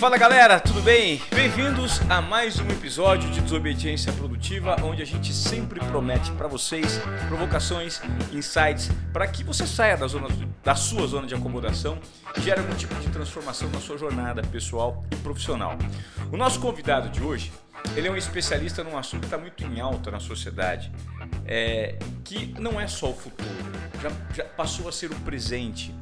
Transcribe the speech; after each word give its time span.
Fala 0.00 0.16
galera, 0.16 0.58
tudo 0.58 0.80
bem? 0.80 1.20
Bem-vindos 1.28 2.00
a 2.08 2.22
mais 2.22 2.58
um 2.58 2.66
episódio 2.70 3.30
de 3.30 3.38
Desobediência 3.42 4.10
Produtiva, 4.14 4.74
onde 4.82 5.02
a 5.02 5.04
gente 5.04 5.30
sempre 5.34 5.78
promete 5.78 6.32
para 6.32 6.48
vocês 6.48 6.98
provocações, 7.28 8.00
insights, 8.32 8.90
para 9.12 9.28
que 9.28 9.44
você 9.44 9.66
saia 9.66 9.98
da, 9.98 10.06
zona, 10.06 10.28
da 10.64 10.74
sua 10.74 11.06
zona 11.06 11.26
de 11.26 11.34
acomodação 11.34 11.98
e 12.34 12.40
gere 12.40 12.60
algum 12.60 12.74
tipo 12.76 12.94
de 12.94 13.10
transformação 13.10 13.68
na 13.68 13.78
sua 13.78 13.98
jornada 13.98 14.40
pessoal 14.40 15.04
e 15.10 15.16
profissional. 15.16 15.76
O 16.32 16.36
nosso 16.38 16.60
convidado 16.60 17.10
de 17.10 17.22
hoje, 17.22 17.52
ele 17.94 18.08
é 18.08 18.10
um 18.10 18.16
especialista 18.16 18.82
num 18.82 18.96
assunto 18.96 19.20
que 19.20 19.26
está 19.26 19.36
muito 19.36 19.62
em 19.62 19.80
alta 19.80 20.10
na 20.10 20.18
sociedade, 20.18 20.90
é, 21.44 21.98
que 22.24 22.54
não 22.58 22.80
é 22.80 22.88
só 22.88 23.10
o 23.10 23.14
futuro, 23.14 23.50
já, 24.02 24.10
já 24.34 24.44
passou 24.44 24.88
a 24.88 24.92
ser 24.92 25.10
o 25.10 25.16
presente. 25.16 25.94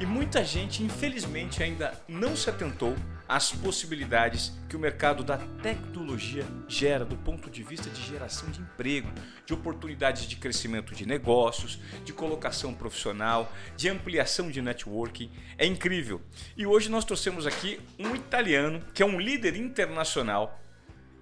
E 0.00 0.06
muita 0.06 0.42
gente, 0.42 0.82
infelizmente, 0.82 1.62
ainda 1.62 1.92
não 2.08 2.34
se 2.34 2.48
atentou 2.48 2.94
às 3.28 3.52
possibilidades 3.52 4.52
que 4.68 4.76
o 4.76 4.78
mercado 4.78 5.24
da 5.24 5.38
tecnologia 5.62 6.44
gera 6.68 7.04
do 7.04 7.16
ponto 7.16 7.50
de 7.50 7.62
vista 7.62 7.90
de 7.90 8.02
geração 8.02 8.50
de 8.50 8.60
emprego, 8.60 9.08
de 9.44 9.52
oportunidades 9.52 10.24
de 10.24 10.36
crescimento 10.36 10.94
de 10.94 11.06
negócios, 11.06 11.78
de 12.04 12.12
colocação 12.12 12.72
profissional, 12.74 13.52
de 13.76 13.88
ampliação 13.88 14.50
de 14.50 14.62
networking. 14.62 15.30
É 15.58 15.66
incrível. 15.66 16.20
E 16.56 16.66
hoje 16.66 16.88
nós 16.88 17.04
trouxemos 17.04 17.46
aqui 17.46 17.80
um 17.98 18.14
italiano 18.14 18.84
que 18.94 19.02
é 19.02 19.06
um 19.06 19.18
líder 19.18 19.56
internacional 19.56 20.60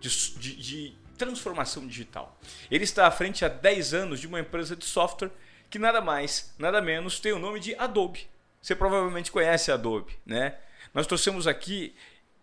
de, 0.01 0.09
de, 0.39 0.57
de 0.57 1.05
transformação 1.17 1.87
digital. 1.87 2.39
Ele 2.71 2.85
está 2.85 3.07
à 3.07 3.11
frente 3.11 3.45
há 3.45 3.49
10 3.49 3.95
anos 3.95 4.21
de 4.21 4.27
uma 4.27 4.41
empresa 4.41 4.77
de 4.77 4.85
software 4.85 5.31
que 5.71 5.79
nada 5.79 6.01
mais, 6.01 6.55
nada 6.59 6.81
menos 6.81 7.19
tem 7.19 7.33
o 7.33 7.39
nome 7.39 7.59
de 7.61 7.75
Adobe. 7.77 8.29
Você 8.61 8.75
provavelmente 8.75 9.31
conhece 9.31 9.71
a 9.71 9.75
Adobe, 9.75 10.17
né? 10.25 10.57
Nós 10.95 11.07
trouxemos 11.07 11.47
aqui 11.47 11.95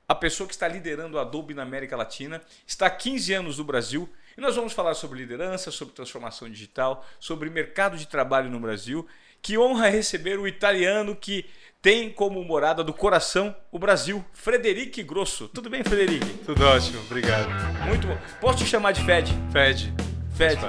a 0.08 0.14
pessoa 0.14 0.46
que 0.46 0.54
está 0.54 0.68
liderando 0.68 1.18
a 1.18 1.22
Adobe 1.22 1.54
na 1.54 1.64
América 1.64 1.96
Latina, 1.96 2.42
está 2.68 2.88
há 2.88 2.90
15 2.90 3.34
anos 3.34 3.58
no 3.58 3.64
Brasil 3.64 4.10
e 4.38 4.42
nós 4.42 4.58
vamos 4.58 4.74
falar 4.74 4.94
sobre 4.94 5.20
liderança, 5.20 5.72
sobre 5.72 5.94
transformação 5.94 6.50
digital, 6.50 7.06
sobre 7.18 7.50
mercado 7.50 7.98
de 7.98 8.06
trabalho 8.06 8.50
no 8.50 8.60
Brasil. 8.60 9.08
Que 9.42 9.58
honra 9.58 9.90
receber 9.90 10.38
o 10.38 10.48
italiano 10.48 11.16
que 11.16 11.46
tem 11.82 12.12
como 12.12 12.44
morada 12.44 12.84
do 12.84 12.94
coração 12.94 13.56
o 13.72 13.80
Brasil, 13.80 14.24
Frederic 14.34 15.02
Grosso. 15.02 15.48
Tudo 15.48 15.70
bem, 15.70 15.84
Frederic? 15.84 16.26
Tudo 16.46 16.64
ótimo, 16.66 17.00
obrigado. 17.02 17.50
Muito 17.88 18.06
bom. 18.06 18.18
Posso 18.40 18.60
te 18.60 18.66
chamar 18.66 18.92
de 18.92 19.04
Fed? 19.04 19.32
Fed. 19.52 19.94
Fed. 20.36 20.60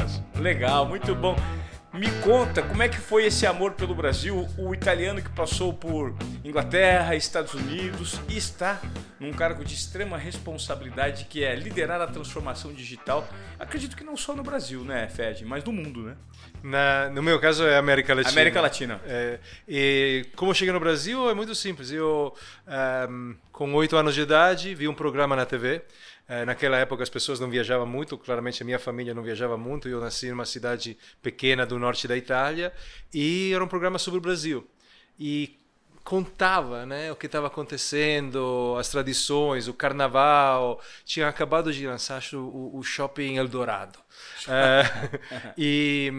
Legal, 0.40 0.86
muito 0.86 1.14
bom. 1.14 1.36
Me 1.92 2.10
conta 2.22 2.62
como 2.62 2.82
é 2.82 2.88
que 2.88 2.96
foi 2.96 3.26
esse 3.26 3.46
amor 3.46 3.72
pelo 3.72 3.94
Brasil, 3.94 4.48
o 4.56 4.72
italiano 4.72 5.20
que 5.20 5.28
passou 5.28 5.74
por 5.74 6.14
Inglaterra, 6.42 7.14
Estados 7.14 7.52
Unidos 7.52 8.18
e 8.30 8.36
está 8.38 8.80
num 9.20 9.30
cargo 9.30 9.62
de 9.62 9.74
extrema 9.74 10.16
responsabilidade 10.16 11.26
que 11.26 11.44
é 11.44 11.54
liderar 11.54 12.00
a 12.00 12.06
transformação 12.06 12.72
digital. 12.72 13.28
Acredito 13.58 13.94
que 13.94 14.02
não 14.02 14.16
só 14.16 14.34
no 14.34 14.42
Brasil, 14.42 14.82
né, 14.82 15.06
Fed, 15.10 15.44
mas 15.44 15.62
no 15.64 15.72
mundo, 15.72 16.02
né? 16.04 16.16
Na, 16.62 17.10
no 17.10 17.22
meu 17.22 17.38
caso 17.38 17.66
é 17.66 17.76
América 17.76 18.14
Latina. 18.14 18.32
América 18.32 18.60
Latina. 18.62 19.00
É, 19.04 19.38
e 19.68 20.26
como 20.34 20.54
cheguei 20.54 20.72
no 20.72 20.80
Brasil 20.80 21.28
é 21.28 21.34
muito 21.34 21.54
simples. 21.54 21.90
Eu, 21.90 22.34
um, 23.10 23.34
com 23.52 23.74
oito 23.74 23.98
anos 23.98 24.14
de 24.14 24.22
idade, 24.22 24.74
vi 24.74 24.88
um 24.88 24.94
programa 24.94 25.36
na 25.36 25.44
TV 25.44 25.82
é, 26.32 26.46
naquela 26.46 26.78
época 26.78 27.02
as 27.02 27.10
pessoas 27.10 27.38
não 27.38 27.50
viajavam 27.50 27.86
muito, 27.86 28.16
claramente 28.16 28.62
a 28.62 28.64
minha 28.64 28.78
família 28.78 29.12
não 29.12 29.22
viajava 29.22 29.58
muito. 29.58 29.86
Eu 29.86 30.00
nasci 30.00 30.30
numa 30.30 30.46
cidade 30.46 30.96
pequena 31.20 31.66
do 31.66 31.78
norte 31.78 32.08
da 32.08 32.16
Itália 32.16 32.72
e 33.12 33.52
era 33.52 33.62
um 33.62 33.68
programa 33.68 33.98
sobre 33.98 34.16
o 34.16 34.20
Brasil. 34.22 34.66
E 35.18 35.58
contava 36.02 36.86
né, 36.86 37.12
o 37.12 37.16
que 37.16 37.26
estava 37.26 37.48
acontecendo, 37.48 38.74
as 38.78 38.88
tradições, 38.88 39.68
o 39.68 39.74
carnaval. 39.74 40.80
Tinha 41.04 41.28
acabado 41.28 41.70
de 41.70 41.86
lançar 41.86 42.22
o, 42.32 42.78
o 42.78 42.82
Shopping 42.82 43.36
Eldorado. 43.36 43.98
é, 44.48 45.20
e. 45.58 46.10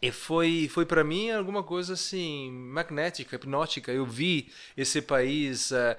E 0.00 0.12
foi, 0.12 0.68
foi 0.70 0.86
para 0.86 1.02
mim 1.02 1.30
alguma 1.30 1.62
coisa 1.62 1.94
assim, 1.94 2.50
magnética, 2.50 3.36
hipnótica. 3.36 3.90
Eu 3.90 4.06
vi 4.06 4.48
esse 4.76 5.02
país 5.02 5.70
uh, 5.72 5.96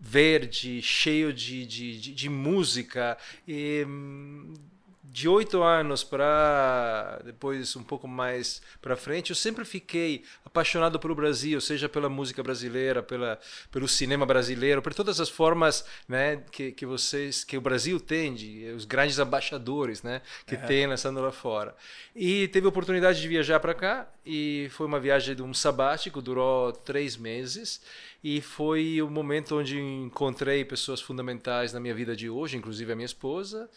verde, 0.00 0.82
cheio 0.82 1.32
de, 1.32 1.66
de, 1.66 2.00
de, 2.00 2.14
de 2.14 2.28
música. 2.28 3.16
E, 3.46 3.86
de 5.10 5.28
oito 5.28 5.62
anos 5.62 6.04
para 6.04 7.20
depois 7.24 7.74
um 7.76 7.82
pouco 7.82 8.06
mais 8.06 8.60
para 8.80 8.96
frente, 8.96 9.30
eu 9.30 9.36
sempre 9.36 9.64
fiquei 9.64 10.22
apaixonado 10.44 10.98
pelo 10.98 11.14
Brasil, 11.14 11.60
seja 11.60 11.88
pela 11.88 12.08
música 12.08 12.42
brasileira, 12.42 13.02
pela, 13.02 13.38
pelo 13.70 13.88
cinema 13.88 14.26
brasileiro, 14.26 14.82
por 14.82 14.92
todas 14.92 15.18
as 15.18 15.28
formas, 15.28 15.84
né, 16.06 16.42
que, 16.50 16.72
que 16.72 16.84
vocês, 16.84 17.42
que 17.42 17.56
o 17.56 17.60
Brasil 17.60 17.98
tem, 17.98 18.34
de, 18.34 18.70
os 18.76 18.84
grandes 18.84 19.18
embaixadores, 19.18 20.02
né, 20.02 20.20
que 20.46 20.54
é. 20.54 20.58
tem 20.58 20.86
lançando 20.86 21.20
lá 21.20 21.32
fora. 21.32 21.74
E 22.14 22.48
teve 22.48 22.66
a 22.66 22.68
oportunidade 22.68 23.20
de 23.20 23.28
viajar 23.28 23.60
para 23.60 23.74
cá 23.74 24.08
e 24.26 24.68
foi 24.72 24.86
uma 24.86 25.00
viagem 25.00 25.34
de 25.34 25.42
um 25.42 25.54
sabático, 25.54 26.20
durou 26.20 26.70
três 26.72 27.16
meses 27.16 27.80
e 28.22 28.40
foi 28.40 29.00
o 29.00 29.08
momento 29.08 29.56
onde 29.56 29.78
encontrei 29.78 30.64
pessoas 30.64 31.00
fundamentais 31.00 31.72
na 31.72 31.78
minha 31.78 31.94
vida 31.94 32.16
de 32.16 32.28
hoje, 32.28 32.56
inclusive 32.56 32.92
a 32.92 32.96
minha 32.96 33.06
esposa, 33.06 33.70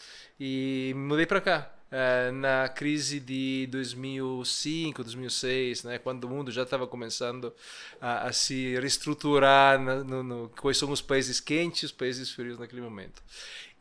e 0.43 0.91
mudei 0.95 1.27
para 1.27 1.39
cá. 1.39 1.71
É, 1.91 2.31
na 2.31 2.69
crise 2.69 3.19
de 3.19 3.67
2005, 3.69 5.03
2006, 5.03 5.83
né, 5.83 5.97
quando 5.99 6.23
o 6.23 6.29
mundo 6.29 6.49
já 6.49 6.63
estava 6.63 6.87
começando 6.87 7.53
a, 7.99 8.27
a, 8.27 8.33
se 8.33 8.79
reestruturar 8.79 9.77
no, 9.77 10.03
no, 10.03 10.23
no, 10.23 10.49
quais 10.49 10.77
são 10.77 10.89
os 10.89 11.01
países 11.01 11.41
quentes 11.41 11.83
os 11.83 11.91
países 11.91 12.31
frios 12.31 12.57
naquele 12.57 12.81
momento. 12.81 13.21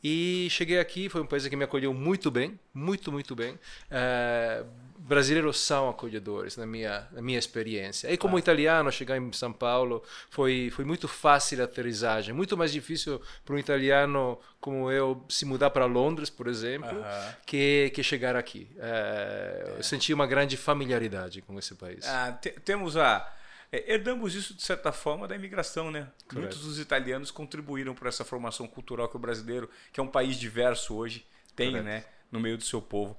E 0.02 0.48
cheguei 0.50 0.78
aqui, 0.80 1.08
foi 1.08 1.22
um 1.22 1.26
país 1.26 1.46
que 1.46 1.56
me 1.56 1.64
acolheu 1.64 1.94
muito 1.94 2.30
bem, 2.30 2.58
muito, 2.74 3.12
muito 3.12 3.34
bem. 3.34 3.58
É, 3.90 4.64
brasileiros 5.02 5.58
são 5.58 5.88
acolhedores 5.88 6.56
na 6.56 6.66
minha 6.66 7.08
na 7.12 7.22
minha 7.22 7.38
experiência. 7.38 8.12
E 8.12 8.16
como 8.16 8.36
ah. 8.36 8.38
italiano 8.38 8.92
chegar 8.92 9.16
em 9.16 9.32
São 9.32 9.52
Paulo 9.52 10.02
foi 10.28 10.70
foi 10.70 10.84
muito 10.84 11.08
fácil 11.08 11.60
a 11.60 11.64
aterrissagem, 11.64 12.34
muito 12.34 12.56
mais 12.56 12.72
difícil 12.72 13.20
para 13.44 13.54
um 13.54 13.58
italiano 13.58 14.38
como 14.60 14.90
eu 14.90 15.24
se 15.28 15.44
mudar 15.44 15.70
para 15.70 15.86
Londres, 15.86 16.28
por 16.28 16.46
exemplo, 16.46 16.98
uh 16.98 17.02
-huh. 17.02 17.36
que 17.46 17.90
que 17.94 18.02
chegar 18.02 18.36
aqui. 18.36 18.68
É, 18.78 19.64
é. 19.66 19.78
Eu 19.78 19.82
senti 19.82 20.12
uma 20.12 20.26
grande 20.26 20.56
familiaridade 20.56 21.40
com 21.42 21.58
esse 21.58 21.74
país. 21.74 22.06
Ah, 22.06 22.38
temos 22.64 22.96
a 22.96 23.26
é, 23.72 23.94
herdamos 23.94 24.34
isso 24.34 24.52
de 24.54 24.62
certa 24.62 24.90
forma 24.92 25.28
da 25.28 25.34
imigração, 25.34 25.90
né? 25.90 26.08
Correto. 26.26 26.40
Muitos 26.40 26.60
dos 26.60 26.78
italianos 26.78 27.30
contribuíram 27.30 27.94
para 27.94 28.08
essa 28.08 28.24
formação 28.24 28.66
cultural 28.66 29.08
que 29.08 29.16
o 29.16 29.18
brasileiro, 29.18 29.70
que 29.92 30.00
é 30.00 30.02
um 30.02 30.08
país 30.08 30.36
diverso 30.36 30.94
hoje, 30.94 31.24
tem, 31.54 31.70
Correto. 31.70 31.86
né, 31.86 32.04
no 32.30 32.40
meio 32.40 32.56
do 32.56 32.64
seu 32.64 32.82
povo. 32.82 33.16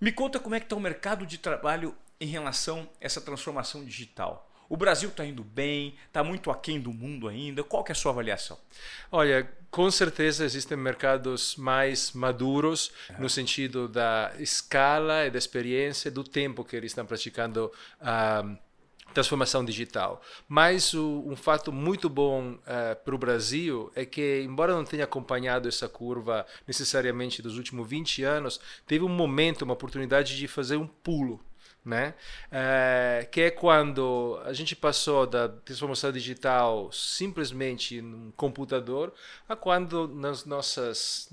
Me 0.00 0.12
conta 0.12 0.38
como 0.38 0.54
é 0.54 0.60
que 0.60 0.66
está 0.66 0.76
o 0.76 0.80
mercado 0.80 1.26
de 1.26 1.38
trabalho 1.38 1.94
em 2.20 2.26
relação 2.26 2.88
a 3.00 3.06
essa 3.06 3.20
transformação 3.20 3.84
digital. 3.84 4.50
O 4.68 4.76
Brasil 4.76 5.10
está 5.10 5.24
indo 5.24 5.44
bem, 5.44 5.94
está 6.06 6.24
muito 6.24 6.50
aquém 6.50 6.80
do 6.80 6.92
mundo 6.92 7.28
ainda. 7.28 7.62
Qual 7.62 7.84
que 7.84 7.92
é 7.92 7.94
a 7.94 7.96
sua 7.96 8.12
avaliação? 8.12 8.58
Olha, 9.12 9.48
com 9.70 9.90
certeza 9.90 10.44
existem 10.44 10.76
mercados 10.76 11.56
mais 11.56 12.12
maduros 12.12 12.90
uhum. 13.10 13.16
no 13.20 13.28
sentido 13.28 13.88
da 13.88 14.32
escala 14.38 15.26
e 15.26 15.30
da 15.30 15.38
experiência 15.38 16.10
do 16.10 16.24
tempo 16.24 16.64
que 16.64 16.74
eles 16.74 16.92
estão 16.92 17.04
praticando 17.04 17.70
a 18.00 18.42
uh, 18.44 18.58
transformação 19.14 19.64
digital. 19.64 20.20
Mas 20.48 20.92
o, 20.92 21.22
um 21.26 21.36
fato 21.36 21.72
muito 21.72 22.08
bom 22.08 22.52
uh, 22.52 22.60
eh, 22.66 22.94
para 22.94 23.14
o 23.14 23.18
Brasil 23.18 23.90
é 23.94 24.04
que, 24.04 24.42
embora 24.42 24.74
não 24.74 24.84
tenha 24.84 25.04
acompanhado 25.04 25.68
essa 25.68 25.88
curva 25.88 26.46
necessariamente 26.66 27.40
dos 27.40 27.56
últimos 27.56 27.88
20 27.88 28.22
anos, 28.24 28.60
teve 28.86 29.04
um 29.04 29.08
momento, 29.08 29.62
uma 29.62 29.74
oportunidade 29.74 30.36
de 30.36 30.48
fazer 30.48 30.76
um 30.76 30.86
pulo 30.86 31.40
né? 31.84 32.14
É, 32.50 33.28
que 33.30 33.42
é 33.42 33.50
quando 33.50 34.40
a 34.44 34.52
gente 34.52 34.74
passou 34.74 35.26
da 35.26 35.48
transformação 35.48 36.10
digital 36.10 36.90
simplesmente 36.90 38.00
num 38.00 38.30
computador 38.36 39.12
a 39.48 39.54
quando 39.54 40.08
nas 40.08 40.44
nossas 40.46 41.28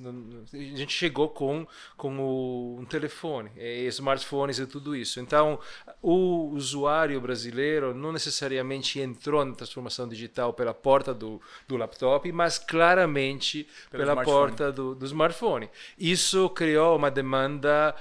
a 0.53 0.57
gente 0.57 0.93
chegou 0.93 1.29
com 1.29 1.65
com 1.95 2.19
o, 2.19 2.77
um 2.79 2.85
telefone, 2.85 3.49
e 3.55 3.85
smartphones 3.87 4.59
e 4.59 4.65
tudo 4.65 4.95
isso. 4.95 5.19
Então, 5.19 5.59
o 6.01 6.49
usuário 6.53 7.19
brasileiro 7.21 7.93
não 7.93 8.11
necessariamente 8.11 8.99
entrou 8.99 9.45
na 9.45 9.55
transformação 9.55 10.07
digital 10.07 10.53
pela 10.53 10.73
porta 10.73 11.13
do, 11.13 11.41
do 11.67 11.77
laptop, 11.77 12.29
mas 12.31 12.57
claramente 12.57 13.67
Pelo 13.89 14.03
pela 14.03 14.23
porta 14.23 14.71
do, 14.71 14.95
do 14.95 15.05
smartphone. 15.05 15.69
Isso 15.97 16.49
criou 16.49 16.95
uma 16.95 17.11
demanda 17.11 17.95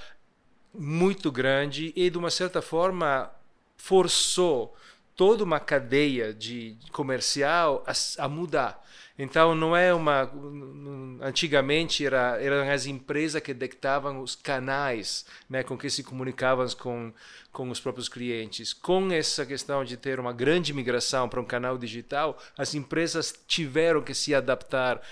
muito 0.74 1.30
grande 1.30 1.92
e 1.96 2.08
de 2.10 2.18
uma 2.18 2.30
certa 2.30 2.62
forma 2.62 3.30
forçou 3.76 4.76
toda 5.16 5.44
uma 5.44 5.60
cadeia 5.60 6.32
de 6.32 6.76
comercial 6.92 7.84
a, 7.86 8.24
a 8.24 8.28
mudar. 8.28 8.82
Então 9.18 9.54
não 9.54 9.76
é 9.76 9.92
uma 9.92 10.32
antigamente 11.20 12.06
era, 12.06 12.40
eram 12.40 12.66
as 12.70 12.86
empresas 12.86 13.42
que 13.42 13.52
dictavam 13.52 14.22
os 14.22 14.34
canais, 14.34 15.26
né, 15.48 15.62
com 15.62 15.76
que 15.76 15.90
se 15.90 16.02
comunicavam 16.02 16.66
com 16.70 17.12
com 17.52 17.68
os 17.68 17.80
próprios 17.80 18.08
clientes. 18.08 18.72
Com 18.72 19.10
essa 19.12 19.44
questão 19.44 19.84
de 19.84 19.96
ter 19.96 20.20
uma 20.20 20.32
grande 20.32 20.72
migração 20.72 21.28
para 21.28 21.40
um 21.40 21.44
canal 21.44 21.76
digital, 21.76 22.38
as 22.56 22.74
empresas 22.74 23.34
tiveram 23.46 24.00
que 24.00 24.14
se 24.14 24.34
adaptar 24.34 25.02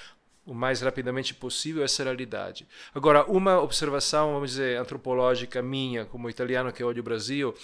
o 0.48 0.54
mais 0.54 0.80
rapidamente 0.80 1.34
possível 1.34 1.84
essa 1.84 2.02
realidade. 2.02 2.66
Agora, 2.94 3.24
uma 3.26 3.60
observação, 3.60 4.32
vamos 4.32 4.52
dizer, 4.52 4.78
antropológica 4.78 5.60
minha, 5.60 6.06
como 6.06 6.30
italiano 6.30 6.72
que 6.72 6.82
olha 6.82 7.00
o 7.00 7.04
Brasil, 7.04 7.54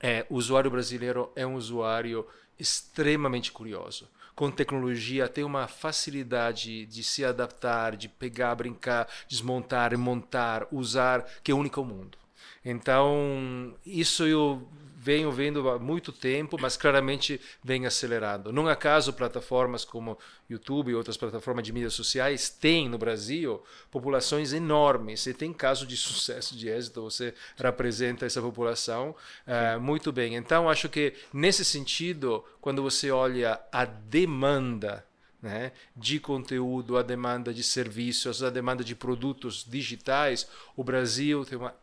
é 0.00 0.24
o 0.30 0.36
usuário 0.36 0.70
brasileiro 0.70 1.32
é 1.34 1.44
um 1.44 1.56
usuário 1.56 2.24
extremamente 2.58 3.50
curioso 3.50 4.08
com 4.34 4.50
tecnologia 4.50 5.28
tem 5.28 5.44
uma 5.44 5.68
facilidade 5.68 6.86
de 6.86 7.04
se 7.04 7.22
adaptar, 7.22 7.96
de 7.96 8.08
pegar, 8.08 8.54
brincar, 8.54 9.06
desmontar, 9.28 9.96
montar, 9.98 10.66
usar, 10.72 11.24
que 11.42 11.52
é 11.52 11.54
única 11.54 11.78
ao 11.78 11.84
mundo. 11.84 12.16
Então, 12.64 13.74
isso 13.84 14.26
eu 14.26 14.66
venho 15.02 15.32
vendo 15.32 15.68
há 15.68 15.80
muito 15.80 16.12
tempo, 16.12 16.56
mas 16.60 16.76
claramente 16.76 17.40
vem 17.62 17.86
acelerando. 17.86 18.52
Não 18.52 18.68
acaso 18.68 19.12
plataformas 19.12 19.84
como 19.84 20.16
YouTube 20.48 20.92
e 20.92 20.94
outras 20.94 21.16
plataformas 21.16 21.64
de 21.64 21.72
mídias 21.72 21.94
sociais 21.94 22.48
têm 22.48 22.88
no 22.88 22.96
Brasil 22.96 23.60
populações 23.90 24.52
enormes. 24.52 25.26
E 25.26 25.34
tem 25.34 25.52
caso 25.52 25.84
de 25.88 25.96
sucesso, 25.98 26.56
de 26.56 26.68
êxito, 26.68 27.02
você 27.02 27.34
representa 27.56 28.24
essa 28.24 28.40
população 28.40 29.12
uh, 29.44 29.80
muito 29.80 30.12
bem. 30.12 30.36
Então, 30.36 30.70
acho 30.70 30.88
que 30.88 31.14
nesse 31.32 31.64
sentido, 31.64 32.44
quando 32.60 32.80
você 32.80 33.10
olha 33.10 33.60
a 33.72 33.84
demanda 33.84 35.04
né, 35.42 35.72
de 35.96 36.20
conteúdo, 36.20 36.96
a 36.96 37.02
demanda 37.02 37.52
de 37.52 37.64
serviços, 37.64 38.40
a 38.40 38.50
demanda 38.50 38.84
de 38.84 38.94
produtos 38.94 39.66
digitais, 39.68 40.48
o 40.76 40.84
Brasil 40.84 41.44
tem 41.44 41.58
uma 41.58 41.74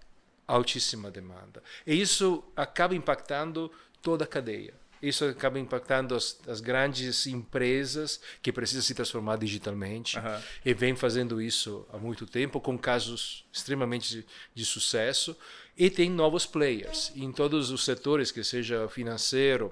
altíssima 0.53 1.11
demanda. 1.11 1.63
E 1.85 1.99
isso 1.99 2.43
acaba 2.55 2.95
impactando 2.95 3.71
toda 4.01 4.23
a 4.23 4.27
cadeia. 4.27 4.73
Isso 5.01 5.23
acaba 5.23 5.57
impactando 5.57 6.13
as, 6.13 6.39
as 6.45 6.59
grandes 6.59 7.25
empresas 7.25 8.19
que 8.41 8.51
precisam 8.51 8.81
se 8.81 8.93
transformar 8.93 9.37
digitalmente 9.37 10.17
uhum. 10.17 10.41
e 10.65 10.73
vem 10.73 10.93
fazendo 10.93 11.41
isso 11.41 11.87
há 11.93 11.97
muito 11.97 12.25
tempo 12.25 12.59
com 12.59 12.77
casos 12.77 13.45
extremamente 13.51 14.09
de, 14.09 14.25
de 14.53 14.65
sucesso 14.65 15.37
e 15.77 15.89
tem 15.89 16.09
novos 16.09 16.45
players 16.45 17.13
em 17.15 17.31
todos 17.31 17.71
os 17.71 17.85
setores, 17.85 18.29
que 18.29 18.43
seja 18.43 18.89
financeiro, 18.89 19.71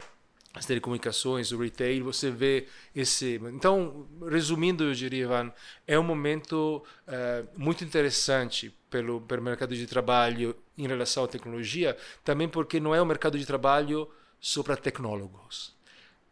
as 0.57 0.65
telecomunicações, 0.65 1.51
o 1.51 1.57
retail, 1.57 2.03
você 2.03 2.31
vê 2.31 2.67
esse. 2.95 3.39
Então, 3.53 4.07
resumindo, 4.29 4.83
eu 4.83 4.93
diria, 4.93 5.23
Ivan, 5.23 5.53
é 5.85 5.97
um 5.97 6.03
momento 6.03 6.83
uh, 7.07 7.47
muito 7.55 7.83
interessante 7.83 8.75
pelo, 8.89 9.21
pelo 9.21 9.41
mercado 9.41 9.75
de 9.75 9.85
trabalho 9.85 10.55
em 10.77 10.87
relação 10.87 11.23
à 11.23 11.27
tecnologia, 11.27 11.97
também 12.23 12.47
porque 12.47 12.79
não 12.79 12.93
é 12.93 13.01
um 13.01 13.05
mercado 13.05 13.37
de 13.37 13.45
trabalho 13.45 14.09
só 14.39 14.63
para 14.63 14.75
tecnólogos. 14.75 15.75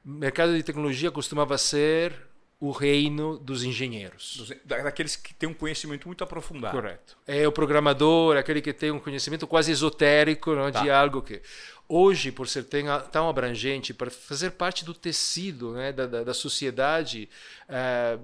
O 0.06 0.10
mercado 0.10 0.56
de 0.56 0.64
tecnologia 0.64 1.12
costumava 1.12 1.58
ser 1.58 2.14
o 2.60 2.72
reino 2.72 3.38
dos 3.38 3.64
engenheiros. 3.64 4.54
Daqueles 4.64 5.16
que 5.16 5.34
têm 5.34 5.50
um 5.50 5.54
conhecimento 5.54 6.08
muito 6.08 6.24
aprofundado. 6.24 6.76
Correto. 6.76 7.18
É 7.28 7.48
o 7.48 7.52
programador, 7.52 8.38
aquele 8.38 8.62
que 8.62 8.72
tem 8.72 8.92
um 8.92 9.00
conhecimento 9.00 9.46
quase 9.46 9.72
esotérico 9.72 10.56
não, 10.56 10.72
tá. 10.72 10.82
de 10.82 10.90
algo 10.90 11.22
que 11.22 11.42
hoje, 11.88 12.32
por 12.32 12.48
ser 12.48 12.66
tão 13.12 13.30
abrangente, 13.30 13.94
para 13.94 14.10
fazer 14.10 14.52
parte 14.52 14.84
do 14.84 14.94
tecido 14.94 15.74
né, 15.74 15.92
da, 15.92 16.08
da, 16.08 16.24
da, 16.24 16.34
sociedade, 16.34 17.30
é, 17.70 18.18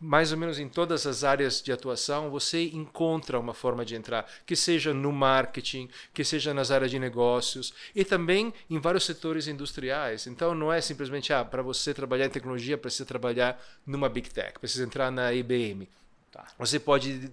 mais 0.00 0.32
ou 0.32 0.38
menos 0.38 0.58
em 0.58 0.68
todas 0.68 1.06
as 1.06 1.24
áreas 1.24 1.60
de 1.60 1.72
atuação, 1.72 2.30
você 2.30 2.64
encontra 2.68 3.38
uma 3.38 3.54
forma 3.54 3.84
de 3.84 3.94
entrar, 3.94 4.30
que 4.46 4.54
seja 4.54 4.94
no 4.94 5.12
marketing, 5.12 5.88
que 6.14 6.24
seja 6.24 6.54
nas 6.54 6.70
áreas 6.70 6.90
de 6.90 6.98
negócios 6.98 7.74
e 7.94 8.04
também 8.04 8.52
em 8.70 8.78
vários 8.78 9.04
setores 9.04 9.46
industriais. 9.46 10.26
Então, 10.26 10.54
não 10.54 10.72
é 10.72 10.80
simplesmente, 10.80 11.32
ah, 11.32 11.44
para 11.44 11.62
você 11.62 11.92
trabalhar 11.92 12.26
em 12.26 12.30
tecnologia, 12.30 12.78
precisa 12.78 13.04
trabalhar 13.04 13.60
numa 13.86 14.08
Big 14.08 14.30
Tech, 14.30 14.58
precisa 14.58 14.84
entrar 14.84 15.10
na 15.10 15.32
IBM. 15.32 15.88
Tá. 16.30 16.46
Você 16.58 16.78
pode 16.78 17.30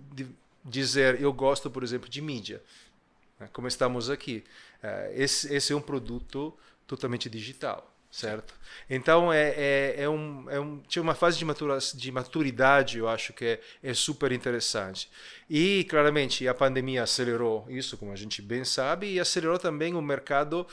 dizer, 0.63 1.21
eu 1.21 1.31
gosto, 1.31 1.69
por 1.69 1.83
exemplo, 1.83 2.09
de 2.09 2.21
mídia, 2.21 2.61
né, 3.39 3.47
como 3.53 3.67
estamos 3.67 4.09
aqui. 4.09 4.43
É, 4.85 5.11
esse, 5.15 5.53
esse 5.53 5.73
é 5.73 5.75
um 5.75 5.81
produto 5.81 6.55
totalmente 6.85 7.29
digital 7.29 7.95
certo? 8.15 8.53
Então 8.89 9.31
é, 9.31 9.49
é, 9.49 9.95
é, 10.03 10.09
um, 10.09 10.49
é 10.49 10.57
um, 10.57 10.79
tinha 10.87 11.03
uma 11.03 11.13
fase 11.13 11.37
de, 11.37 11.43
matura, 11.43 11.77
de 11.93 12.11
maturidade, 12.13 12.97
eu 12.97 13.09
acho 13.09 13.33
que 13.33 13.43
é, 13.43 13.59
é 13.83 13.93
super 13.93 14.31
interessante. 14.31 15.09
E 15.49 15.83
claramente 15.89 16.47
a 16.47 16.53
pandemia 16.53 17.03
acelerou 17.03 17.65
isso, 17.67 17.97
como 17.97 18.13
a 18.13 18.15
gente 18.15 18.41
bem 18.41 18.63
sabe, 18.63 19.11
e 19.11 19.19
acelerou 19.19 19.59
também 19.59 19.95
o 19.95 20.01
mercado 20.01 20.65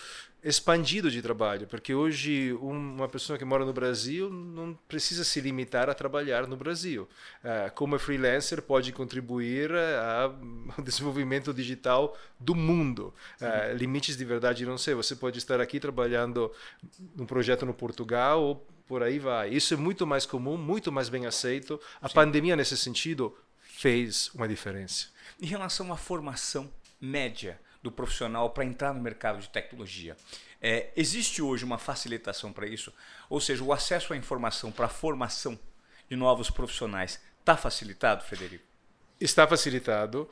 expandido 0.42 1.08
de 1.10 1.22
trabalho, 1.22 1.68
porque 1.68 1.94
hoje 1.94 2.52
uma 2.54 3.08
pessoa 3.08 3.38
que 3.38 3.44
mora 3.44 3.64
no 3.64 3.72
Brasil 3.72 4.28
não 4.28 4.76
precisa 4.88 5.22
se 5.22 5.40
limitar 5.40 5.88
a 5.88 5.94
trabalhar 5.94 6.48
no 6.48 6.56
Brasil. 6.56 7.08
Uh, 7.44 7.72
como 7.74 7.96
freelancer, 7.98 8.60
pode 8.60 8.92
contribuir 8.92 9.70
ao 9.72 10.36
desenvolvimento 10.82 11.54
digital 11.54 12.16
do 12.40 12.54
mundo. 12.56 13.14
Uh, 13.40 13.76
limites 13.76 14.16
de 14.16 14.24
verdade 14.24 14.66
não 14.66 14.76
sei. 14.76 14.94
Você 14.94 15.14
pode 15.14 15.38
estar 15.38 15.60
aqui 15.60 15.78
trabalhando 15.78 16.50
num 17.14 17.26
projeto 17.26 17.64
no 17.64 17.72
Portugal 17.72 18.42
ou 18.42 18.66
por 18.86 19.02
aí 19.02 19.20
vai. 19.20 19.50
Isso 19.50 19.74
é 19.74 19.76
muito 19.76 20.04
mais 20.04 20.26
comum, 20.26 20.56
muito 20.56 20.90
mais 20.90 21.08
bem 21.08 21.24
aceito. 21.24 21.80
A 22.00 22.08
Sim. 22.08 22.14
pandemia, 22.14 22.56
nesse 22.56 22.76
sentido, 22.76 23.36
fez 23.60 24.28
uma 24.34 24.48
diferença. 24.48 25.06
Em 25.40 25.46
relação 25.46 25.92
à 25.92 25.96
formação 25.96 26.68
média, 27.00 27.60
do 27.82 27.90
profissional 27.90 28.50
para 28.50 28.64
entrar 28.64 28.92
no 28.94 29.00
mercado 29.00 29.40
de 29.40 29.48
tecnologia. 29.48 30.16
É, 30.60 30.90
existe 30.96 31.42
hoje 31.42 31.64
uma 31.64 31.78
facilitação 31.78 32.52
para 32.52 32.66
isso? 32.66 32.92
Ou 33.28 33.40
seja, 33.40 33.64
o 33.64 33.72
acesso 33.72 34.12
à 34.12 34.16
informação 34.16 34.70
para 34.70 34.86
a 34.86 34.88
formação 34.88 35.58
de 36.08 36.16
novos 36.16 36.50
profissionais 36.50 37.20
está 37.40 37.56
facilitado, 37.56 38.24
Frederico? 38.24 38.71
Está 39.24 39.46
facilitado. 39.46 40.28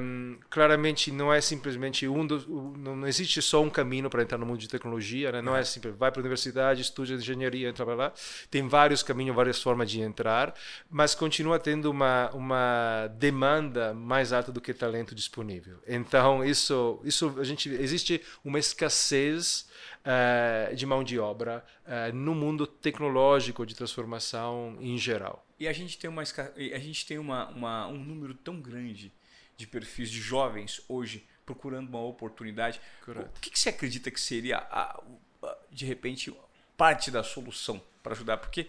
Um, 0.00 0.38
claramente 0.48 1.10
não 1.10 1.32
é 1.32 1.40
simplesmente 1.40 2.08
um 2.08 2.26
dos, 2.26 2.46
não 2.46 3.06
existe 3.06 3.40
só 3.42 3.62
um 3.62 3.70
caminho 3.70 4.08
para 4.08 4.22
entrar 4.22 4.38
no 4.38 4.46
mundo 4.46 4.58
de 4.58 4.68
tecnologia, 4.68 5.32
né? 5.32 5.42
não 5.42 5.56
é 5.56 5.62
simples, 5.64 5.94
vai 5.96 6.10
para 6.10 6.20
a 6.20 6.22
universidade, 6.22 6.80
estuda 6.80 7.12
engenharia, 7.12 7.68
entra 7.68 7.84
lá. 7.94 8.12
Tem 8.50 8.66
vários 8.68 9.02
caminhos, 9.02 9.34
várias 9.34 9.62
formas 9.62 9.90
de 9.90 10.00
entrar, 10.00 10.54
mas 10.90 11.14
continua 11.14 11.58
tendo 11.58 11.90
uma 11.90 12.30
uma 12.32 13.08
demanda 13.18 13.94
mais 13.94 14.32
alta 14.32 14.50
do 14.50 14.60
que 14.60 14.74
talento 14.74 15.14
disponível. 15.14 15.78
Então 15.86 16.44
isso 16.44 17.00
isso 17.04 17.34
a 17.38 17.44
gente 17.44 17.68
existe 17.68 18.20
uma 18.44 18.58
escassez 18.58 19.68
uh, 20.04 20.74
de 20.74 20.86
mão 20.86 21.04
de 21.04 21.18
obra 21.18 21.64
uh, 21.86 22.14
no 22.14 22.34
mundo 22.34 22.66
tecnológico 22.66 23.66
de 23.66 23.74
transformação 23.74 24.76
em 24.80 24.96
geral. 24.98 25.45
E 25.58 25.66
a 25.66 25.72
gente 25.72 25.98
tem, 25.98 26.08
uma, 26.08 26.22
a 26.22 26.78
gente 26.78 27.06
tem 27.06 27.18
uma, 27.18 27.48
uma, 27.48 27.86
um 27.86 27.98
número 27.98 28.34
tão 28.34 28.60
grande 28.60 29.12
de 29.56 29.66
perfis 29.66 30.10
de 30.10 30.20
jovens 30.20 30.82
hoje 30.88 31.26
procurando 31.46 31.88
uma 31.88 32.00
oportunidade. 32.00 32.80
Correto. 33.04 33.30
O 33.36 33.40
que, 33.40 33.50
que 33.50 33.58
você 33.58 33.70
acredita 33.70 34.10
que 34.10 34.20
seria, 34.20 34.58
a, 34.58 35.00
a, 35.42 35.56
de 35.70 35.86
repente, 35.86 36.34
parte 36.76 37.10
da 37.10 37.22
solução 37.22 37.82
para 38.02 38.12
ajudar? 38.12 38.36
Porque 38.36 38.66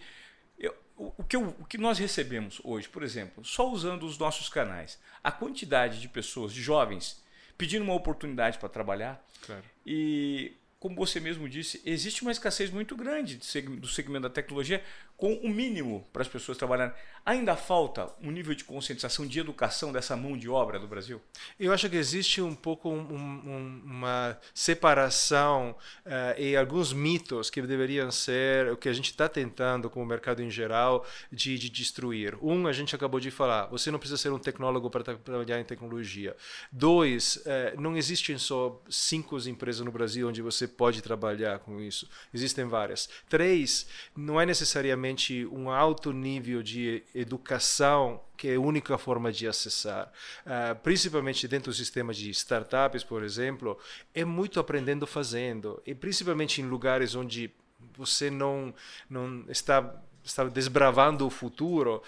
eu, 0.58 0.74
o, 0.96 1.12
o, 1.18 1.24
que 1.24 1.36
eu, 1.36 1.48
o 1.58 1.64
que 1.66 1.76
nós 1.76 1.98
recebemos 1.98 2.60
hoje, 2.64 2.88
por 2.88 3.02
exemplo, 3.02 3.44
só 3.44 3.70
usando 3.70 4.04
os 4.06 4.16
nossos 4.16 4.48
canais, 4.48 4.98
a 5.22 5.30
quantidade 5.30 6.00
de 6.00 6.08
pessoas, 6.08 6.54
de 6.54 6.62
jovens, 6.62 7.22
pedindo 7.58 7.84
uma 7.84 7.94
oportunidade 7.94 8.58
para 8.58 8.68
trabalhar. 8.68 9.22
Claro. 9.44 9.64
E 9.84 10.56
como 10.78 10.94
você 10.94 11.18
mesmo 11.18 11.48
disse, 11.48 11.82
existe 11.84 12.22
uma 12.22 12.30
escassez 12.30 12.70
muito 12.70 12.96
grande 12.96 13.36
do 13.36 13.88
segmento 13.88 14.22
da 14.22 14.30
tecnologia 14.30 14.82
com 15.18 15.34
o 15.34 15.48
mínimo 15.48 16.06
para 16.12 16.22
as 16.22 16.28
pessoas 16.28 16.56
trabalharem. 16.56 16.94
Ainda 17.28 17.54
falta 17.54 18.08
um 18.22 18.30
nível 18.30 18.54
de 18.54 18.64
conscientização, 18.64 19.26
de 19.26 19.38
educação 19.38 19.92
dessa 19.92 20.16
mão 20.16 20.34
de 20.34 20.48
obra 20.48 20.78
do 20.78 20.88
Brasil? 20.88 21.20
Eu 21.60 21.74
acho 21.74 21.86
que 21.90 21.96
existe 21.96 22.40
um 22.40 22.54
pouco 22.54 22.88
um, 22.88 23.00
um, 23.00 23.82
uma 23.84 24.38
separação 24.54 25.76
uh, 26.06 26.40
e 26.40 26.56
alguns 26.56 26.90
mitos 26.90 27.50
que 27.50 27.60
deveriam 27.60 28.10
ser 28.10 28.72
o 28.72 28.78
que 28.78 28.88
a 28.88 28.94
gente 28.94 29.10
está 29.10 29.28
tentando, 29.28 29.90
com 29.90 30.02
o 30.02 30.06
mercado 30.06 30.42
em 30.42 30.48
geral, 30.48 31.06
de, 31.30 31.58
de, 31.58 31.68
destruir. 31.68 32.34
Um, 32.40 32.66
a 32.66 32.72
gente 32.72 32.96
acabou 32.96 33.20
de 33.20 33.30
falar, 33.30 33.66
você 33.66 33.90
não 33.90 33.98
precisa 33.98 34.16
ser 34.16 34.32
um 34.32 34.38
tecnólogo 34.38 34.88
para 34.88 35.04
trabalhar 35.04 35.60
em 35.60 35.64
tecnologia. 35.64 36.34
Dois, 36.72 37.36
uh, 37.44 37.78
não 37.78 37.94
existem 37.94 38.38
só 38.38 38.80
cinco 38.88 39.36
empresas 39.46 39.84
no 39.84 39.92
Brasil 39.92 40.26
onde 40.26 40.40
você 40.40 40.66
pode 40.66 41.02
trabalhar 41.02 41.58
com 41.58 41.78
isso. 41.78 42.08
Existem 42.32 42.64
várias. 42.64 43.06
Três, 43.28 43.86
não 44.16 44.40
é 44.40 44.46
necessariamente 44.46 45.44
um 45.52 45.70
alto 45.70 46.10
nível 46.10 46.62
de 46.62 47.02
educação 47.20 48.20
que 48.36 48.48
é 48.48 48.54
a 48.54 48.60
única 48.60 48.96
forma 48.96 49.32
de 49.32 49.48
acessar. 49.48 50.12
Uh, 50.46 50.74
principalmente 50.82 51.48
dentro 51.48 51.72
do 51.72 51.74
sistema 51.74 52.14
de 52.14 52.30
startups, 52.30 53.02
por 53.02 53.24
exemplo, 53.24 53.76
é 54.14 54.24
muito 54.24 54.60
aprendendo 54.60 55.06
fazendo. 55.06 55.82
E 55.84 55.94
principalmente 55.94 56.62
em 56.62 56.66
lugares 56.66 57.16
onde 57.16 57.50
você 57.96 58.30
não, 58.30 58.72
não 59.10 59.44
está, 59.48 60.00
está 60.24 60.44
desbravando 60.44 61.26
o 61.26 61.30
futuro, 61.30 62.00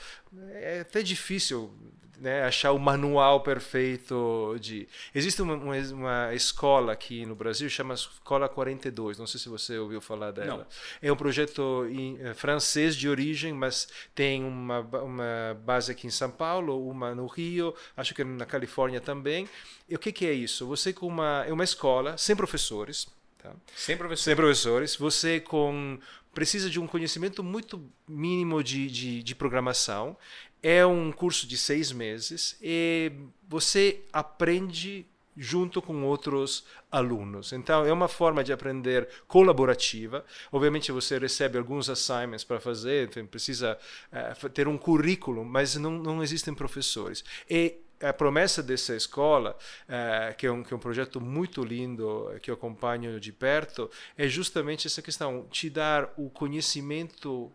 é 0.53 0.81
até 0.81 1.03
difícil 1.03 1.75
né, 2.21 2.45
achar 2.45 2.73
o 2.73 2.79
manual 2.79 3.41
perfeito 3.41 4.57
de. 4.61 4.87
Existe 5.15 5.41
uma, 5.41 5.55
uma, 5.55 6.35
escola 6.35 6.93
aqui 6.93 7.25
no 7.25 7.35
Brasil, 7.35 7.69
chama 7.71 7.95
Escola 7.95 8.49
42, 8.49 9.19
não 9.19 9.27
sei 9.27 9.41
se 9.41 9.49
você 9.49 9.79
ouviu 9.79 10.01
falar 10.01 10.31
dela. 10.31 10.59
Não. 10.59 10.67
É 11.09 11.11
um 11.11 11.17
projeto 11.17 11.87
em, 11.91 12.19
é, 12.21 12.35
francês 12.35 12.95
de 12.95 13.09
origem, 13.09 13.55
mas 13.55 13.89
tem 14.15 14.45
uma, 14.45 14.81
uma 14.81 15.59
base 15.65 15.91
aqui 15.91 16.07
em 16.07 16.11
São 16.11 16.31
Paulo, 16.31 16.87
uma 16.89 17.15
no 17.15 17.27
Rio, 17.27 17.75
acho 17.97 18.15
que 18.15 18.23
na 18.23 18.45
Califórnia 18.45 19.01
também. 19.01 19.49
E 19.89 19.95
o 19.95 19.99
que, 19.99 20.13
que 20.13 20.27
é 20.27 20.33
isso? 20.33 20.67
Você 20.67 20.93
com 20.93 21.07
uma. 21.07 21.45
É 21.49 21.53
uma 21.53 21.65
escola 21.65 22.19
sem 22.19 22.37
professores. 22.37 23.09
Tá? 23.39 23.55
Sem 23.75 23.97
professores. 23.97 24.25
Sem 24.25 24.37
professores. 24.37 24.97
Você 24.97 25.41
com 25.41 25.99
precisa 26.33 26.71
de 26.71 26.79
um 26.79 26.87
conhecimento 26.87 27.43
muito 27.43 27.85
mínimo 28.07 28.63
de, 28.63 28.89
de, 28.89 29.23
de 29.23 29.35
programação 29.35 30.17
é 30.63 30.85
um 30.85 31.11
curso 31.11 31.47
de 31.47 31.57
seis 31.57 31.93
meses 31.93 32.57
e 32.61 33.13
você 33.49 34.01
aprende 34.13 35.07
junto 35.37 35.81
com 35.81 36.05
outros 36.05 36.65
alunos. 36.91 37.53
Então, 37.53 37.85
é 37.87 37.93
uma 37.93 38.09
forma 38.09 38.45
de 38.45 38.53
aprender 38.53 39.09
colaborativa. 39.27 40.25
Obviamente, 40.53 40.93
você 40.93 41.19
recebe 41.19 41.57
alguns 41.57 41.89
assignments 41.89 42.45
para 42.45 42.61
fazer, 42.61 43.09
precisa 43.29 43.79
uh, 44.13 44.49
ter 44.51 44.69
um 44.69 44.77
currículo, 44.77 45.45
mas 45.45 45.77
não, 45.77 45.93
não 45.93 46.23
existem 46.23 46.53
professores. 46.53 47.25
E 47.49 47.77
a 48.03 48.13
promessa 48.13 48.63
dessa 48.63 48.95
escola, 48.95 49.57
uh, 49.89 50.37
que, 50.37 50.47
é 50.47 50.53
um, 50.53 50.63
que 50.63 50.75
é 50.75 50.77
um 50.77 50.81
projeto 50.81 51.21
muito 51.21 51.63
lindo, 51.63 52.31
que 52.43 52.51
eu 52.51 52.55
acompanho 52.55 53.21
de 53.21 53.33
perto, 53.33 53.91
é 54.19 54.27
justamente 54.27 54.87
essa 54.87 55.01
questão, 55.01 55.47
te 55.51 55.71
dar 55.71 56.13
o 56.17 56.29
conhecimento 56.29 57.53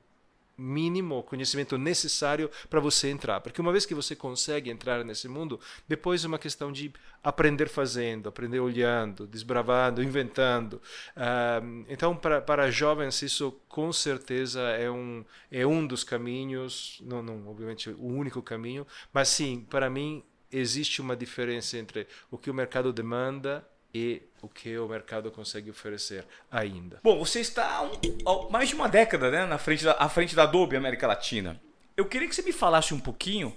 mínimo, 0.57 1.23
conhecimento 1.23 1.77
necessário 1.77 2.49
para 2.69 2.79
você 2.79 3.09
entrar. 3.09 3.41
Porque 3.41 3.61
uma 3.61 3.71
vez 3.71 3.85
que 3.85 3.93
você 3.93 4.15
consegue 4.15 4.69
entrar 4.69 5.03
nesse 5.03 5.27
mundo, 5.27 5.59
depois 5.87 6.23
é 6.23 6.27
uma 6.27 6.39
questão 6.39 6.71
de 6.71 6.93
aprender 7.23 7.67
fazendo, 7.67 8.29
aprender 8.29 8.59
olhando, 8.59 9.27
desbravando, 9.27 10.03
inventando. 10.03 10.81
Uh, 11.15 11.85
então, 11.89 12.15
para, 12.15 12.41
para 12.41 12.71
jovens, 12.71 13.21
isso 13.21 13.51
com 13.67 13.91
certeza 13.91 14.61
é 14.61 14.89
um, 14.89 15.25
é 15.51 15.65
um 15.65 15.85
dos 15.85 16.03
caminhos, 16.03 17.01
não, 17.03 17.21
não, 17.21 17.47
obviamente 17.47 17.89
o 17.89 18.05
único 18.05 18.41
caminho, 18.41 18.85
mas 19.11 19.29
sim, 19.29 19.65
para 19.69 19.89
mim, 19.89 20.23
existe 20.51 21.01
uma 21.01 21.15
diferença 21.15 21.77
entre 21.77 22.07
o 22.31 22.37
que 22.37 22.49
o 22.49 22.53
mercado 22.53 22.93
demanda 22.93 23.67
e 23.95 24.21
o 24.41 24.49
que 24.49 24.77
o 24.77 24.89
mercado 24.89 25.31
consegue 25.31 25.69
oferecer 25.69 26.25
ainda. 26.51 26.99
Bom, 27.01 27.17
você 27.17 27.39
está 27.39 27.79
há 27.79 28.51
mais 28.51 28.67
de 28.67 28.75
uma 28.75 28.89
década 28.89 29.31
né, 29.31 29.45
na 29.45 29.57
frente 29.57 29.85
da, 29.85 29.93
à 29.93 30.09
frente 30.09 30.35
da 30.35 30.43
Adobe 30.43 30.75
América 30.75 31.07
Latina. 31.07 31.61
Eu 31.95 32.05
queria 32.05 32.27
que 32.27 32.35
você 32.35 32.41
me 32.41 32.51
falasse 32.51 32.93
um 32.93 32.99
pouquinho 32.99 33.55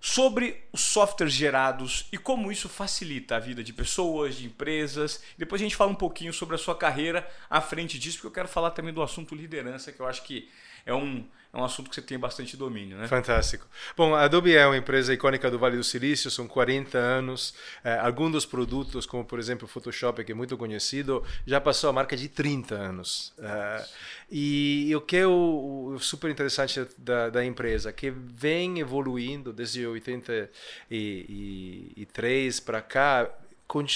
sobre 0.00 0.64
os 0.72 0.80
softwares 0.80 1.32
gerados 1.32 2.08
e 2.10 2.18
como 2.18 2.50
isso 2.50 2.68
facilita 2.68 3.36
a 3.36 3.38
vida 3.38 3.62
de 3.62 3.72
pessoas, 3.72 4.34
de 4.34 4.46
empresas. 4.46 5.22
Depois 5.38 5.60
a 5.60 5.64
gente 5.64 5.76
fala 5.76 5.92
um 5.92 5.94
pouquinho 5.96 6.32
sobre 6.32 6.56
a 6.56 6.58
sua 6.58 6.74
carreira 6.74 7.24
à 7.48 7.60
frente 7.60 7.96
disso, 7.96 8.16
porque 8.18 8.26
eu 8.26 8.32
quero 8.32 8.48
falar 8.48 8.72
também 8.72 8.92
do 8.92 9.04
assunto 9.04 9.36
liderança, 9.36 9.92
que 9.92 10.00
eu 10.00 10.06
acho 10.06 10.24
que 10.24 10.50
é 10.86 10.94
um, 10.94 11.26
é 11.52 11.58
um 11.58 11.64
assunto 11.64 11.90
que 11.90 11.96
você 11.96 12.02
tem 12.02 12.18
bastante 12.18 12.56
domínio, 12.56 12.96
né? 12.96 13.08
Fantástico. 13.08 13.66
Bom, 13.96 14.14
a 14.14 14.22
Adobe 14.22 14.54
é 14.54 14.64
uma 14.66 14.76
empresa 14.76 15.12
icônica 15.12 15.50
do 15.50 15.58
Vale 15.58 15.76
do 15.76 15.82
Silício, 15.82 16.30
são 16.30 16.46
40 16.46 16.96
anos. 16.96 17.54
É, 17.82 17.98
alguns 17.98 18.30
dos 18.30 18.46
produtos, 18.46 19.06
como 19.06 19.24
por 19.24 19.38
exemplo 19.38 19.64
o 19.64 19.68
Photoshop, 19.68 20.22
que 20.22 20.32
é 20.32 20.34
muito 20.34 20.56
conhecido, 20.56 21.24
já 21.46 21.60
passou 21.60 21.90
a 21.90 21.92
marca 21.92 22.16
de 22.16 22.28
30 22.28 22.74
anos. 22.74 23.34
É, 23.38 23.84
e, 24.30 24.88
e, 24.88 24.96
o 24.96 25.00
que 25.00 25.16
é 25.16 25.26
o, 25.26 25.94
o 25.94 25.98
super 25.98 26.30
interessante 26.30 26.86
da, 26.98 27.30
da, 27.30 27.44
empresa, 27.44 27.92
que 27.92 28.10
vem 28.10 28.78
evoluindo 28.78 29.52
desde 29.52 29.86
83 29.86 32.60
para 32.60 32.82
cá, 32.82 33.30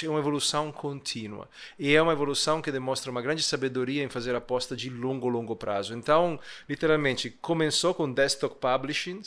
é 0.04 0.08
uma 0.08 0.18
evolução 0.18 0.72
contínua. 0.72 1.48
E 1.78 1.94
é 1.94 2.02
uma 2.02 2.12
evolução 2.12 2.60
que 2.60 2.72
demonstra 2.72 3.10
uma 3.10 3.22
grande 3.22 3.42
sabedoria 3.42 4.02
em 4.02 4.08
fazer 4.08 4.34
aposta 4.34 4.76
de 4.76 4.90
longo, 4.90 5.28
longo 5.28 5.54
prazo. 5.54 5.94
Então, 5.94 6.38
literalmente, 6.68 7.30
começou 7.40 7.94
com 7.94 8.12
desktop 8.12 8.56
publishing. 8.56 9.22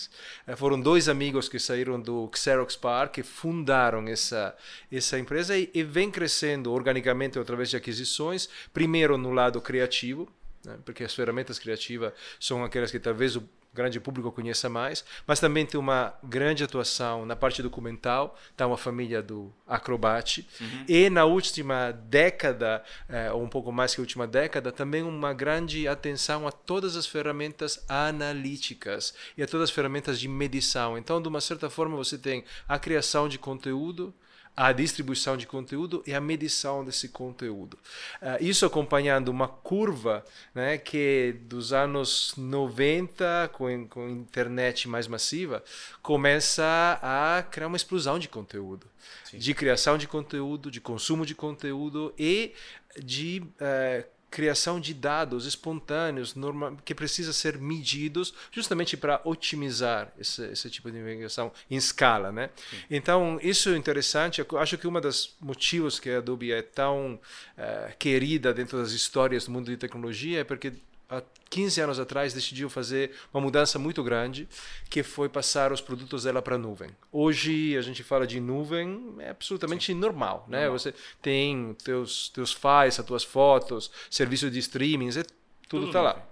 Eh, 0.45 0.55
foram 0.55 0.79
dois 0.79 1.07
amigos 1.07 1.47
que 1.47 1.57
saíram 1.59 2.00
do 2.00 2.29
Xerox 2.35 2.75
Park 2.75 3.13
que 3.13 3.23
fundaram 3.23 4.07
essa, 4.07 4.55
essa 4.91 5.17
empresa 5.17 5.57
e, 5.57 5.69
e 5.73 5.83
vem 5.83 6.12
crescendo 6.12 6.71
organicamente 6.71 7.39
através 7.39 7.69
de 7.69 7.77
aquisições. 7.77 8.50
Primeiro 8.73 9.17
no 9.17 9.31
lado 9.31 9.62
criativo, 9.62 10.29
né? 10.65 10.77
porque 10.83 11.03
as 11.03 11.13
ferramentas 11.13 11.57
criativas 11.57 12.13
são 12.39 12.63
aquelas 12.63 12.91
que 12.91 13.00
talvez 13.00 13.35
o 13.35 13.43
grande 13.74 14.00
público 14.00 14.32
conheça 14.32 14.70
mais, 14.70 15.03
mas 15.25 15.39
também 15.39 15.65
tem 15.65 15.80
uma 15.80 16.13
grande 16.24 16.63
atuação 16.63 17.25
na 17.25 17.36
parte 17.36 17.62
documental, 17.63 18.38
está 18.51 18.68
uma 18.68 18.77
família 18.77 19.22
do 19.22 19.51
Acrobat, 19.68 20.48
uhum. 20.62 20.86
e 20.88 21.10
na 21.10 21.25
última 21.25 21.92
década, 21.92 22.84
é, 23.10 23.32
ou 23.32 23.42
um 23.42 23.50
pouco 23.50 23.72
mais 23.72 23.96
que 23.96 24.01
a 24.01 24.03
última 24.03 24.27
década, 24.27 24.72
também 24.72 25.01
uma 25.01 25.34
grande 25.34 25.88
atenção 25.88 26.48
a 26.48 26.51
todas 26.51 26.96
as 26.96 27.08
ferramentas 27.08 27.84
analíticas 27.89 29.13
e 29.38 29.44
a 29.44 29.48
todas 29.48 29.70
as 29.70 29.75
ferramentas 29.75 30.20
de 30.20 30.27
medição. 30.27 30.98
Então, 30.98 31.22
de 31.22 31.27
uma 31.27 31.42
certa 31.42 31.70
forma, 31.70 31.96
você 31.96 32.18
tem 32.18 32.44
a 32.68 32.77
criação 32.77 33.27
de 33.27 33.39
conteúdo, 33.39 34.13
a 34.55 34.72
distribuição 34.72 35.36
de 35.36 35.48
conteúdo 35.48 36.03
e 36.05 36.13
a 36.13 36.22
medição 36.22 36.86
desse 36.86 37.10
conteúdo. 37.10 37.77
Uh, 38.22 38.41
isso 38.41 38.65
acompanhando 38.65 39.29
uma 39.29 39.48
curva 39.48 40.24
né, 40.53 40.77
que 40.77 41.36
dos 41.41 41.74
anos 41.74 42.33
90, 42.38 43.50
com, 43.53 43.88
com 43.88 44.10
internet 44.10 44.88
mais 44.88 45.07
massiva, 45.07 45.63
começa 46.01 47.00
a 47.01 47.43
criar 47.50 47.67
uma 47.67 47.77
explosão 47.77 48.19
de 48.19 48.29
conteúdo. 48.29 48.88
Sim. 49.25 49.38
De 49.38 49.53
criação 49.53 49.98
de 49.98 50.07
conteúdo, 50.07 50.69
de 50.69 50.79
consumo 50.79 51.25
de 51.25 51.33
conteúdo 51.33 52.13
e 52.17 52.53
de 53.01 53.41
uh, 53.41 54.12
criação 54.33 54.79
de 54.79 54.95
dados 54.95 55.45
espontâneos 55.45 56.33
normal, 56.33 56.75
que 56.83 56.95
precisa 56.95 57.31
ser 57.31 57.59
medidos 57.59 58.33
justamente 58.51 58.97
para 58.97 59.21
otimizar 59.23 60.11
esse, 60.17 60.43
esse, 60.45 60.71
tipo 60.71 60.89
de 60.89 60.97
investigação 60.97 61.51
em 61.69 61.75
escala, 61.75 62.31
né? 62.31 62.49
Então 62.89 63.39
isso 63.43 63.69
é 63.69 63.77
interessante. 63.77 64.39
Eu 64.39 64.57
acho 64.57 64.75
que 64.75 64.87
um 64.87 64.99
dos 64.99 65.35
motivos 65.39 65.99
que 65.99 66.09
a 66.09 66.17
Adobe 66.17 66.51
é 66.51 66.63
tão 66.63 67.13
uh, 67.13 67.95
querida 67.99 68.51
dentro 68.51 68.79
das 68.79 68.91
histórias 68.91 69.45
do 69.45 69.51
mundo 69.51 69.69
de 69.69 69.77
tecnologia 69.77 70.39
é 70.39 70.43
porque 70.43 70.73
há 71.17 71.24
15 71.50 71.82
anos 71.82 72.00
atrás 72.00 72.34
decidiu 72.34 72.70
fazer 72.70 73.12
uma 73.34 73.39
mudança 73.39 73.77
muito 73.77 74.03
grande, 74.03 74.48
que 74.89 75.03
foi 75.03 75.29
passar 75.29 75.72
os 75.72 75.82
produtos 75.82 76.24
dela 76.24 76.41
para 76.41 76.55
a 76.55 76.58
nuvem. 76.58 76.89
Hoje 77.12 77.77
a 77.77 77.82
gente 77.82 78.03
fala 78.03 78.25
de 78.25 78.39
nuvem, 78.39 79.15
é 79.20 79.29
absolutamente 79.29 79.93
Sim. 79.93 80.00
normal, 80.00 80.46
né? 80.48 80.62
Normal. 80.62 80.79
Você 80.79 80.93
tem 81.22 81.75
teus 81.84 82.29
teus 82.29 82.51
files, 82.51 83.00
as 83.00 83.05
tuas 83.05 83.24
fotos, 83.24 83.91
serviço 84.10 84.50
de 84.50 84.60
streaming, 84.60 85.10
é, 85.20 85.24
tudo 85.70 85.88
está 85.88 86.01
lá. 86.01 86.27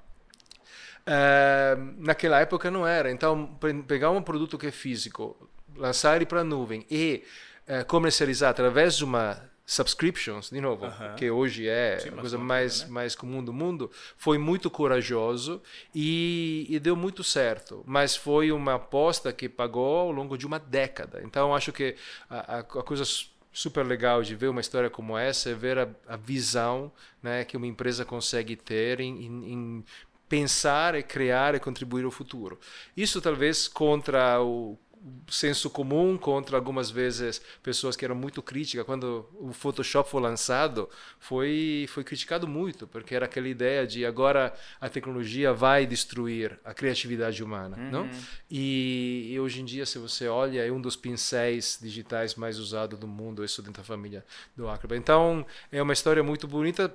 Uh, 1.02 1.96
naquela 1.98 2.40
época 2.40 2.70
não 2.70 2.86
era. 2.86 3.12
Então, 3.12 3.58
pegar 3.88 4.12
um 4.12 4.22
produto 4.22 4.58
que 4.58 4.68
é 4.68 4.72
físico, 4.72 5.50
lançar 5.76 6.16
ele 6.16 6.26
para 6.26 6.42
a 6.42 6.44
nuvem 6.44 6.86
e 6.90 7.24
uh, 7.68 7.86
comercializar 7.86 8.50
através 8.52 8.98
de 8.98 9.04
uma 9.04 9.51
subscriptions, 9.72 10.50
de 10.50 10.60
novo, 10.60 10.86
uh 10.86 10.90
-huh. 10.90 11.16
que 11.16 11.32
hoje 11.32 11.66
é 11.66 11.98
Sim, 11.98 12.10
a 12.10 12.12
coisa 12.12 12.38
mais, 12.38 12.84
né? 12.84 12.90
mais 12.90 13.16
comum 13.16 13.42
do 13.42 13.54
mundo, 13.54 13.90
foi 14.18 14.38
muito 14.38 14.70
corajoso 14.70 15.62
e, 15.96 16.68
e, 16.70 16.78
deu 16.78 16.94
muito 16.94 17.24
certo. 17.24 17.82
Mas 17.88 18.14
foi 18.14 18.52
uma 18.52 18.74
aposta 18.74 19.32
que 19.32 19.48
pagou 19.48 20.00
ao 20.00 20.12
longo 20.12 20.38
de 20.38 20.46
uma 20.46 20.60
década. 20.60 21.22
Então, 21.24 21.56
acho 21.56 21.72
que 21.72 21.96
a, 22.30 22.58
a, 22.58 22.60
a 22.60 22.64
coisa 22.64 23.06
super 23.54 23.86
legal 23.86 24.22
de 24.22 24.36
ver 24.36 24.50
uma 24.50 24.60
história 24.60 24.90
como 24.90 25.18
essa 25.18 25.50
é 25.50 25.54
ver 25.54 25.80
a, 25.80 25.88
a 26.06 26.18
visão 26.18 26.92
né, 27.24 27.46
que 27.46 27.56
uma 27.56 27.68
empresa 27.68 28.04
consegue 28.04 28.58
ter 28.58 29.00
em, 29.00 29.26
em, 29.26 29.54
em 29.54 29.86
pensar 30.28 30.96
e 30.96 31.04
criar 31.04 31.56
e 31.56 31.62
contribuir 31.62 32.04
ao 32.04 32.12
futuro. 32.12 32.60
Isso 32.96 33.22
talvez 33.22 33.70
contra 33.70 34.42
o 34.42 34.78
senso 35.28 35.70
comum 35.70 36.18
contra 36.18 36.58
algumas 36.58 36.92
vezes 36.92 37.42
pessoas 37.64 37.96
que 37.96 38.06
eram 38.06 38.16
muito 38.16 38.42
críticas. 38.42 38.86
Quando 38.86 39.28
o 39.40 39.52
Photoshop 39.52 40.10
foi 40.10 40.22
lançado 40.22 40.90
foi 41.20 41.86
foi 41.90 42.04
criticado 42.04 42.48
muito 42.48 42.86
porque 42.86 43.16
era 43.16 43.26
aquela 43.26 43.48
ideia 43.48 43.88
de 43.88 44.06
agora 44.06 44.54
a 44.80 44.90
tecnologia 44.90 45.54
vai 45.54 45.86
destruir 45.86 46.60
a 46.64 46.74
criatividade 46.74 47.44
humana 47.44 47.78
uhum. 47.78 47.92
não 47.92 48.10
e, 48.50 49.30
e, 49.32 49.40
hoje 49.40 49.62
em 49.62 49.66
dia 49.66 49.86
se 49.86 49.98
você 49.98 50.28
olha 50.28 50.66
é 50.66 50.72
um 50.72 50.82
dos 50.82 50.96
pincéis 50.96 51.80
digitais 51.82 52.36
mais 52.36 52.60
usados 52.60 53.00
do 53.00 53.08
mundo 53.08 53.44
isso 53.44 53.62
dentro 53.62 53.82
da 53.82 53.86
família 53.86 54.26
do 54.56 54.70
Acrobat. 54.70 55.00
Então 55.00 55.46
é 55.72 55.82
uma 55.82 55.94
história 55.94 56.24
muito 56.24 56.48
bonita 56.48 56.94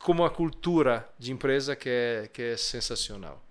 como 0.00 0.24
a 0.24 0.30
cultura 0.30 1.08
de 1.18 1.32
empresa 1.32 1.76
que 1.76 1.88
é 1.88 2.30
que 2.32 2.42
é 2.42 2.56
sensacional. 2.56 3.42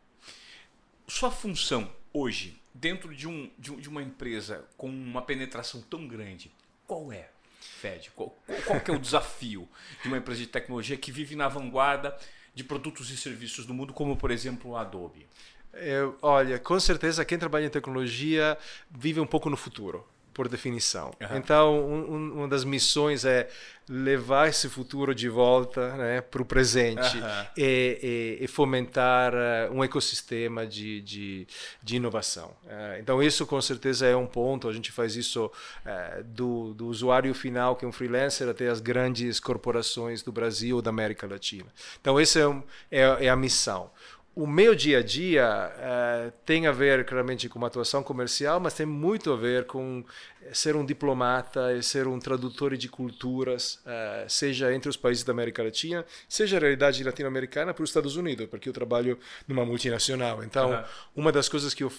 Sua 1.07 1.31
função 1.31 1.89
hoje, 2.13 2.61
dentro 2.73 3.13
de, 3.15 3.27
um, 3.27 3.49
de, 3.57 3.75
de, 3.75 3.89
uma 3.89 4.01
empresa 4.01 4.65
com 4.77 4.87
uma 4.87 5.21
penetração 5.21 5.81
tão 5.81 6.07
grande, 6.07 6.51
qual 6.87 7.11
é, 7.11 7.29
Fed? 7.59 8.11
Qual, 8.15 8.37
qual 8.65 8.81
é 8.85 8.91
o 8.91 8.99
desafio 8.99 9.67
de 10.01 10.07
uma 10.07 10.17
empresa 10.17 10.41
de 10.41 10.47
tecnologia 10.47 10.97
que 10.97 11.11
vive 11.11 11.35
na 11.35 11.47
vanguarda 11.47 12.17
de 12.53 12.63
produtos 12.63 13.09
e 13.09 13.17
serviços 13.17 13.65
do 13.65 13.73
mundo, 13.73 13.93
como 13.93 14.17
por 14.17 14.31
exemplo 14.31 14.75
a 14.75 14.81
Adobe? 14.81 15.27
Eu, 15.73 16.17
olha, 16.21 16.59
com 16.59 16.79
certeza 16.79 17.25
quem 17.25 17.37
trabalha 17.37 17.65
em 17.65 17.69
tecnologia 17.69 18.57
vive 18.91 19.19
um 19.19 19.25
pouco 19.25 19.49
no 19.49 19.57
futuro 19.57 20.07
por 20.33 20.47
definição. 20.47 21.11
Uhum. 21.21 21.37
Então, 21.37 21.85
um, 21.85 22.33
uma 22.39 22.47
das 22.47 22.63
missões 22.63 23.23
é 23.25 23.47
levar 23.87 24.47
esse 24.47 24.69
futuro 24.69 25.13
de 25.13 25.27
volta 25.27 25.95
né, 25.97 26.21
para 26.21 26.41
o 26.41 26.45
presente 26.45 27.17
uhum. 27.17 27.45
e, 27.57 28.37
e, 28.39 28.43
e, 28.45 28.47
fomentar 28.47 29.33
uh, 29.33 29.73
um 29.73 29.83
ecossistema 29.83 30.65
de, 30.65 31.01
de, 31.01 31.47
de 31.81 31.97
inovação. 31.97 32.51
Uh, 32.63 32.99
então, 32.99 33.21
isso 33.21 33.45
com 33.45 33.61
certeza 33.61 34.07
é 34.07 34.15
um 34.15 34.25
ponto. 34.25 34.69
A 34.69 34.73
gente 34.73 34.91
faz 34.91 35.15
isso 35.15 35.45
uh, 35.47 36.23
do, 36.23 36.73
do 36.73 36.87
usuário 36.87 37.33
final, 37.33 37.75
que 37.75 37.83
é 37.83 37.87
um 37.87 37.91
freelancer, 37.91 38.47
até 38.47 38.69
as 38.69 38.79
grandes 38.79 39.39
corporações 39.39 40.23
do 40.23 40.31
Brasil 40.31 40.77
ou 40.77 40.81
da 40.81 40.89
América 40.89 41.27
Latina. 41.27 41.67
Então, 41.99 42.17
essa 42.19 42.39
é, 42.39 42.47
um, 42.47 42.63
é, 42.89 43.25
é 43.25 43.29
a 43.29 43.35
missão 43.35 43.91
o 44.35 44.47
meu 44.47 44.73
dia 44.73 44.99
a 44.99 45.03
dia 45.03 45.71
uh, 45.75 46.33
tem 46.43 46.65
a 46.65 46.71
ver 46.71 47.05
claramente 47.05 47.47
com 47.47 47.59
uma 47.59 47.67
atuação 47.67 48.01
comercial, 48.01 48.59
mas 48.59 48.73
tem 48.73 48.85
muito 48.85 49.31
a 49.31 49.35
ver 49.35 49.65
com 49.65 50.03
ser 50.51 50.75
um 50.75 50.83
diplomata 50.83 51.73
e 51.73 51.83
ser 51.83 52.07
um 52.07 52.19
tradutor 52.19 52.75
de 52.75 52.89
culturas, 52.89 53.75
uh, 53.85 54.27
seja 54.27 54.73
entre 54.73 54.89
os 54.89 54.97
países 54.97 55.23
da 55.23 55.31
América 55.31 55.61
Latina, 55.61 56.03
seja 56.27 56.57
a 56.57 56.59
realidade 56.59 57.03
latino-americana 57.03 57.73
para 57.73 57.83
os 57.83 57.89
Estados 57.89 58.15
Unidos, 58.15 58.47
porque 58.47 58.67
eu 58.67 58.73
trabalho 58.73 59.19
numa 59.47 59.65
multinacional. 59.65 60.43
Então, 60.43 60.71
uhum. 60.71 60.83
uma 61.15 61.31
das 61.31 61.47
coisas 61.47 61.73
que 61.73 61.83
eu 61.83 61.91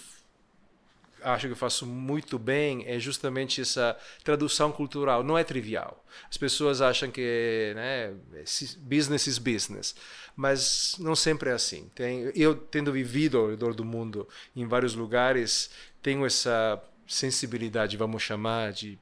acho 1.25 1.49
que 1.49 1.55
faço 1.55 1.87
muito 1.87 2.39
bem 2.39 2.85
é 2.87 2.99
justamente 2.99 3.61
essa 3.61 3.97
tradução 4.23 4.71
cultural. 4.71 5.25
Não 5.25 5.37
é 5.37 5.43
trivial. 5.43 6.05
As 6.31 6.37
pessoas 6.37 6.81
acham 6.81 7.11
que 7.11 7.73
né, 7.75 8.15
business 8.81 9.27
is 9.27 9.39
business, 9.39 9.95
mas 10.37 10.97
não 10.99 11.17
sempre 11.17 11.51
é 11.51 11.53
assim. 11.53 11.91
Tem, 11.95 12.31
eu, 12.35 12.55
tendo 12.55 12.93
vivido 12.93 13.39
ao 13.39 13.51
redor 13.51 13.75
do 13.75 13.85
mundo 13.85 14.29
em 14.55 14.67
vários 14.67 14.95
lugares, 14.95 15.71
tenho 16.03 16.25
essa 16.27 16.83
sensibilidade, 17.07 17.97
vamos 17.97 18.23
chamar, 18.23 18.73
de 18.73 18.99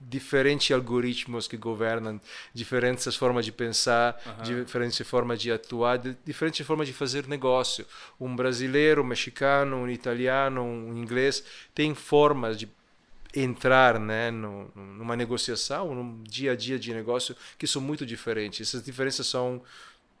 diferentes 0.00 0.70
algoritmos 0.70 1.48
que 1.48 1.56
governam 1.56 2.20
diferentes 2.52 3.14
formas 3.16 3.44
de 3.44 3.52
pensar, 3.52 4.20
uhum. 4.26 4.64
diferentes 4.64 5.06
formas 5.06 5.40
de 5.40 5.50
atuar, 5.50 5.98
diferentes 6.24 6.66
formas 6.66 6.86
de 6.86 6.92
fazer 6.92 7.26
negócio. 7.26 7.86
Um 8.20 8.34
brasileiro, 8.34 9.02
um 9.02 9.06
mexicano, 9.06 9.76
um 9.76 9.88
italiano, 9.88 10.62
um 10.62 10.96
inglês 10.96 11.42
tem 11.74 11.94
formas 11.94 12.58
de 12.58 12.68
entrar 13.34 13.98
né, 13.98 14.30
no, 14.30 14.70
numa 14.74 15.16
negociação, 15.16 15.94
num 15.94 16.22
dia 16.22 16.52
a 16.52 16.56
dia 16.56 16.78
de 16.78 16.92
negócio 16.94 17.36
que 17.58 17.66
são 17.66 17.82
muito 17.82 18.06
diferentes. 18.06 18.68
Essas 18.68 18.82
diferenças 18.82 19.26
são 19.26 19.62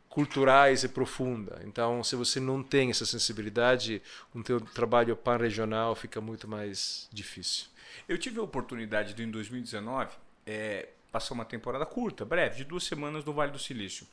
culturais 0.08 0.82
e 0.82 0.88
profundas. 0.88 1.58
Então, 1.64 2.02
se 2.02 2.16
você 2.16 2.40
não 2.40 2.62
tem 2.62 2.90
essa 2.90 3.04
sensibilidade, 3.04 4.00
o 4.34 4.42
teu 4.42 4.58
trabalho 4.60 5.14
pan-regional 5.14 5.94
fica 5.94 6.20
muito 6.22 6.48
mais 6.48 7.06
difícil. 7.12 7.66
Eu 8.08 8.18
tive 8.18 8.38
a 8.38 8.42
oportunidade 8.42 9.14
de, 9.14 9.22
em 9.22 9.30
2019, 9.30 10.16
é, 10.46 10.88
passar 11.10 11.34
uma 11.34 11.44
temporada 11.44 11.86
curta, 11.86 12.24
breve, 12.24 12.56
de 12.56 12.64
duas 12.64 12.84
semanas 12.84 13.24
no 13.24 13.32
Vale 13.32 13.52
do 13.52 13.58
Silício. 13.58 14.06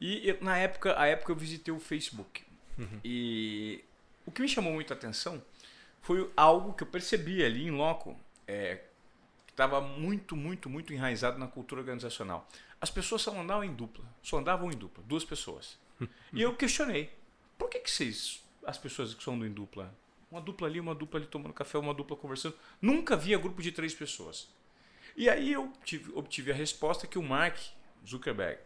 E 0.00 0.28
eu, 0.28 0.38
na 0.40 0.56
época, 0.56 0.98
a 0.98 1.06
época 1.06 1.32
eu 1.32 1.36
visitei 1.36 1.72
o 1.72 1.80
Facebook. 1.80 2.44
Uhum. 2.78 3.00
E 3.04 3.84
o 4.26 4.30
que 4.30 4.42
me 4.42 4.48
chamou 4.48 4.72
muito 4.72 4.92
a 4.92 4.96
atenção 4.96 5.42
foi 6.00 6.30
algo 6.36 6.74
que 6.74 6.82
eu 6.82 6.86
percebi 6.86 7.44
ali 7.44 7.66
em 7.66 7.70
loco, 7.70 8.18
é, 8.46 8.76
que 9.46 9.52
estava 9.52 9.80
muito, 9.80 10.36
muito, 10.36 10.68
muito 10.68 10.92
enraizado 10.92 11.38
na 11.38 11.46
cultura 11.46 11.80
organizacional. 11.80 12.48
As 12.80 12.90
pessoas 12.90 13.22
só 13.22 13.38
andavam 13.38 13.64
em 13.64 13.74
dupla, 13.74 14.04
só 14.22 14.38
andavam 14.38 14.70
em 14.70 14.76
dupla, 14.76 15.02
duas 15.06 15.24
pessoas. 15.24 15.78
e 16.32 16.42
eu 16.42 16.54
questionei, 16.54 17.10
por 17.56 17.70
que, 17.70 17.78
que 17.78 17.90
vocês, 17.90 18.42
as 18.66 18.76
pessoas 18.76 19.14
que 19.14 19.22
são 19.22 19.34
em 19.44 19.50
dupla, 19.50 19.94
uma 20.34 20.40
dupla 20.40 20.66
ali, 20.66 20.80
uma 20.80 20.94
dupla 20.94 21.20
ali 21.20 21.28
tomando 21.28 21.52
café, 21.52 21.78
uma 21.78 21.94
dupla 21.94 22.16
conversando. 22.16 22.56
Nunca 22.82 23.16
via 23.16 23.38
grupo 23.38 23.62
de 23.62 23.70
três 23.70 23.94
pessoas. 23.94 24.48
E 25.16 25.30
aí 25.30 25.52
eu 25.52 25.72
tive, 25.84 26.12
obtive 26.14 26.50
a 26.50 26.54
resposta 26.54 27.06
que 27.06 27.18
o 27.18 27.22
Mark 27.22 27.56
Zuckerberg 28.06 28.58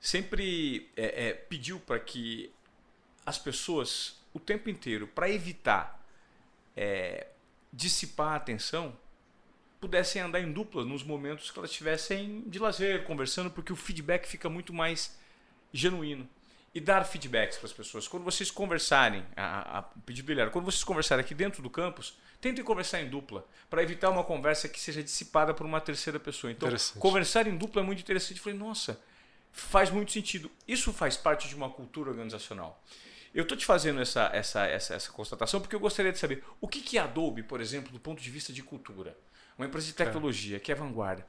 sempre 0.00 0.90
é, 0.96 1.28
é, 1.28 1.32
pediu 1.32 1.78
para 1.78 2.00
que 2.00 2.52
as 3.24 3.38
pessoas, 3.38 4.20
o 4.34 4.40
tempo 4.40 4.68
inteiro, 4.68 5.06
para 5.06 5.30
evitar 5.30 6.04
é, 6.76 7.28
dissipar 7.72 8.32
a 8.32 8.36
atenção, 8.36 8.96
pudessem 9.80 10.20
andar 10.20 10.40
em 10.40 10.52
dupla 10.52 10.84
nos 10.84 11.04
momentos 11.04 11.52
que 11.52 11.58
elas 11.58 11.70
estivessem 11.70 12.42
de 12.48 12.58
lazer, 12.58 13.04
conversando, 13.04 13.50
porque 13.50 13.72
o 13.72 13.76
feedback 13.76 14.26
fica 14.26 14.48
muito 14.50 14.72
mais 14.72 15.16
genuíno 15.72 16.28
e 16.74 16.80
dar 16.80 17.04
feedbacks 17.04 17.58
para 17.58 17.66
as 17.66 17.72
pessoas. 17.72 18.06
Quando 18.06 18.24
vocês 18.24 18.50
conversarem, 18.50 19.24
a, 19.36 19.78
a 19.78 19.90
dele 20.06 20.40
era, 20.40 20.50
quando 20.50 20.64
vocês 20.64 20.84
conversarem 20.84 21.24
aqui 21.24 21.34
dentro 21.34 21.62
do 21.62 21.68
campus, 21.68 22.16
tentem 22.40 22.64
conversar 22.64 23.00
em 23.00 23.08
dupla, 23.08 23.46
para 23.68 23.82
evitar 23.82 24.08
uma 24.10 24.22
conversa 24.22 24.68
que 24.68 24.78
seja 24.78 25.02
dissipada 25.02 25.52
por 25.52 25.66
uma 25.66 25.80
terceira 25.80 26.20
pessoa. 26.20 26.50
Então, 26.50 26.68
conversar 26.98 27.46
em 27.46 27.56
dupla 27.56 27.82
é 27.82 27.84
muito 27.84 28.00
interessante. 28.00 28.38
Eu 28.38 28.44
falei, 28.44 28.58
nossa, 28.58 29.00
faz 29.52 29.90
muito 29.90 30.12
sentido. 30.12 30.50
Isso 30.66 30.92
faz 30.92 31.16
parte 31.16 31.48
de 31.48 31.54
uma 31.54 31.68
cultura 31.68 32.10
organizacional. 32.10 32.82
Eu 33.34 33.42
estou 33.42 33.56
te 33.56 33.64
fazendo 33.64 34.00
essa, 34.00 34.30
essa, 34.32 34.66
essa, 34.66 34.94
essa 34.94 35.12
constatação 35.12 35.60
porque 35.60 35.74
eu 35.74 35.80
gostaria 35.80 36.12
de 36.12 36.18
saber 36.18 36.42
o 36.60 36.66
que, 36.66 36.80
que 36.80 36.98
é 36.98 37.00
Adobe, 37.00 37.42
por 37.42 37.60
exemplo, 37.60 37.92
do 37.92 38.00
ponto 38.00 38.20
de 38.20 38.30
vista 38.30 38.52
de 38.52 38.62
cultura. 38.62 39.16
Uma 39.56 39.66
empresa 39.66 39.86
de 39.86 39.92
tecnologia 39.92 40.56
é. 40.56 40.60
que 40.60 40.72
é 40.72 40.74
vanguarda. 40.74 41.26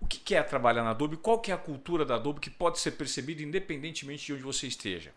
O 0.00 0.06
que 0.06 0.34
é 0.34 0.42
trabalhar 0.42 0.82
na 0.82 0.90
Adobe? 0.90 1.16
Qual 1.16 1.38
que 1.38 1.50
é 1.50 1.54
a 1.54 1.58
cultura 1.58 2.04
da 2.04 2.14
Adobe 2.14 2.40
que 2.40 2.50
pode 2.50 2.78
ser 2.78 2.92
percebida 2.92 3.42
independentemente 3.42 4.26
de 4.26 4.32
onde 4.32 4.42
você 4.42 4.66
esteja? 4.66 5.12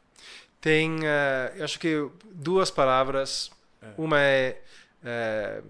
Tem, 0.59 0.99
uh, 0.99 1.55
eu 1.55 1.63
acho 1.63 1.79
que 1.79 2.09
duas 2.31 2.69
palavras. 2.69 3.51
É. 3.81 3.87
Uma 3.97 4.19
é 4.19 4.61
uh, 5.03 5.67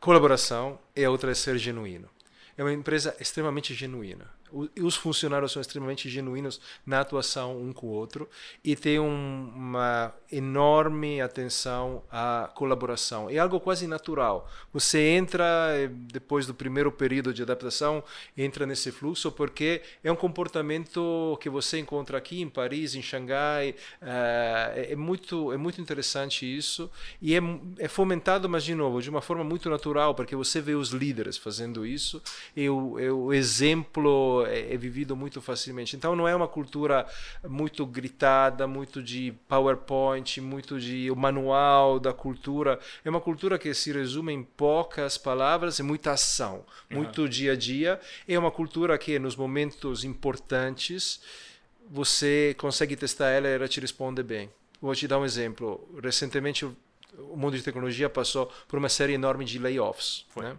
colaboração 0.00 0.78
e 0.94 1.04
a 1.04 1.10
outra 1.10 1.30
é 1.30 1.34
ser 1.34 1.58
genuíno. 1.58 2.08
É 2.56 2.62
uma 2.62 2.72
empresa 2.72 3.16
extremamente 3.20 3.74
genuína 3.74 4.30
os 4.80 4.96
funcionários 4.96 5.52
são 5.52 5.60
extremamente 5.60 6.08
genuínos 6.08 6.60
na 6.84 7.00
atuação 7.00 7.60
um 7.60 7.72
com 7.72 7.86
o 7.86 7.90
outro 7.90 8.28
e 8.62 8.76
tem 8.76 8.98
um, 8.98 9.52
uma 9.54 10.14
enorme 10.30 11.20
atenção 11.20 12.02
à 12.10 12.50
colaboração. 12.54 13.28
É 13.28 13.38
algo 13.38 13.60
quase 13.60 13.86
natural. 13.86 14.50
Você 14.72 15.00
entra 15.00 15.44
eh, 15.74 15.88
depois 15.88 16.46
do 16.46 16.54
primeiro 16.54 16.90
período 16.90 17.32
de 17.32 17.42
adaptação, 17.42 18.02
entra 18.36 18.66
nesse 18.66 18.90
fluxo 18.90 19.30
porque 19.30 19.82
é 20.02 20.10
um 20.10 20.16
comportamento 20.16 21.38
que 21.40 21.50
você 21.50 21.78
encontra 21.78 22.18
aqui 22.18 22.40
em 22.40 22.48
Paris, 22.48 22.94
em 22.94 23.02
Xangai. 23.02 23.74
Uh, 24.00 24.92
é 24.92 24.96
muito 24.96 25.52
é 25.52 25.56
muito 25.56 25.80
interessante 25.80 26.44
isso 26.44 26.90
e 27.20 27.34
é, 27.34 27.40
é 27.78 27.88
fomentado, 27.88 28.48
mas 28.48 28.64
de 28.64 28.74
novo 28.74 29.00
de 29.02 29.10
uma 29.10 29.20
forma 29.20 29.44
muito 29.44 29.68
natural 29.68 30.14
porque 30.14 30.34
você 30.34 30.60
vê 30.60 30.74
os 30.74 30.90
líderes 30.90 31.36
fazendo 31.36 31.84
isso 31.86 32.22
e 32.56 32.68
o, 32.68 32.98
é 32.98 33.10
o 33.10 33.32
exemplo 33.32 34.41
é, 34.46 34.72
é, 34.72 34.76
vivido 34.76 35.16
muito 35.16 35.40
facilmente. 35.40 35.96
Então 35.96 36.16
não 36.16 36.26
é 36.26 36.34
uma 36.34 36.48
cultura 36.48 37.06
muito 37.46 37.84
gritada, 37.86 38.66
muito 38.66 39.02
de 39.02 39.32
PowerPoint, 39.48 40.40
muito 40.40 40.80
de 40.80 41.10
o 41.10 41.16
manual 41.16 42.00
da 42.00 42.12
cultura. 42.12 42.78
É 43.04 43.10
uma 43.10 43.20
cultura 43.20 43.58
que 43.58 43.72
se 43.74 43.92
resume 43.92 44.32
em 44.32 44.42
poucas 44.42 45.18
palavras 45.18 45.78
e 45.78 45.82
muita 45.82 46.12
ação, 46.12 46.64
muito 46.90 47.22
uhum. 47.22 47.28
dia 47.28 47.52
a 47.52 47.56
dia. 47.56 48.00
É 48.26 48.38
uma 48.38 48.50
cultura 48.50 48.96
que 48.98 49.18
nos 49.18 49.36
momentos 49.36 50.04
importantes 50.04 51.20
você 51.90 52.54
consegue 52.58 52.96
testar 52.96 53.30
ela 53.30 53.48
e 53.48 53.54
ela 53.54 53.68
te 53.68 53.80
responde 53.80 54.22
bem. 54.22 54.50
Vou 54.80 54.94
te 54.94 55.06
dar 55.06 55.18
um 55.18 55.24
exemplo. 55.24 55.88
Recentemente 56.02 56.64
o 56.64 57.36
mundo 57.36 57.56
de 57.56 57.62
tecnologia 57.62 58.08
passou 58.08 58.46
por 58.66 58.78
uma 58.78 58.88
série 58.88 59.12
enorme 59.12 59.44
de 59.44 59.58
layoffs. 59.58 60.24
Foi. 60.30 60.44
Né? 60.44 60.56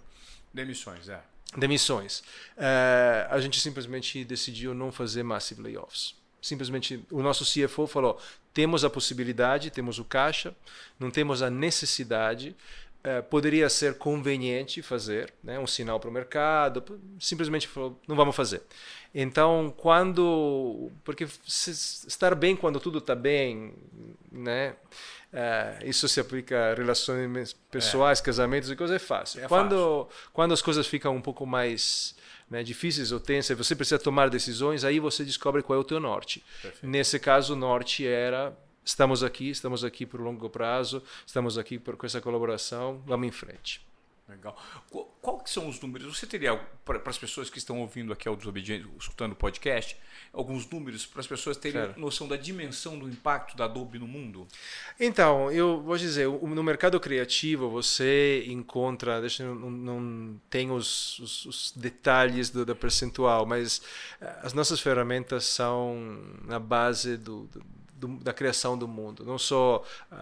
Demissões, 0.54 1.10
é 1.10 1.33
demissões. 1.58 2.20
Uh, 2.58 3.30
a 3.30 3.40
gente 3.40 3.60
simplesmente 3.60 4.24
decidiu 4.24 4.74
não 4.74 4.92
fazer 4.92 5.24
massive 5.24 5.62
layoffs. 5.62 6.16
Simplesmente 6.42 7.04
o 7.10 7.22
nosso 7.22 7.46
CFO 7.46 7.88
falou: 7.88 8.20
temos 8.54 8.84
a 8.84 8.90
possibilidade, 8.90 9.72
temos 9.72 9.98
o 10.00 10.04
caixa, 10.04 10.56
não 11.00 11.10
temos 11.10 11.42
a 11.42 11.50
necessidade. 11.50 12.56
Uh, 13.06 13.22
poderia 13.24 13.70
ser 13.70 13.98
conveniente 13.98 14.82
fazer, 14.82 15.34
né, 15.44 15.60
um 15.60 15.68
sinal 15.68 16.00
para 16.00 16.10
o 16.10 16.14
mercado. 16.14 16.82
Simplesmente 17.20 17.68
falou: 17.68 18.00
não 18.08 18.16
vamos 18.16 18.36
fazer. 18.36 18.62
Então, 19.14 19.74
quando. 19.76 20.90
Porque 21.04 21.28
estar 21.48 22.34
bem 22.34 22.56
quando 22.56 22.80
tudo 22.80 23.00
está 23.00 23.14
bem, 23.14 23.74
né? 24.32 24.76
Uh, 25.34 25.90
isso 25.90 26.08
se 26.08 26.20
aplica 26.20 26.72
a 26.72 26.74
relações 26.76 27.56
pessoais, 27.70 28.20
é. 28.20 28.24
casamentos 28.24 28.70
e 28.72 28.76
coisas, 28.76 28.96
é 28.96 29.00
fácil. 29.00 29.44
É 29.44 29.48
quando, 29.48 30.06
fácil. 30.08 30.30
quando 30.32 30.54
as 30.54 30.62
coisas 30.62 30.88
ficam 30.88 31.16
um 31.16 31.22
pouco 31.22 31.46
mais 31.46 32.16
né, 32.50 32.64
difíceis 32.64 33.12
ou 33.12 33.20
tensas, 33.20 33.58
você 33.58 33.76
precisa 33.76 33.98
tomar 33.98 34.30
decisões, 34.30 34.84
aí 34.84 35.00
você 35.00 35.26
descobre 35.26 35.64
qual 35.64 35.78
é 35.78 35.82
o 35.82 35.84
teu 35.84 36.00
norte. 36.00 36.44
Perfeito. 36.62 36.88
Nesse 36.88 37.20
caso, 37.20 37.54
o 37.54 37.56
norte 37.56 38.06
era 38.06 38.56
estamos 38.84 39.24
aqui, 39.24 39.50
estamos 39.50 39.84
aqui 39.84 40.06
por 40.06 40.20
longo 40.20 40.50
prazo, 40.50 41.04
estamos 41.26 41.58
aqui 41.58 41.80
por, 41.80 41.96
com 41.98 42.06
essa 42.06 42.22
colaboração, 42.22 43.02
vamos 43.06 43.28
em 43.28 43.32
frente. 43.32 43.82
Legal. 44.28 44.58
Qual, 45.22 45.40
que 45.40 45.50
são 45.50 45.68
os 45.68 45.82
números? 45.82 46.18
Você 46.18 46.26
teria, 46.26 46.56
para 46.86 47.02
as 47.06 47.18
pessoas 47.18 47.50
que 47.50 47.58
estão 47.58 47.82
ouvindo 47.82 48.14
aqui 48.14 48.26
ao 48.26 48.38
Desobediente, 48.38 48.88
escutando 48.98 49.34
o 49.34 49.36
podcast, 49.36 49.98
alguns 50.32 50.68
números 50.70 51.06
para 51.06 51.20
as 51.20 51.28
pessoas 51.28 51.58
terem 51.58 51.82
claro. 51.82 52.00
noção 52.00 52.26
da 52.26 52.38
dimensão 52.38 52.98
do 52.98 53.08
impacto 53.10 53.58
da 53.58 53.66
Adobe 53.66 54.00
no 54.00 54.08
mundo? 54.08 54.48
Então, 54.98 55.52
eu 55.52 55.82
vou 55.82 55.98
dizer, 55.98 56.28
no 56.28 56.64
mercado 56.64 56.98
criativo 57.02 57.70
você 57.70 58.46
encontra, 58.48 59.20
deixa 59.20 59.44
eu 59.44 59.56
não, 59.56 59.70
não 59.70 60.42
tem 60.50 60.72
os, 60.72 61.20
os, 61.20 61.46
os 61.46 61.74
detalhes 61.76 62.50
do, 62.50 62.66
da 62.66 62.74
percentual, 62.74 63.46
mas 63.46 63.82
eh, 64.22 64.40
as 64.42 64.54
nossas 64.54 64.80
ferramentas 64.80 65.44
são 65.46 66.18
na 66.46 66.60
base 66.60 67.18
do, 67.18 67.46
do 67.48 67.62
do, 68.04 68.18
da 68.20 68.34
criação 68.34 68.78
do 68.78 68.88
mundo. 68.88 69.26
Não 69.26 69.38
só 69.38 69.84
uh, 70.12 70.16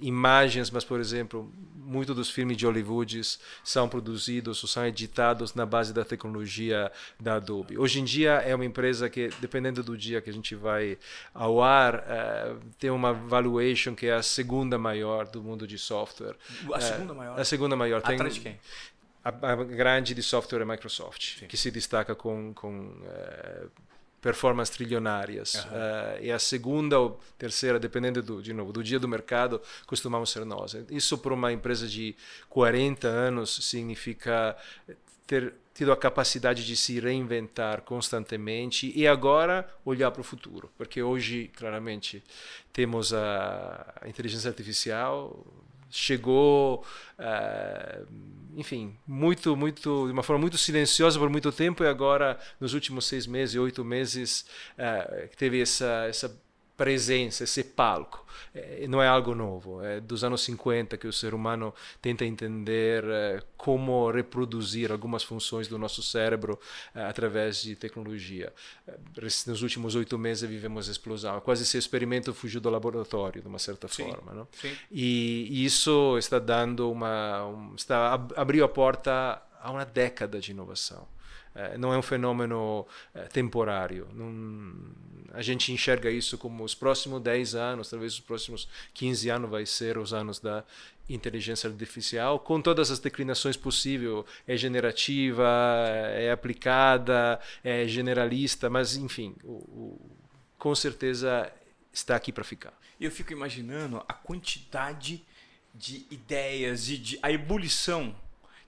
imagens, 0.00 0.70
mas, 0.70 0.84
por 0.84 1.00
exemplo, 1.00 1.50
muitos 1.74 2.14
dos 2.14 2.30
filmes 2.30 2.56
de 2.56 2.66
Hollywood 2.66 3.20
são 3.64 3.88
produzidos 3.88 4.62
ou 4.62 4.68
são 4.68 4.86
editados 4.86 5.54
na 5.54 5.64
base 5.64 5.92
da 5.92 6.04
tecnologia 6.04 6.92
da 7.18 7.36
Adobe. 7.36 7.78
Hoje 7.78 8.00
em 8.00 8.04
dia 8.04 8.32
é 8.32 8.54
uma 8.54 8.64
empresa 8.64 9.08
que, 9.08 9.30
dependendo 9.40 9.82
do 9.82 9.96
dia 9.96 10.20
que 10.20 10.28
a 10.28 10.32
gente 10.32 10.54
vai 10.54 10.98
ao 11.32 11.62
ar, 11.62 11.96
uh, 11.96 12.60
tem 12.78 12.90
uma 12.90 13.12
valuation 13.12 13.94
que 13.94 14.06
é 14.06 14.14
a 14.14 14.22
segunda 14.22 14.78
maior 14.78 15.26
do 15.26 15.42
mundo 15.42 15.66
de 15.66 15.78
software. 15.78 16.36
A 16.72 16.80
segunda 16.80 17.14
maior? 17.14 17.40
A 17.40 17.44
segunda 17.44 17.76
maior. 17.76 17.98
Atrás 17.98 18.18
tem, 18.18 18.30
de 18.30 18.40
quem? 18.40 18.60
A, 19.24 19.52
a, 19.52 19.56
grande 19.56 20.14
de 20.14 20.22
software 20.22 20.60
é 20.60 20.64
Microsoft, 20.64 21.38
Sim. 21.38 21.46
que 21.46 21.56
se 21.56 21.70
destaca 21.70 22.14
com, 22.14 22.52
com 22.52 22.88
uh, 22.88 23.70
performance 24.22 24.70
trilionárias. 24.70 25.54
Uhum. 25.54 25.60
Uh, 25.60 26.22
e 26.22 26.32
a 26.32 26.38
segunda 26.38 26.98
ou 26.98 27.20
terceira, 27.36 27.78
dependendo 27.78 28.22
do, 28.22 28.40
de 28.40 28.54
novo, 28.54 28.72
do 28.72 28.82
dia 28.82 28.98
do 28.98 29.08
mercado, 29.08 29.60
costumamos 29.86 30.30
ser 30.30 30.46
nós. 30.46 30.74
Isso 30.88 31.18
para 31.18 31.34
uma 31.34 31.52
empresa 31.52 31.86
de 31.88 32.14
40 32.48 33.08
anos 33.08 33.68
significa 33.68 34.56
ter 35.26 35.52
tido 35.74 35.90
a 35.90 35.96
capacidade 35.96 36.64
de 36.64 36.76
se 36.76 37.00
reinventar 37.00 37.82
constantemente 37.82 38.92
e 38.94 39.06
agora 39.06 39.68
olhar 39.84 40.10
para 40.10 40.20
o 40.20 40.24
futuro, 40.24 40.70
porque 40.76 41.02
hoje 41.02 41.50
claramente 41.56 42.22
temos 42.72 43.12
a 43.12 44.02
inteligência 44.06 44.48
artificial 44.50 45.44
chegou 45.92 46.84
uh, 47.18 48.06
enfim, 48.54 48.96
muito, 49.06 49.56
muito, 49.56 50.06
de 50.06 50.12
uma 50.12 50.22
forma 50.22 50.40
muito 50.40 50.58
silenciosa 50.58 51.18
por 51.18 51.30
muito 51.30 51.50
tempo 51.50 51.82
e 51.82 51.88
agora, 51.88 52.38
nos 52.60 52.74
últimos 52.74 53.06
seis 53.06 53.26
meses, 53.26 53.56
oito 53.56 53.84
meses, 53.84 54.44
uh, 54.78 55.28
teve 55.36 55.60
essa, 55.60 56.06
essa 56.08 56.42
presença, 56.82 57.44
esse 57.44 57.62
palco. 57.62 58.26
É, 58.52 58.86
não 58.88 59.00
é 59.00 59.06
algo 59.06 59.36
novo, 59.36 59.80
é 59.82 60.00
dos 60.00 60.24
anos 60.24 60.42
50 60.42 60.96
que 60.96 61.06
o 61.06 61.12
ser 61.12 61.32
humano 61.32 61.72
tenta 62.02 62.24
entender 62.24 63.04
é, 63.04 63.40
como 63.56 64.10
reproduzir 64.10 64.90
algumas 64.90 65.22
funções 65.22 65.68
do 65.68 65.78
nosso 65.78 66.02
cérebro 66.02 66.58
através 66.92 67.62
de 67.62 67.76
tecnologia. 67.76 68.52
Nos 69.46 69.62
últimos 69.62 69.94
oito 69.94 70.18
meses 70.18 70.48
vivemos 70.48 70.88
a 70.88 70.92
explosão. 70.92 71.40
Quase 71.40 71.62
esse 71.62 71.78
experimento 71.78 72.34
fugiu 72.34 72.60
do 72.60 72.68
laboratório, 72.68 73.40
de 73.40 73.46
uma 73.46 73.60
certa 73.60 73.86
sim, 73.86 74.04
forma. 74.04 74.34
Não? 74.34 74.48
Sim. 74.50 74.72
E 74.90 75.64
isso 75.64 76.18
está 76.18 76.40
dando 76.40 76.90
uma. 76.90 77.46
Um, 77.46 77.74
está, 77.76 78.14
abriu 78.36 78.64
a 78.64 78.68
porta 78.68 79.40
a 79.60 79.70
uma 79.70 79.84
década 79.84 80.40
de 80.40 80.50
inovação. 80.50 81.06
É, 81.54 81.76
não 81.76 81.92
é 81.92 81.98
um 81.98 82.02
fenômeno 82.02 82.86
é, 83.14 83.22
temporário. 83.24 84.08
Não, 84.14 84.74
a 85.32 85.42
gente 85.42 85.72
enxerga 85.72 86.10
isso 86.10 86.36
como 86.36 86.64
os 86.64 86.74
próximos 86.74 87.20
10 87.22 87.54
anos, 87.54 87.90
talvez 87.90 88.14
os 88.14 88.20
próximos 88.20 88.68
15 88.94 89.28
anos 89.28 89.50
vai 89.50 89.64
ser 89.66 89.98
os 89.98 90.12
anos 90.12 90.38
da 90.38 90.64
inteligência 91.08 91.68
artificial, 91.68 92.38
com 92.38 92.60
todas 92.60 92.90
as 92.90 92.98
declinações 92.98 93.56
possíveis. 93.56 94.24
É 94.46 94.56
generativa, 94.56 95.48
é 96.14 96.30
aplicada, 96.30 97.40
é 97.62 97.86
generalista, 97.86 98.70
mas 98.70 98.96
enfim, 98.96 99.34
o, 99.42 99.52
o, 99.52 100.10
com 100.58 100.74
certeza 100.74 101.50
está 101.92 102.16
aqui 102.16 102.32
para 102.32 102.44
ficar. 102.44 102.72
Eu 103.00 103.10
fico 103.10 103.32
imaginando 103.32 104.02
a 104.08 104.14
quantidade 104.14 105.24
de 105.74 106.06
ideias 106.10 106.88
e 106.88 106.96
de 106.96 107.18
a 107.22 107.32
ebulição 107.32 108.14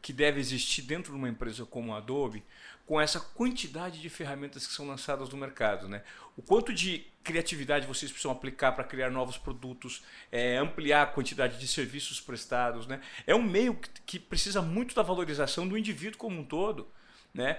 que 0.01 0.13
deve 0.13 0.41
existir 0.41 0.83
dentro 0.83 1.13
de 1.13 1.19
uma 1.19 1.29
empresa 1.29 1.65
como 1.65 1.95
a 1.95 1.99
Adobe 1.99 2.43
com 2.87 3.01
essa 3.01 3.19
quantidade 3.19 4.01
de 4.01 4.11
ferramentas 4.11 4.67
que 4.67 4.73
são 4.73 4.87
lançadas 4.87 5.31
no 5.31 5.37
mercado. 5.37 5.89
Né? 5.89 6.03
O 6.37 6.43
quanto 6.43 6.73
de 6.73 7.07
criatividade 7.23 7.87
vocês 7.87 8.11
precisam 8.11 8.31
aplicar 8.31 8.73
para 8.73 8.85
criar 8.85 9.11
novos 9.11 9.39
produtos, 9.39 10.05
é, 10.31 10.59
ampliar 10.59 11.03
a 11.03 11.07
quantidade 11.07 11.59
de 11.59 11.67
serviços 11.67 12.21
prestados. 12.21 12.87
Né? 12.87 13.01
É 13.27 13.35
um 13.35 13.43
meio 13.43 13.75
que, 13.75 13.89
que 14.05 14.19
precisa 14.19 14.61
muito 14.61 14.95
da 14.95 15.03
valorização 15.03 15.67
do 15.67 15.79
indivíduo 15.79 16.19
como 16.19 16.41
um 16.41 16.45
todo. 16.45 16.89
Né? 17.33 17.59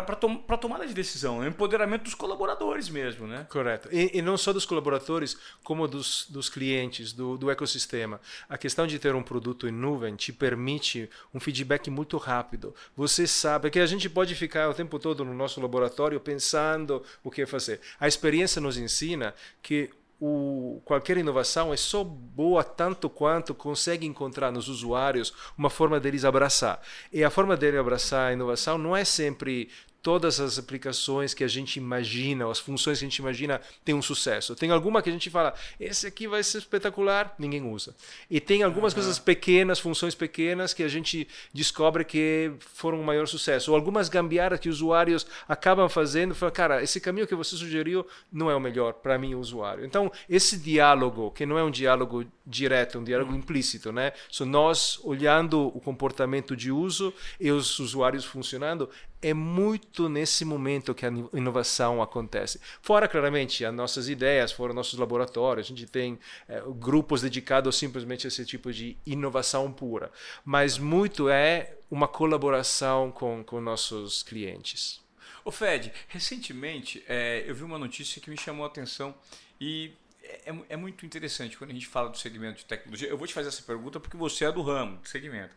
Para 0.00 0.16
tom, 0.16 0.36
tomada 0.36 0.86
de 0.86 0.94
decisão, 0.94 1.42
é 1.42 1.46
o 1.46 1.48
empoderamento 1.48 2.04
dos 2.04 2.14
colaboradores 2.14 2.88
mesmo, 2.88 3.26
né? 3.26 3.46
Correto. 3.50 3.88
E, 3.92 4.18
e 4.18 4.22
não 4.22 4.38
só 4.38 4.52
dos 4.52 4.64
colaboradores, 4.64 5.36
como 5.62 5.86
dos, 5.86 6.26
dos 6.30 6.48
clientes, 6.48 7.12
do, 7.12 7.36
do 7.36 7.50
ecossistema. 7.50 8.20
A 8.48 8.56
questão 8.56 8.86
de 8.86 8.98
ter 8.98 9.14
um 9.14 9.22
produto 9.22 9.68
em 9.68 9.72
nuvem 9.72 10.16
te 10.16 10.32
permite 10.32 11.10
um 11.34 11.40
feedback 11.40 11.90
muito 11.90 12.16
rápido. 12.16 12.74
Você 12.96 13.26
sabe 13.26 13.70
que 13.70 13.80
a 13.80 13.86
gente 13.86 14.08
pode 14.08 14.34
ficar 14.34 14.70
o 14.70 14.74
tempo 14.74 14.98
todo 14.98 15.24
no 15.24 15.34
nosso 15.34 15.60
laboratório 15.60 16.20
pensando 16.20 17.02
o 17.22 17.30
que 17.30 17.44
fazer. 17.44 17.80
A 17.98 18.06
experiência 18.06 18.60
nos 18.60 18.78
ensina 18.78 19.34
que 19.60 19.90
o, 20.24 20.80
qualquer 20.84 21.16
inovação 21.16 21.74
é 21.74 21.76
só 21.76 22.04
boa 22.04 22.62
tanto 22.62 23.10
quanto 23.10 23.52
consegue 23.52 24.06
encontrar 24.06 24.52
nos 24.52 24.68
usuários 24.68 25.34
uma 25.58 25.68
forma 25.68 25.98
deles 25.98 26.24
abraçar. 26.24 26.80
E 27.12 27.24
a 27.24 27.30
forma 27.30 27.56
dele 27.56 27.76
abraçar 27.76 28.28
a 28.28 28.32
inovação 28.32 28.78
não 28.78 28.96
é 28.96 29.04
sempre 29.04 29.68
todas 30.02 30.40
as 30.40 30.58
aplicações 30.58 31.32
que 31.32 31.44
a 31.44 31.48
gente 31.48 31.76
imagina, 31.76 32.50
as 32.50 32.58
funções 32.58 32.98
que 32.98 33.04
a 33.04 33.08
gente 33.08 33.18
imagina, 33.18 33.60
tem 33.84 33.94
um 33.94 34.02
sucesso. 34.02 34.56
Tem 34.56 34.70
alguma 34.70 35.00
que 35.00 35.08
a 35.08 35.12
gente 35.12 35.30
fala, 35.30 35.54
esse 35.78 36.06
aqui 36.06 36.26
vai 36.26 36.42
ser 36.42 36.58
espetacular, 36.58 37.34
ninguém 37.38 37.62
usa. 37.62 37.94
E 38.28 38.40
tem 38.40 38.62
algumas 38.64 38.92
uhum. 38.92 38.96
coisas 38.96 39.18
pequenas, 39.18 39.78
funções 39.78 40.14
pequenas, 40.14 40.74
que 40.74 40.82
a 40.82 40.88
gente 40.88 41.28
descobre 41.54 42.04
que 42.04 42.52
foram 42.74 43.00
um 43.00 43.04
maior 43.04 43.28
sucesso. 43.28 43.70
Ou 43.70 43.76
algumas 43.76 44.08
gambiarras 44.08 44.58
que 44.58 44.68
usuários 44.68 45.24
acabam 45.48 45.88
fazendo, 45.88 46.34
fala, 46.34 46.50
cara, 46.50 46.82
esse 46.82 47.00
caminho 47.00 47.26
que 47.26 47.34
você 47.34 47.56
sugeriu 47.56 48.04
não 48.32 48.50
é 48.50 48.56
o 48.56 48.60
melhor 48.60 48.94
para 48.94 49.16
mim, 49.16 49.34
o 49.34 49.38
usuário. 49.38 49.84
Então, 49.84 50.10
esse 50.28 50.58
diálogo, 50.58 51.30
que 51.30 51.46
não 51.46 51.56
é 51.56 51.62
um 51.62 51.70
diálogo 51.70 52.24
direto, 52.44 52.98
é 52.98 53.00
um 53.00 53.04
diálogo 53.04 53.30
uhum. 53.30 53.38
implícito, 53.38 53.92
né? 53.92 54.12
São 54.30 54.46
nós 54.46 54.98
olhando 55.04 55.68
o 55.68 55.80
comportamento 55.80 56.56
de 56.56 56.72
uso 56.72 57.14
e 57.38 57.52
os 57.52 57.78
usuários 57.78 58.24
funcionando, 58.24 58.90
é 59.22 59.32
muito 59.32 60.08
nesse 60.08 60.44
momento 60.44 60.94
que 60.94 61.06
a 61.06 61.10
inovação 61.32 62.02
acontece. 62.02 62.60
Fora, 62.82 63.06
claramente, 63.06 63.64
as 63.64 63.72
nossas 63.72 64.08
ideias, 64.08 64.50
fora 64.50 64.74
nossos 64.74 64.98
laboratórios, 64.98 65.66
a 65.66 65.68
gente 65.68 65.86
tem 65.86 66.18
é, 66.48 66.60
grupos 66.76 67.22
dedicados 67.22 67.76
simplesmente 67.76 68.26
a 68.26 68.28
esse 68.28 68.44
tipo 68.44 68.72
de 68.72 68.96
inovação 69.06 69.72
pura. 69.72 70.10
Mas 70.44 70.76
muito 70.76 71.28
é 71.28 71.76
uma 71.88 72.08
colaboração 72.08 73.12
com, 73.12 73.44
com 73.44 73.60
nossos 73.60 74.24
clientes. 74.24 75.00
O 75.44 75.52
Fed, 75.52 75.92
recentemente 76.08 77.04
é, 77.08 77.44
eu 77.46 77.54
vi 77.54 77.62
uma 77.62 77.78
notícia 77.78 78.20
que 78.20 78.28
me 78.28 78.36
chamou 78.36 78.64
a 78.64 78.68
atenção 78.68 79.14
e 79.60 79.92
é, 80.22 80.50
é, 80.50 80.56
é 80.70 80.76
muito 80.76 81.06
interessante 81.06 81.56
quando 81.56 81.70
a 81.70 81.74
gente 81.74 81.86
fala 81.86 82.08
do 82.08 82.18
segmento 82.18 82.58
de 82.58 82.64
tecnologia. 82.64 83.08
Eu 83.08 83.16
vou 83.16 83.26
te 83.26 83.34
fazer 83.34 83.48
essa 83.48 83.62
pergunta 83.62 84.00
porque 84.00 84.16
você 84.16 84.44
é 84.44 84.52
do 84.52 84.62
ramo, 84.62 84.98
do 84.98 85.08
segmento 85.08 85.54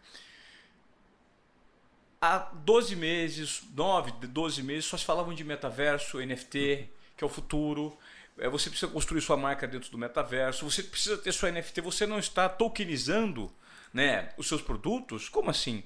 há 2.22 2.38
12 2.38 2.96
meses, 2.96 3.64
9, 3.74 4.12
12 4.28 4.64
meses, 4.64 4.86
só 4.86 4.98
se 4.98 5.06
falavam 5.06 5.34
de 5.34 5.44
metaverso, 5.44 6.20
NFT, 6.20 6.90
que 7.16 7.24
é 7.24 7.28
o 7.28 7.30
futuro. 7.30 7.98
É, 8.38 8.50
você 8.50 8.70
precisa 8.70 8.92
construir 8.92 9.22
sua 9.22 9.38
marca 9.38 9.68
dentro 9.68 9.90
do 9.90 9.98
metaverso, 9.98 10.70
você 10.70 10.84
precisa 10.84 11.18
ter 11.18 11.32
sua 11.32 11.52
NFT, 11.52 11.82
você 11.82 12.06
não 12.06 12.20
está 12.20 12.50
tokenizando 12.50 13.52
né, 13.94 14.34
os 14.38 14.48
seus 14.48 14.62
produtos? 14.62 15.30
Como 15.30 15.50
assim? 15.50 15.84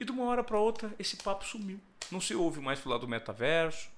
E 0.00 0.04
de 0.04 0.10
uma 0.10 0.24
hora 0.24 0.42
para 0.42 0.58
outra 0.58 0.94
esse 0.98 1.16
papo 1.16 1.44
sumiu. 1.44 1.78
Não 2.10 2.20
se 2.20 2.34
ouve 2.34 2.60
mais 2.60 2.80
falar 2.80 2.98
do 2.98 3.08
metaverso. 3.08 3.88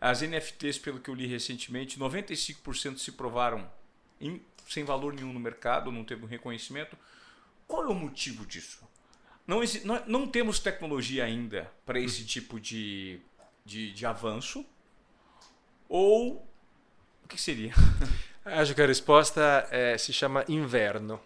As 0.00 0.22
NFTs, 0.22 0.78
pelo 0.78 0.98
que 0.98 1.10
eu 1.10 1.14
li 1.14 1.26
recentemente, 1.26 1.98
95% 1.98 2.98
se 2.98 3.12
provaram 3.12 3.70
em, 4.20 4.40
sem 4.68 4.82
valor 4.82 5.12
nenhum 5.12 5.32
no 5.32 5.40
mercado, 5.40 5.92
não 5.92 6.04
teve 6.04 6.24
um 6.24 6.28
reconhecimento. 6.28 6.96
Qual 7.66 7.84
é 7.84 7.88
o 7.88 7.94
motivo 7.94 8.44
disso? 8.46 8.80
Não, 9.50 9.62
não, 9.84 10.02
não 10.06 10.28
temos 10.28 10.60
tecnologia 10.60 11.24
ainda 11.24 11.68
para 11.84 11.98
esse 11.98 12.24
tipo 12.24 12.60
de, 12.60 13.18
de, 13.64 13.90
de 13.90 14.06
avanço. 14.06 14.64
Ou 15.88 16.46
o 17.24 17.28
que 17.28 17.36
seria? 17.36 17.72
Acho 18.46 18.76
que 18.76 18.80
a 18.80 18.86
resposta 18.86 19.66
é, 19.72 19.98
se 19.98 20.12
chama 20.12 20.44
inverno. 20.48 21.20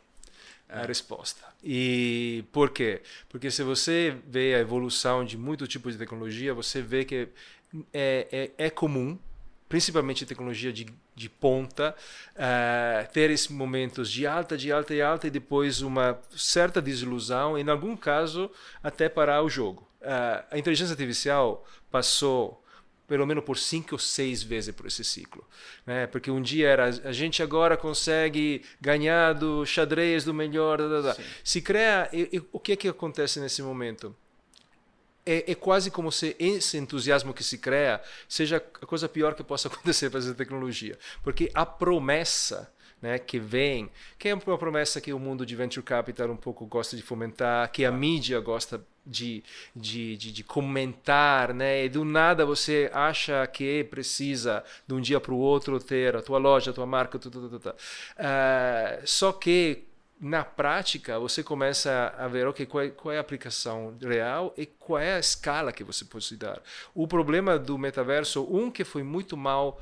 É. 0.67 0.79
A 0.79 0.87
resposta. 0.87 1.43
E 1.63 2.47
por 2.51 2.71
quê? 2.71 3.03
Porque 3.29 3.51
se 3.51 3.63
você 3.63 4.17
vê 4.27 4.55
a 4.55 4.59
evolução 4.59 5.23
de 5.23 5.37
muito 5.37 5.69
tipo 5.69 5.93
de 5.93 5.99
tecnologia, 5.99 6.55
você 6.55 6.81
vê 6.81 7.05
que 7.05 7.29
é, 7.93 8.51
é, 8.57 8.67
é 8.67 8.71
comum 8.71 9.19
principalmente 9.75 10.25
tecnologia 10.25 10.73
de, 10.73 10.87
de 11.17 11.29
ponta, 11.29 11.97
uh, 12.37 13.13
ter 13.13 13.29
esses 13.29 13.49
momentos 13.49 14.09
de 14.09 14.25
alta, 14.25 14.57
de 14.57 14.71
alta 14.71 14.95
e 14.95 15.03
alta, 15.03 15.27
e 15.27 15.31
depois 15.31 15.83
uma 15.83 16.17
certa 16.37 16.81
desilusão, 16.81 17.59
e 17.59 17.63
em 17.63 17.69
algum 17.69 17.97
caso 17.97 18.49
até 18.85 19.09
parar 19.09 19.43
o 19.43 19.49
jogo. 19.49 19.83
Uh, 20.01 20.45
a 20.49 20.57
inteligência 20.57 20.93
artificial 20.93 21.67
passou 21.91 22.63
pelo 23.09 23.27
menos 23.27 23.43
por 23.43 23.59
cinco 23.59 23.97
ou 23.97 23.99
seis 23.99 24.45
vezes 24.45 24.73
por 24.73 24.87
esse 24.87 25.03
ciclo. 25.03 25.45
Né? 25.85 26.07
Porque 26.07 26.31
um 26.31 26.41
dia 26.41 26.69
era 26.69 26.85
a 26.85 27.13
gente 27.13 27.43
agora 27.43 27.77
consegue 27.77 28.63
ganhar 28.81 29.33
do 29.33 29.67
xadrez 29.67 30.23
do 30.23 30.33
melhor. 30.33 30.79
Da, 30.79 30.87
da, 30.87 31.01
da. 31.01 31.17
Se 31.43 31.61
cria. 31.61 32.09
O 32.53 32.61
que 32.61 32.73
é 32.73 32.77
que 32.77 32.87
acontece 32.87 33.41
nesse 33.41 33.61
momento? 33.61 34.15
É, 35.27 35.53
é, 35.53 35.55
quase 35.55 35.91
como 35.91 36.13
se 36.13 36.37
esse 36.39 36.77
entusiasmo 36.77 37.33
que 37.33 37.43
se 37.43 37.57
cria 37.57 38.01
seja 38.29 38.57
a 38.57 38.87
coisa 38.87 39.09
pior 39.09 39.35
que 39.35 39.43
possa 39.43 39.69
acontecer 39.73 40.11
para 40.11 40.21
essa 40.21 40.35
tecnologia. 40.35 40.99
Porque 41.23 41.51
a 41.55 41.65
promessa 41.65 42.71
né, 43.05 43.19
que 43.19 43.39
vem, 43.39 43.91
que 44.19 44.31
é 44.31 44.35
uma 44.35 44.59
promessa 44.59 44.99
que 44.99 45.13
o 45.13 45.19
mundo 45.19 45.45
de 45.45 45.55
venture 45.55 45.85
capital 45.85 46.31
um 46.31 46.37
pouco 46.37 46.65
gosta 46.65 46.97
de 46.97 47.03
fomentar, 47.03 47.71
que 47.71 47.85
a 47.85 47.93
mídia 47.93 48.41
gosta 48.41 48.83
de, 49.05 49.45
de, 49.77 50.17
de, 50.17 50.33
de, 50.33 50.43
comentar, 50.43 51.53
né? 51.53 51.85
E 51.85 51.89
do 51.91 52.03
nada 52.03 52.47
você 52.47 52.91
acha 52.95 53.47
que 53.47 53.85
precisa 53.85 54.65
de 54.87 54.95
um 54.95 55.01
dia 55.03 55.21
para 55.21 55.35
o 55.35 55.37
outro 55.37 55.79
ter 55.79 56.17
a 56.17 56.23
tua 56.23 56.39
loja, 56.39 56.71
a 56.71 56.75
tua 56.75 56.87
marca, 56.87 57.19
tudo, 57.19 57.43
tudo, 57.43 57.61
tudo. 57.61 57.75
Uh, 57.75 59.07
só 59.07 59.33
que 59.33 59.85
na 60.25 60.43
prática 60.43 61.19
você 61.19 61.43
começa 61.43 62.15
a 62.17 62.27
ver 62.27 62.47
ok 62.47 62.65
qual 62.65 62.83
é, 62.83 62.89
qual 62.89 63.13
é, 63.13 63.19
a 63.19 63.21
aplicação 63.21 63.95
real 64.01 64.55
e 64.57 64.65
qual 64.65 64.99
é 64.99 65.17
a 65.17 65.19
escala 65.19 65.71
que 65.71 65.85
você 65.85 66.03
pode 66.03 66.35
dar. 66.39 66.63
O 66.95 67.07
problema 67.07 67.59
do 67.59 67.77
metaverso 67.77 68.43
um 68.51 68.71
que 68.71 68.85
foi 68.85 69.03
muito 69.03 69.37
mal 69.37 69.79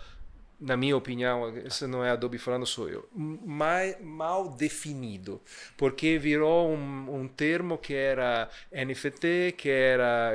na 0.63 0.77
minha 0.77 0.97
opinião, 0.97 1.53
esse 1.59 1.89
não 1.89 2.05
é 2.05 2.11
Adobe 2.11 2.39
falando, 2.39 2.65
sou 2.65 2.89
eu, 2.89 3.09
mal, 3.13 3.81
mal 4.01 4.49
definido, 4.49 5.41
porque 5.77 6.19
virou 6.19 6.71
um, 6.71 7.23
um, 7.23 7.27
termo 7.27 7.77
que 7.77 7.93
era 7.93 8.49
NFT, 8.71 9.55
que 9.59 9.69
era 9.69 10.35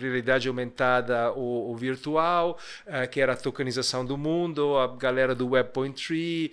realidade 0.00 0.48
aumentada 0.48 1.30
ou, 1.30 1.68
ou 1.68 1.76
virtual, 1.76 2.58
uh, 2.88 3.08
que 3.08 3.20
era 3.20 3.34
a 3.34 3.36
tokenização 3.36 4.04
do 4.04 4.18
mundo, 4.18 4.76
a 4.76 4.88
galera 4.88 5.32
do 5.32 5.50
Web.3, 5.50 6.50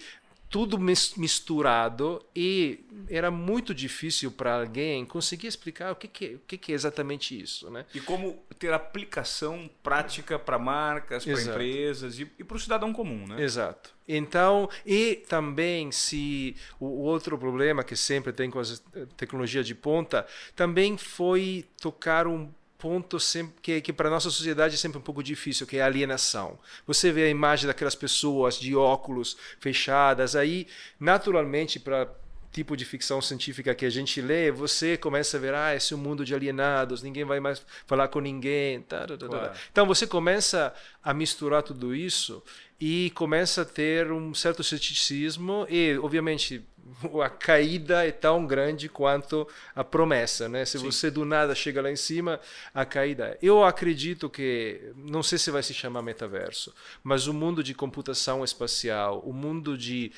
tudo 0.53 0.77
misturado 0.77 2.23
e 2.35 2.85
era 3.09 3.31
muito 3.31 3.73
difícil 3.73 4.31
para 4.31 4.59
alguém 4.59 5.03
conseguir 5.03 5.47
explicar 5.47 5.91
o 5.91 5.95
que, 5.95 6.07
que, 6.07 6.35
o 6.35 6.39
que, 6.41 6.71
é 6.71 6.75
exatamente 6.75 7.41
isso. 7.41 7.71
Né? 7.71 7.83
E 7.91 7.99
como 7.99 8.37
ter 8.59 8.71
aplicação 8.71 9.67
prática 9.81 10.37
para 10.37 10.59
marcas, 10.59 11.25
para 11.25 11.41
empresas 11.41 12.19
e, 12.19 12.31
e 12.37 12.43
para 12.43 12.55
o 12.55 12.59
cidadão 12.59 12.93
comum. 12.93 13.25
Né? 13.25 13.41
Exato. 13.41 13.95
Então, 14.07 14.69
e 14.85 15.23
também 15.27 15.91
se 15.91 16.55
o 16.79 17.01
outro 17.01 17.35
problema 17.35 17.83
que 17.83 17.95
sempre 17.95 18.31
tem 18.31 18.51
com 18.51 18.59
as 18.59 18.83
tecnologias 19.17 19.65
de 19.65 19.73
ponta 19.73 20.23
também 20.55 20.99
foi 20.99 21.65
tocar 21.81 22.27
um 22.27 22.47
ponto 22.83 23.17
sempre, 23.17 23.55
que, 23.61 23.79
que 23.79 23.93
para 23.93 24.09
nossa 24.09 24.29
sociedade 24.29 24.75
é 24.75 24.77
sempre 24.77 24.97
um 24.97 25.01
pouco 25.01 25.23
difícil, 25.23 25.65
que 25.65 25.77
é 25.77 25.81
a 25.81 25.85
alienação. 25.85 26.59
Você 26.85 27.13
vê 27.13 27.23
a 27.23 27.29
imagem 27.29 27.65
daquelas 27.65 27.95
pessoas 27.95 28.59
de 28.59 28.75
óculos 28.75 29.37
fechadas, 29.57 30.35
aí 30.35 30.67
naturalmente 30.99 31.79
para 31.79 32.13
tipo 32.51 32.75
de 32.75 32.83
ficção 32.83 33.21
científica 33.21 33.73
que 33.73 33.85
a 33.85 33.89
gente 33.89 34.21
lê, 34.21 34.51
você 34.51 34.97
começa 34.97 35.37
a 35.37 35.39
ver, 35.39 35.53
ah, 35.53 35.73
esse 35.73 35.93
é 35.93 35.95
um 35.95 35.99
mundo 35.99 36.25
de 36.25 36.35
alienados, 36.35 37.01
ninguém 37.01 37.23
vai 37.23 37.39
mais 37.39 37.65
falar 37.87 38.09
com 38.09 38.19
ninguém. 38.19 38.81
Tá, 38.81 39.07
tá, 39.07 39.17
tá, 39.17 39.27
claro. 39.27 39.53
Então 39.71 39.87
você 39.87 40.05
começa 40.05 40.73
a 41.01 41.13
misturar 41.13 41.63
tudo 41.63 41.95
isso 41.95 42.43
e 42.79 43.11
começa 43.11 43.61
a 43.61 43.65
ter 43.65 44.11
um 44.11 44.33
certo 44.33 44.61
ceticismo 44.61 45.65
e, 45.69 45.97
obviamente, 45.97 46.67
a 47.23 47.29
caída 47.29 48.05
é 48.05 48.11
tão 48.11 48.45
grande 48.45 48.89
quanto 48.89 49.47
a 49.75 49.83
promessa, 49.83 50.49
né? 50.49 50.65
Se 50.65 50.77
Sim. 50.77 50.85
você 50.85 51.09
do 51.09 51.25
nada 51.25 51.55
chega 51.55 51.81
lá 51.81 51.91
em 51.91 51.95
cima, 51.95 52.39
a 52.73 52.85
caída. 52.85 53.27
É. 53.27 53.37
Eu 53.41 53.63
acredito 53.63 54.29
que 54.29 54.91
não 54.95 55.23
sei 55.23 55.37
se 55.37 55.51
vai 55.51 55.63
se 55.63 55.73
chamar 55.73 56.01
metaverso, 56.01 56.73
mas 57.03 57.27
o 57.27 57.33
mundo 57.33 57.63
de 57.63 57.73
computação 57.73 58.43
espacial, 58.43 59.19
o 59.25 59.33
mundo 59.33 59.77
de 59.77 60.11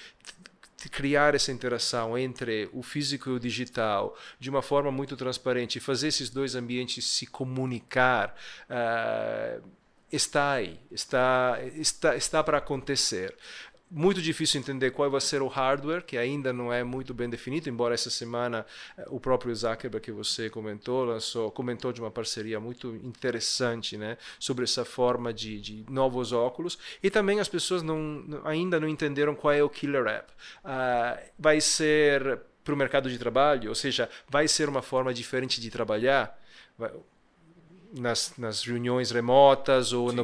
criar 0.91 1.33
essa 1.33 1.51
interação 1.51 2.15
entre 2.15 2.69
o 2.71 2.83
físico 2.83 3.29
e 3.29 3.33
o 3.33 3.39
digital 3.39 4.15
de 4.39 4.51
uma 4.51 4.61
forma 4.61 4.91
muito 4.91 5.17
transparente 5.17 5.79
fazer 5.79 6.09
esses 6.09 6.29
dois 6.29 6.53
ambientes 6.53 7.03
se 7.05 7.25
comunicar 7.25 8.35
uh, 8.69 9.67
está 10.11 10.51
aí, 10.51 10.79
está, 10.91 11.59
está, 11.75 12.15
está 12.15 12.43
para 12.43 12.59
acontecer 12.59 13.35
muito 13.89 14.21
difícil 14.21 14.59
entender 14.59 14.91
qual 14.91 15.09
vai 15.09 15.21
ser 15.21 15.41
o 15.41 15.47
hardware, 15.47 16.03
que 16.03 16.17
ainda 16.17 16.51
não 16.51 16.73
é 16.73 16.83
muito 16.83 17.13
bem 17.13 17.29
definido, 17.29 17.69
embora 17.69 17.93
essa 17.93 18.09
semana 18.09 18.65
eh, 18.97 19.05
o 19.07 19.19
próprio 19.19 19.55
Zuckerberg 19.55 20.03
que 20.03 20.11
você 20.11 20.49
comentou, 20.49 21.05
lançou, 21.05 21.51
comentou 21.51 21.93
de 21.93 22.01
uma 22.01 22.11
parceria 22.11 22.59
muito 22.59 22.95
interessante 22.97 23.97
né, 23.97 24.17
sobre 24.39 24.63
essa 24.63 24.83
forma 24.83 25.33
de, 25.33 25.61
de 25.61 25.85
novos 25.89 26.33
óculos. 26.33 26.77
E 27.01 27.09
também 27.09 27.39
as 27.39 27.47
pessoas 27.47 27.81
não, 27.83 28.41
ainda 28.43 28.79
não 28.79 28.87
entenderam 28.87 29.35
qual 29.35 29.53
é 29.53 29.63
o 29.63 29.69
killer 29.69 30.07
app. 30.07 30.31
Uh, 30.63 31.31
vai 31.37 31.61
ser 31.61 32.41
para 32.63 32.73
o 32.73 32.77
mercado 32.77 33.09
de 33.09 33.19
trabalho, 33.19 33.69
ou 33.69 33.75
seja, 33.75 34.09
vai 34.27 34.47
ser 34.47 34.67
uma 34.67 34.81
forma 34.81 35.13
diferente 35.13 35.61
de 35.61 35.69
trabalhar. 35.69 36.37
Vai, 36.77 36.91
nas, 37.95 38.33
nas 38.37 38.63
reuniões 38.63 39.11
remotas 39.11 39.93
ou 39.93 40.09
Sim. 40.09 40.17
na 40.17 40.23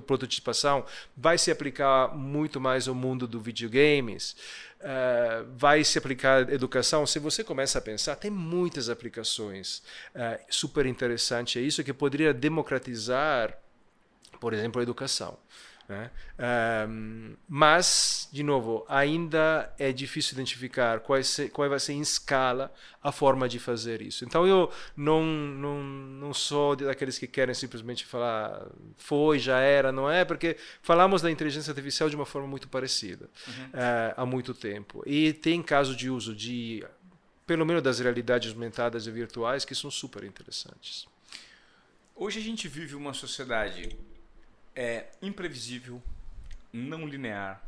prototipação, 0.00 0.84
vai 1.16 1.38
se 1.38 1.50
aplicar 1.50 2.14
muito 2.14 2.60
mais 2.60 2.86
ao 2.86 2.94
mundo 2.94 3.26
do 3.26 3.40
videogames, 3.40 4.36
uh, 4.80 5.46
vai 5.56 5.82
se 5.82 5.98
aplicar 5.98 6.52
educação. 6.52 7.06
Se 7.06 7.18
você 7.18 7.42
começa 7.42 7.78
a 7.78 7.82
pensar, 7.82 8.16
tem 8.16 8.30
muitas 8.30 8.88
aplicações 8.88 9.82
uh, 10.14 10.38
super 10.50 10.86
interessantes. 10.86 11.60
É 11.60 11.64
isso 11.64 11.82
que 11.82 11.92
poderia 11.92 12.34
democratizar, 12.34 13.56
por 14.40 14.52
exemplo, 14.52 14.80
a 14.80 14.82
educação. 14.82 15.38
Né? 15.88 16.10
Um, 16.88 17.36
mas, 17.48 18.28
de 18.32 18.42
novo, 18.42 18.84
ainda 18.88 19.72
é 19.78 19.92
difícil 19.92 20.34
identificar 20.34 20.98
qual, 21.00 21.18
é, 21.18 21.48
qual 21.52 21.68
vai 21.68 21.78
ser 21.78 21.92
em 21.92 22.00
escala 22.00 22.72
a 23.02 23.12
forma 23.12 23.48
de 23.48 23.60
fazer 23.60 24.02
isso. 24.02 24.24
Então, 24.24 24.44
eu 24.46 24.70
não, 24.96 25.24
não, 25.24 25.82
não 25.82 26.34
sou 26.34 26.74
daqueles 26.74 27.18
que 27.18 27.26
querem 27.28 27.54
simplesmente 27.54 28.04
falar 28.04 28.66
foi, 28.96 29.38
já 29.38 29.60
era, 29.60 29.92
não 29.92 30.10
é? 30.10 30.24
Porque 30.24 30.56
falamos 30.82 31.22
da 31.22 31.30
inteligência 31.30 31.70
artificial 31.70 32.10
de 32.10 32.16
uma 32.16 32.26
forma 32.26 32.48
muito 32.48 32.68
parecida 32.68 33.30
uhum. 33.46 33.64
uh, 33.66 34.14
há 34.16 34.26
muito 34.26 34.52
tempo. 34.52 35.04
E 35.06 35.32
tem 35.32 35.62
casos 35.62 35.96
de 35.96 36.10
uso 36.10 36.34
de, 36.34 36.84
pelo 37.46 37.64
menos 37.64 37.82
das 37.82 38.00
realidades 38.00 38.52
aumentadas 38.52 39.06
e 39.06 39.10
virtuais, 39.12 39.64
que 39.64 39.74
são 39.74 39.90
super 39.90 40.24
interessantes. 40.24 41.06
Hoje 42.16 42.40
a 42.40 42.42
gente 42.42 42.66
vive 42.66 42.96
uma 42.96 43.14
sociedade 43.14 43.96
é 44.76 45.06
imprevisível, 45.22 46.02
não 46.70 47.06
linear, 47.08 47.62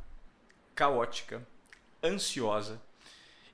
caótica, 0.75 1.45
ansiosa. 2.05 2.81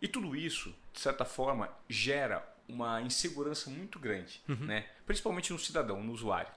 E 0.02 0.08
tudo 0.08 0.34
isso, 0.34 0.74
de 0.92 1.00
certa 1.00 1.24
forma, 1.24 1.70
gera 1.88 2.46
uma 2.68 3.00
insegurança 3.00 3.70
muito 3.70 3.98
grande, 3.98 4.42
uhum. 4.48 4.66
né? 4.66 4.86
principalmente 5.06 5.52
no 5.52 5.58
cidadão, 5.58 6.02
no 6.02 6.12
usuário. 6.12 6.52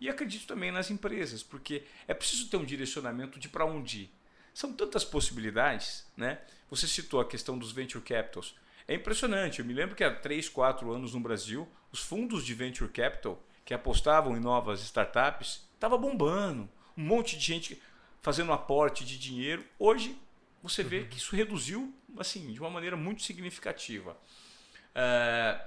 E 0.00 0.08
acredito 0.08 0.46
também 0.46 0.70
nas 0.70 0.90
empresas, 0.90 1.42
porque 1.42 1.82
é 2.06 2.14
preciso 2.14 2.48
ter 2.48 2.58
um 2.58 2.64
direcionamento 2.64 3.38
de 3.38 3.48
para 3.48 3.64
onde 3.64 4.02
ir. 4.02 4.10
São 4.52 4.72
tantas 4.72 5.04
possibilidades, 5.04 6.06
né? 6.16 6.40
Você 6.70 6.86
citou 6.86 7.20
a 7.20 7.26
questão 7.26 7.58
dos 7.58 7.72
venture 7.72 8.02
capitals. 8.02 8.54
É 8.88 8.94
impressionante. 8.94 9.58
Eu 9.58 9.64
me 9.64 9.74
lembro 9.74 9.96
que 9.96 10.04
há 10.04 10.14
3, 10.14 10.48
4 10.48 10.90
anos 10.92 11.14
no 11.14 11.20
Brasil, 11.20 11.68
os 11.90 12.00
fundos 12.00 12.44
de 12.44 12.54
venture 12.54 12.90
capital 12.90 13.42
que 13.64 13.74
apostavam 13.74 14.36
em 14.36 14.40
novas 14.40 14.80
startups 14.80 15.65
Tava 15.78 15.98
bombando, 15.98 16.68
um 16.96 17.02
monte 17.02 17.36
de 17.36 17.44
gente 17.44 17.82
fazendo 18.22 18.52
aporte 18.52 19.04
de 19.04 19.18
dinheiro. 19.18 19.64
Hoje 19.78 20.18
você 20.62 20.82
vê 20.82 21.00
uhum. 21.00 21.08
que 21.08 21.18
isso 21.18 21.36
reduziu 21.36 21.94
assim 22.18 22.52
de 22.52 22.60
uma 22.60 22.70
maneira 22.70 22.96
muito 22.96 23.22
significativa. 23.22 24.16
É, 24.94 25.60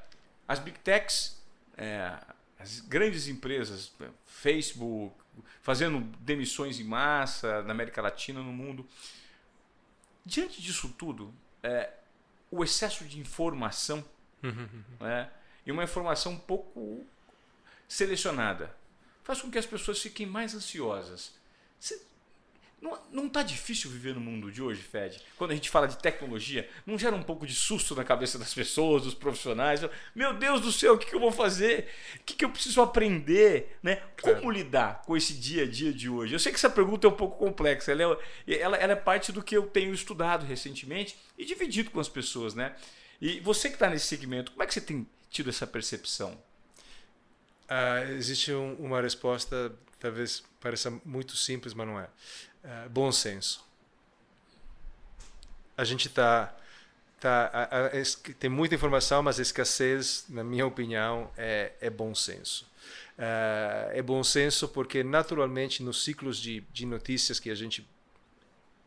as 0.48 0.60
big 0.60 0.80
techs, 0.80 1.42
é, 1.78 2.18
as 2.58 2.82
grandes 2.82 3.28
empresas, 3.28 3.94
né, 4.00 4.10
Facebook, 4.26 5.16
fazendo 5.62 6.02
demissões 6.20 6.80
em 6.80 6.84
massa 6.84 7.62
na 7.64 7.72
América 7.72 8.02
Latina, 8.02 8.42
no 8.42 8.52
mundo. 8.52 8.86
Diante 10.26 10.62
disso 10.62 10.94
tudo, 10.98 11.34
é, 11.64 11.94
o 12.52 12.64
excesso 12.64 13.06
de 13.06 13.20
informação 13.20 14.04
uhum. 14.44 14.84
né, 15.00 15.32
e 15.66 15.72
uma 15.72 15.84
informação 15.84 16.34
um 16.34 16.40
pouco 16.40 17.06
selecionada 17.88 18.76
faz 19.30 19.44
com 19.44 19.52
que 19.52 19.60
as 19.60 19.66
pessoas 19.68 20.02
fiquem 20.02 20.26
mais 20.26 20.56
ansiosas. 20.56 21.34
Não, 22.82 23.00
não 23.12 23.30
tá 23.30 23.44
difícil 23.44 23.92
viver 23.92 24.16
no 24.16 24.20
mundo 24.20 24.52
de 24.52 24.60
hoje, 24.60 24.82
Fed? 24.82 25.22
Quando 25.38 25.52
a 25.52 25.54
gente 25.54 25.70
fala 25.70 25.88
de 25.88 26.00
tecnologia, 26.00 26.68
não 26.84 26.98
gera 26.98 27.16
um 27.16 27.22
pouco 27.22 27.46
de 27.46 27.54
susto 27.54 27.94
na 27.94 28.04
cabeça 28.04 28.40
das 28.40 28.52
pessoas, 28.56 29.04
dos 29.04 29.14
profissionais? 29.14 29.82
Meu 30.16 30.34
Deus 30.34 30.62
do 30.62 30.72
céu, 30.72 30.96
o 30.96 30.98
que, 30.98 31.06
que 31.06 31.14
eu 31.14 31.20
vou 31.20 31.32
fazer? 31.32 31.90
O 32.16 32.24
que, 32.24 32.34
que 32.34 32.44
eu 32.44 32.50
preciso 32.50 32.82
aprender? 32.82 33.78
Né? 33.84 34.02
Como 34.20 34.52
é. 34.52 34.56
lidar 34.56 35.04
com 35.04 35.16
esse 35.16 35.34
dia 35.34 35.62
a 35.62 35.68
dia 35.68 35.94
de 35.94 36.10
hoje? 36.10 36.34
Eu 36.34 36.40
sei 36.40 36.52
que 36.52 36.58
essa 36.58 36.70
pergunta 36.70 37.06
é 37.06 37.10
um 37.12 37.16
pouco 37.16 37.38
complexa, 37.38 37.92
ela 37.92 38.18
é, 38.48 38.60
ela, 38.60 38.78
ela 38.78 38.94
é 38.94 38.96
parte 38.96 39.32
do 39.32 39.44
que 39.44 39.56
eu 39.56 39.68
tenho 39.68 39.94
estudado 39.94 40.44
recentemente 40.44 41.16
e 41.38 41.46
dividido 41.46 41.92
com 41.92 42.00
as 42.00 42.10
pessoas. 42.10 42.56
Né? 42.56 42.76
E 43.22 43.40
você 43.42 43.70
que 43.70 43.76
está 43.76 43.92
nesse 43.92 44.08
segmento, 44.08 44.54
como 44.54 44.64
é 44.64 44.66
que 44.66 44.74
você 44.74 44.82
tem 44.82 45.08
tido 45.30 45.52
essa 45.52 45.68
percepção? 45.68 46.49
Uh, 47.70 48.12
existe 48.14 48.52
um, 48.52 48.74
uma 48.76 49.00
resposta, 49.00 49.72
talvez 50.00 50.44
pareça 50.60 50.90
muito 51.06 51.38
simples, 51.38 51.74
mas 51.74 51.88
não 51.88 52.00
é. 52.00 52.06
Uh, 52.64 52.90
bom 52.90 53.12
senso. 53.12 53.64
A 55.78 55.84
gente 55.84 56.08
está. 56.08 56.56
Tá, 57.20 57.52
a, 57.54 58.34
tem 58.40 58.50
muita 58.50 58.76
informação, 58.76 59.22
mas 59.22 59.40
a 59.40 59.42
escassez, 59.42 60.26
na 60.30 60.42
minha 60.42 60.66
opinião, 60.66 61.30
é, 61.38 61.74
é 61.82 61.90
bom 61.90 62.16
senso. 62.16 62.66
Uh, 63.18 63.92
é 63.92 64.02
bom 64.02 64.24
senso 64.24 64.70
porque, 64.70 65.04
naturalmente, 65.04 65.84
nos 65.84 66.04
ciclos 66.04 66.38
de, 66.38 66.62
de 66.72 66.86
notícias 66.86 67.38
que 67.38 67.50
a 67.50 67.56
gente 67.56 67.86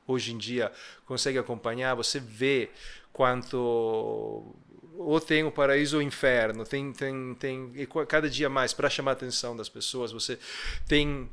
hoje 0.07 0.33
em 0.33 0.38
dia 0.38 0.73
consegue 1.05 1.38
acompanhar, 1.38 1.95
você 1.95 2.18
vê 2.18 2.71
quanto 3.12 4.57
ou 4.96 5.20
tem 5.20 5.44
o 5.44 5.50
paraíso 5.50 5.96
ou 5.96 6.02
o 6.02 6.05
inferno, 6.05 6.64
tem, 6.64 6.92
tem, 6.92 7.35
tem 7.35 7.72
e 7.74 7.87
cada 8.07 8.28
dia 8.28 8.48
mais 8.48 8.72
para 8.72 8.90
chamar 8.90 9.12
a 9.12 9.14
atenção 9.14 9.57
das 9.57 9.68
pessoas, 9.68 10.12
você 10.12 10.38
tem 10.87 11.28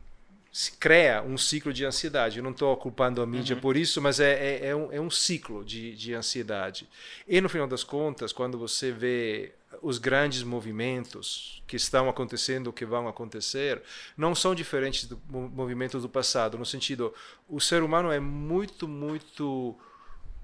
se 0.52 0.72
cria 0.74 1.22
um 1.22 1.38
ciclo 1.38 1.72
de 1.72 1.86
ansiedade. 1.86 2.40
Eu 2.40 2.44
não 2.44 2.52
estou 2.52 2.76
culpando 2.76 3.22
a 3.22 3.26
mídia 3.26 3.56
uhum. 3.56 3.62
por 3.62 3.78
isso, 3.78 4.02
mas 4.02 4.20
é, 4.20 4.32
é, 4.32 4.68
é, 4.70 4.76
um, 4.76 4.92
é 4.92 5.00
um 5.00 5.10
ciclo 5.10 5.64
de, 5.64 5.96
de 5.96 6.14
ansiedade. 6.14 6.90
E 7.28 7.40
no 7.40 7.48
final 7.48 7.68
das 7.68 7.84
contas, 7.84 8.34
quando 8.34 8.58
você 8.58 8.92
vê 8.92 9.54
os 9.82 10.00
grandes 10.00 10.42
movimentos 10.42 11.62
que 11.68 11.76
estão 11.76 12.10
acontecendo, 12.10 12.74
que 12.74 12.86
vão 12.86 13.08
acontecer, 13.08 13.82
não 14.18 14.34
são 14.34 14.56
diferentes 14.56 15.06
do 15.06 15.20
movimento 15.30 16.00
do 16.00 16.10
passado, 16.10 16.58
no 16.58 16.66
sentido, 16.66 17.14
o 17.48 17.60
ser 17.60 17.84
humano 17.84 18.12
é 18.12 18.20
muito, 18.20 18.88
muito 18.88 19.78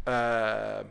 uh, 0.06 0.88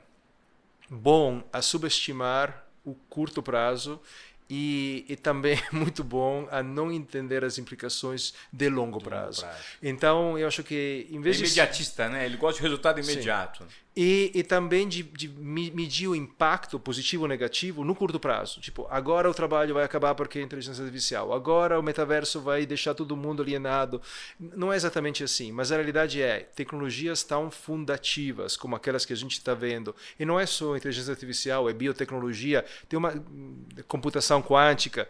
bom 0.95 1.43
a 1.53 1.61
subestimar 1.61 2.65
o 2.85 2.95
curto 2.95 3.43
prazo 3.43 4.01
e, 4.49 5.05
e, 5.09 5.17
também 5.17 5.59
é 5.59 5.69
muito 5.75 6.05
bom 6.05 6.47
a 6.51 6.63
não 6.63 6.93
entender 6.93 7.45
as 7.45 7.59
implicações 7.59 8.35
de 8.53 8.69
longo 8.69 9.01
prazo. 9.01 9.43
longo 9.43 9.55
prazo. 9.55 9.69
Então, 9.83 10.39
eu 10.39 10.47
acho 10.47 10.63
que 10.63 11.07
em 11.11 11.21
vez 11.21 11.37
é 11.37 11.41
imediatista, 11.41 12.07
de... 12.07 12.13
né? 12.13 12.27
Ele 12.27 12.37
gosta 12.37 12.59
de 12.59 12.63
resultado 12.63 13.01
imediato. 13.01 13.65
Sim. 13.65 13.71
E, 13.97 14.33
e 14.35 14.43
também 14.43 14.89
de, 14.89 15.05
de, 15.05 15.29
medir 15.29 16.09
o 16.09 16.17
impacto 16.17 16.81
positivo 16.81 17.23
ou 17.23 17.29
negativo 17.29 17.85
no 17.85 17.95
curto 17.95 18.19
prazo. 18.19 18.61
Tipo, 18.61 18.89
agora 18.91 19.31
o 19.31 19.35
trabalho 19.35 19.75
vai 19.75 19.85
acabar 19.85 20.17
porque 20.17 20.41
é 20.41 20.43
inteligência 20.43 20.83
artificial. 20.83 21.33
Agora 21.33 21.79
o 21.79 21.83
metaverso 21.83 22.41
vai 22.41 22.67
deixar 22.67 22.95
todo 22.95 23.17
mundo 23.17 23.41
alienado. 23.41 24.03
Não 24.39 24.73
é 24.73 24.77
exatamente 24.77 25.23
assim, 25.23 25.53
mas 25.53 25.71
a 25.71 25.77
realidade 25.77 26.21
é 26.21 26.41
tecnologias 26.41 27.23
tão 27.23 27.53
fundativas 27.53 28.57
como 28.57 28.75
aquelas 28.75 29.05
que 29.05 29.13
a 29.13 29.17
gente 29.17 29.35
está 29.35 29.55
vendo. 29.55 29.95
E 30.19 30.25
não 30.25 30.41
é 30.41 30.47
só 30.47 30.77
inteligência 30.77 31.13
artificial, 31.13 31.71
é 31.71 31.73
biotecnologia, 31.73 32.65
tem 32.89 32.99
uma 32.99 33.13
hum, 33.13 33.65
computação 33.87 34.43
quântica 34.43 35.09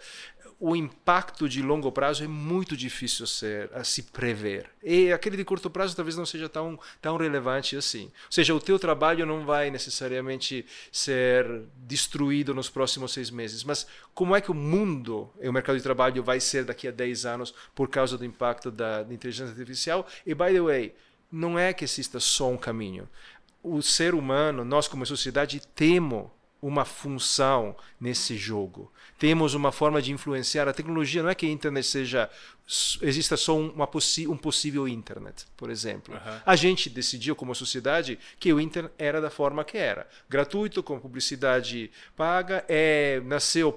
o 0.58 0.74
impacto 0.74 1.48
de 1.48 1.62
longo 1.62 1.90
prazo 1.90 2.24
é 2.24 2.26
muito 2.26 2.76
difícil 2.76 3.26
ser, 3.26 3.70
a 3.74 3.84
se 3.84 4.02
prever. 4.02 4.70
E 4.82 5.12
aquele 5.12 5.36
de 5.36 5.44
curto 5.44 5.68
prazo 5.68 5.96
talvez 5.96 6.16
não 6.16 6.24
seja 6.24 6.48
tão, 6.48 6.78
tão 7.00 7.16
relevante 7.16 7.76
assim. 7.76 8.04
Ou 8.04 8.32
seja, 8.32 8.54
o 8.54 8.60
teu 8.60 8.78
trabalho 8.78 9.26
não 9.26 9.44
vai 9.44 9.70
necessariamente 9.70 10.64
ser 10.90 11.62
destruído 11.76 12.54
nos 12.54 12.70
próximos 12.70 13.12
seis 13.12 13.30
meses, 13.30 13.64
mas 13.64 13.86
como 14.14 14.34
é 14.34 14.40
que 14.40 14.50
o 14.50 14.54
mundo 14.54 15.30
e 15.40 15.48
o 15.48 15.52
mercado 15.52 15.76
de 15.76 15.82
trabalho 15.82 16.22
vai 16.22 16.40
ser 16.40 16.64
daqui 16.64 16.88
a 16.88 16.90
10 16.90 17.26
anos 17.26 17.54
por 17.74 17.88
causa 17.88 18.16
do 18.16 18.24
impacto 18.24 18.70
da, 18.70 19.02
da 19.02 19.14
inteligência 19.14 19.52
artificial? 19.52 20.06
E, 20.24 20.34
by 20.34 20.52
the 20.52 20.60
way, 20.60 20.94
não 21.30 21.58
é 21.58 21.72
que 21.72 21.84
exista 21.84 22.20
só 22.20 22.48
um 22.48 22.56
caminho. 22.56 23.08
O 23.62 23.82
ser 23.82 24.14
humano, 24.14 24.64
nós 24.64 24.86
como 24.86 25.04
sociedade, 25.04 25.60
temos 25.74 26.30
uma 26.66 26.86
função 26.86 27.76
nesse 28.00 28.38
jogo. 28.38 28.90
Temos 29.18 29.52
uma 29.52 29.70
forma 29.70 30.00
de 30.00 30.12
influenciar. 30.12 30.66
A 30.66 30.72
tecnologia 30.72 31.22
não 31.22 31.28
é 31.28 31.34
que 31.34 31.44
a 31.44 31.50
internet 31.50 31.86
seja 31.86 32.30
exista 33.02 33.36
só 33.36 33.58
uma 33.58 33.86
possi 33.86 34.26
um 34.26 34.38
possível 34.38 34.88
internet, 34.88 35.44
por 35.54 35.68
exemplo. 35.68 36.14
Uhum. 36.14 36.40
A 36.46 36.56
gente 36.56 36.88
decidiu 36.88 37.36
como 37.36 37.54
sociedade 37.54 38.18
que 38.40 38.50
o 38.52 38.58
internet 38.58 38.94
era 38.98 39.20
da 39.20 39.28
forma 39.28 39.62
que 39.64 39.76
era, 39.76 40.06
gratuito 40.30 40.82
com 40.82 40.98
publicidade 40.98 41.90
paga. 42.16 42.64
É 42.66 43.20
nasceu 43.26 43.70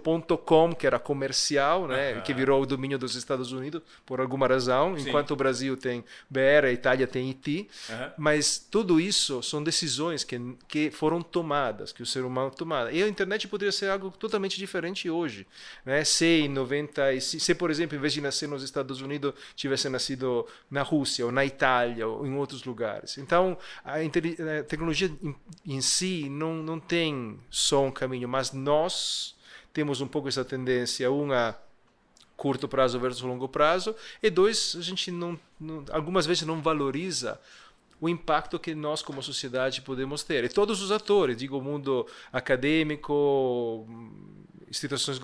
.com 0.45 0.73
que 0.73 0.87
era 0.87 0.97
comercial, 0.97 1.85
né, 1.85 2.13
uhum. 2.13 2.21
que 2.21 2.33
virou 2.33 2.61
o 2.61 2.65
domínio 2.65 2.97
dos 2.97 3.15
Estados 3.15 3.51
Unidos 3.51 3.81
por 4.05 4.21
alguma 4.21 4.47
razão, 4.47 4.97
Sim. 4.97 5.09
enquanto 5.09 5.31
o 5.31 5.35
Brasil 5.35 5.75
tem 5.75 6.03
BR, 6.29 6.67
a 6.67 6.71
Itália 6.71 7.05
tem 7.05 7.29
IT. 7.29 7.67
Uhum. 7.89 8.11
Mas 8.17 8.57
tudo 8.57 9.01
isso 9.01 9.43
são 9.43 9.61
decisões 9.61 10.23
que 10.23 10.37
que 10.67 10.91
foram 10.91 11.21
tomadas, 11.21 11.91
que 11.91 12.01
o 12.01 12.05
ser 12.05 12.23
humano 12.23 12.51
tomou. 12.51 12.76
E 12.91 13.03
a 13.03 13.07
internet 13.07 13.47
poderia 13.47 13.71
ser 13.71 13.89
algo 13.89 14.11
totalmente 14.11 14.57
diferente 14.57 15.09
hoje, 15.09 15.47
né? 15.85 16.03
Se 16.03 16.25
em 16.25 16.49
90 16.49 17.19
se 17.19 17.55
por 17.55 17.71
exemplo, 17.71 17.97
em 17.97 17.99
vez 17.99 18.13
de 18.13 18.21
nascer 18.21 18.47
nos 18.47 18.63
Estados 18.63 19.01
Unidos 19.01 19.33
tivesse 19.55 19.89
nascido 19.89 20.47
na 20.69 20.81
Rússia 20.81 21.25
ou 21.25 21.31
na 21.31 21.45
Itália 21.45 22.07
ou 22.07 22.25
em 22.25 22.35
outros 22.35 22.63
lugares. 22.63 23.17
Então, 23.17 23.57
a, 23.83 23.95
a 23.95 24.63
tecnologia 24.63 25.11
em, 25.21 25.35
em, 25.65 25.81
si 25.81 26.29
não, 26.29 26.55
não 26.55 26.79
tem 26.79 27.39
só 27.49 27.83
um 27.83 27.91
caminho, 27.91 28.27
mas 28.27 28.51
nós 28.51 29.35
temos 29.73 30.01
um 30.01 30.07
pouco 30.07 30.27
essa 30.27 30.45
tendência, 30.45 31.09
uma 31.11 31.57
curto 32.35 32.67
prazo 32.67 32.99
versus 32.99 33.23
longo 33.23 33.49
prazo, 33.49 33.95
e 34.21 34.29
dois, 34.29 34.75
a 34.77 34.81
gente 34.81 35.09
não, 35.09 35.39
não 35.59 35.83
algumas 35.91 36.25
vezes 36.27 36.43
não 36.43 36.61
valoriza 36.61 37.39
o 37.99 38.07
impacto 38.07 38.59
que 38.59 38.75
nós 38.75 39.01
como 39.01 39.21
sociedade 39.23 39.81
podemos 39.81 40.23
ter. 40.23 40.43
E 40.43 40.49
todos 40.49 40.81
os 40.81 40.91
atores, 40.91 41.37
digo, 41.37 41.57
o 41.57 41.61
mundo 41.61 42.05
acadêmico, 42.31 43.87
instituições 44.69 45.19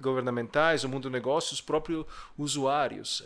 governamentais, 0.00 0.84
o 0.84 0.88
mundo 0.88 1.04
do 1.04 1.10
negócio, 1.10 1.54
os 1.54 1.60
próprios 1.60 2.04
usuários. 2.36 3.22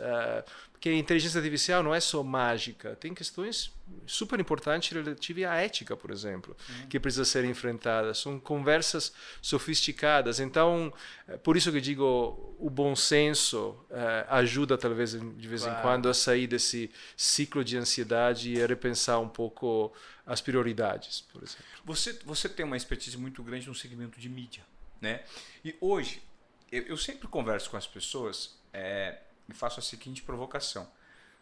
Porque 0.79 0.91
a 0.91 0.95
inteligência 0.95 1.39
artificial 1.39 1.83
não 1.83 1.93
é 1.93 1.99
só 1.99 2.23
mágica, 2.23 2.95
tem 2.95 3.13
questões 3.13 3.73
super 4.07 4.39
importantes 4.39 4.91
relativas 4.91 5.45
à 5.45 5.57
ética, 5.57 5.97
por 5.97 6.13
exemplo, 6.13 6.57
uhum. 6.69 6.87
que 6.87 7.01
precisa 7.01 7.25
ser 7.25 7.45
enfrentadas. 7.45 8.19
São 8.19 8.39
conversas 8.39 9.13
sofisticadas. 9.43 10.39
Então, 10.39 10.95
eh, 11.27 11.37
por 11.37 11.57
isso 11.57 11.73
que 11.73 11.81
digo, 11.81 12.55
o 12.61 12.71
bom 12.71 12.95
senso 12.95 13.71
uh, 13.91 14.25
ajuda 14.29 14.79
talvez 14.79 15.11
de 15.11 15.49
vez 15.49 15.63
claro. 15.63 15.79
em 15.79 15.83
quando 15.83 16.09
a 16.09 16.15
sair 16.15 16.47
desse 16.47 16.93
ciclo 17.17 17.65
de 17.65 17.77
ansiedade 17.77 18.53
e 18.53 18.63
a 18.63 18.67
repensar 18.67 19.19
um 19.19 19.29
pouco 19.29 19.93
as 20.25 20.41
prioridades, 20.41 21.23
por 21.33 21.43
exemplo. 21.43 21.65
Você, 21.85 22.17
você 22.25 22.49
tem 22.49 22.65
uma 22.65 22.77
expertise 22.77 23.19
muito 23.19 23.43
grande 23.43 23.67
no 23.67 23.75
segmento 23.75 24.21
de 24.21 24.29
mídia. 24.29 24.63
Né? 25.01 25.25
E 25.65 25.75
hoje, 25.81 26.23
eu, 26.71 26.83
eu 26.85 26.97
sempre 26.97 27.27
converso 27.27 27.69
com 27.69 27.77
as 27.77 27.87
pessoas 27.87 28.57
é, 28.73 29.19
e 29.49 29.55
faço 29.55 29.81
a 29.81 29.83
seguinte 29.83 30.23
provocação. 30.23 30.91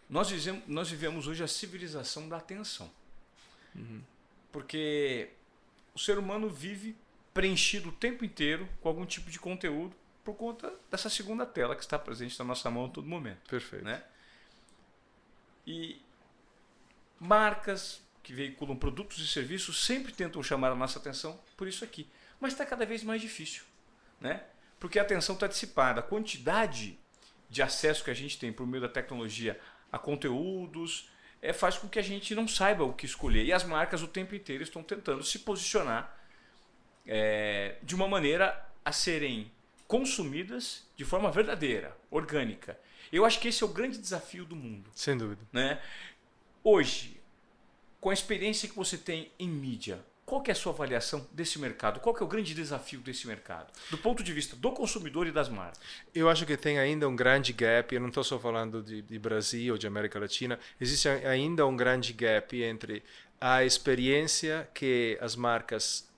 Nós 0.09 0.31
vivemos, 0.31 0.62
nós 0.66 0.90
vivemos 0.90 1.27
hoje 1.27 1.42
a 1.42 1.49
civilização 1.49 2.29
da 2.29 2.37
atenção. 2.37 2.90
Uhum. 3.75 4.03
Porque 4.53 5.31
o 5.95 5.99
ser 5.99 6.19
humano 6.19 6.49
vive 6.49 6.97
preenchido 7.35 7.88
o 7.88 7.92
tempo 7.92 8.25
inteiro 8.25 8.69
com 8.81 8.88
algum 8.88 9.05
tipo 9.05 9.31
de 9.31 9.38
conteúdo 9.38 9.95
por 10.25 10.35
conta 10.35 10.73
dessa 10.90 11.11
segunda 11.11 11.45
tela 11.45 11.75
que 11.77 11.83
está 11.83 11.99
presente 11.99 12.38
na 12.38 12.45
nossa 12.45 12.71
mão 12.71 12.87
a 12.87 12.88
todo 12.88 13.07
momento. 13.07 13.49
Perfeito. 13.49 13.85
Né? 13.85 14.03
E 15.66 16.01
marcas 17.19 18.01
que 18.23 18.33
veiculam 18.33 18.77
produtos 18.77 19.19
e 19.19 19.27
serviços 19.27 19.85
sempre 19.85 20.12
tentam 20.12 20.42
chamar 20.42 20.73
a 20.73 20.75
nossa 20.75 20.99
atenção 20.99 21.38
por 21.57 21.69
isso 21.69 21.85
aqui 21.85 22.09
mas 22.40 22.53
está 22.53 22.66
cada 22.66 22.85
vez 22.85 23.03
mais 23.03 23.21
difícil, 23.21 23.64
né? 24.21 24.45
Porque 24.79 24.99
a 24.99 25.03
atenção 25.03 25.35
está 25.35 25.47
dissipada, 25.47 26.01
a 26.01 26.03
quantidade 26.03 26.99
de 27.49 27.63
acesso 27.63 28.05
que 28.05 28.11
a 28.11 28.15
gente 28.15 28.39
tem 28.39 28.53
por 28.53 28.67
meio 28.67 28.83
da 28.83 28.89
tecnologia 28.89 29.59
a 29.91 29.99
conteúdos 29.99 31.11
é, 31.41 31.53
faz 31.53 31.79
com 31.79 31.89
que 31.89 31.99
a 31.99 32.03
gente 32.03 32.35
não 32.35 32.49
saiba 32.49 32.85
o 32.85 32.93
que 32.93 33.07
escolher. 33.07 33.45
E 33.45 33.53
as 33.53 33.65
marcas 33.65 34.03
o 34.03 34.09
tempo 34.09 34.35
inteiro 34.35 34.63
estão 34.63 34.83
tentando 34.83 35.23
se 35.23 35.39
posicionar 35.41 36.19
é, 37.07 37.77
de 37.83 37.95
uma 37.95 38.09
maneira 38.09 38.67
a 38.85 38.93
serem 38.93 39.51
consumidas 39.87 40.85
de 40.97 41.05
forma 41.05 41.31
verdadeira, 41.31 41.97
orgânica. 42.11 42.79
Eu 43.13 43.25
acho 43.25 43.39
que 43.39 43.49
esse 43.49 43.63
é 43.63 43.67
o 43.67 43.71
grande 43.71 43.99
desafio 43.99 44.45
do 44.45 44.57
mundo. 44.57 44.91
Sem 44.95 45.17
dúvida. 45.17 45.43
Né? 45.53 45.81
Hoje, 46.65 47.21
com 48.01 48.11
a 48.11 48.15
experiência 48.15 48.69
que 48.69 48.75
você 48.75 48.99
tem 48.99 49.31
em 49.39 49.49
mídia, 49.49 50.05
qual 50.27 50.43
que 50.43 50.51
é 50.51 50.53
a 50.53 50.57
sua 50.57 50.73
avaliação 50.73 51.25
desse 51.31 51.57
mercado? 51.57 52.01
Qual 52.01 52.12
que 52.12 52.21
é 52.21 52.27
o 52.27 52.29
grande 52.29 52.53
desafio 52.53 52.99
desse 52.99 53.29
mercado? 53.29 53.73
Do 53.89 53.97
ponto 53.97 54.25
de 54.25 54.33
vista 54.33 54.57
do 54.57 54.73
consumidor 54.73 55.29
e 55.29 55.31
das 55.31 55.49
marcas. 55.49 55.79
Eu 56.12 56.29
acho 56.29 56.45
que 56.45 56.57
tem 56.57 56.81
ainda 56.81 57.09
um 57.09 57.15
grande 57.15 57.53
gap, 57.53 57.95
eu 57.95 58.01
não 58.01 58.09
estou 58.09 58.25
só 58.25 58.37
falando 58.37 58.83
de, 58.83 59.03
de 59.03 59.19
Brasil 59.21 59.75
ou 59.75 59.79
de 59.79 59.87
América 59.87 60.19
Latina, 60.19 60.59
existe 60.81 61.09
ainda 61.09 61.65
um 61.65 61.77
grande 61.77 62.12
gap 62.12 62.61
entre 62.61 63.05
a 63.41 63.64
experiência 63.64 64.68
que 64.74 65.16
as 65.20 65.37
marcas 65.37 66.09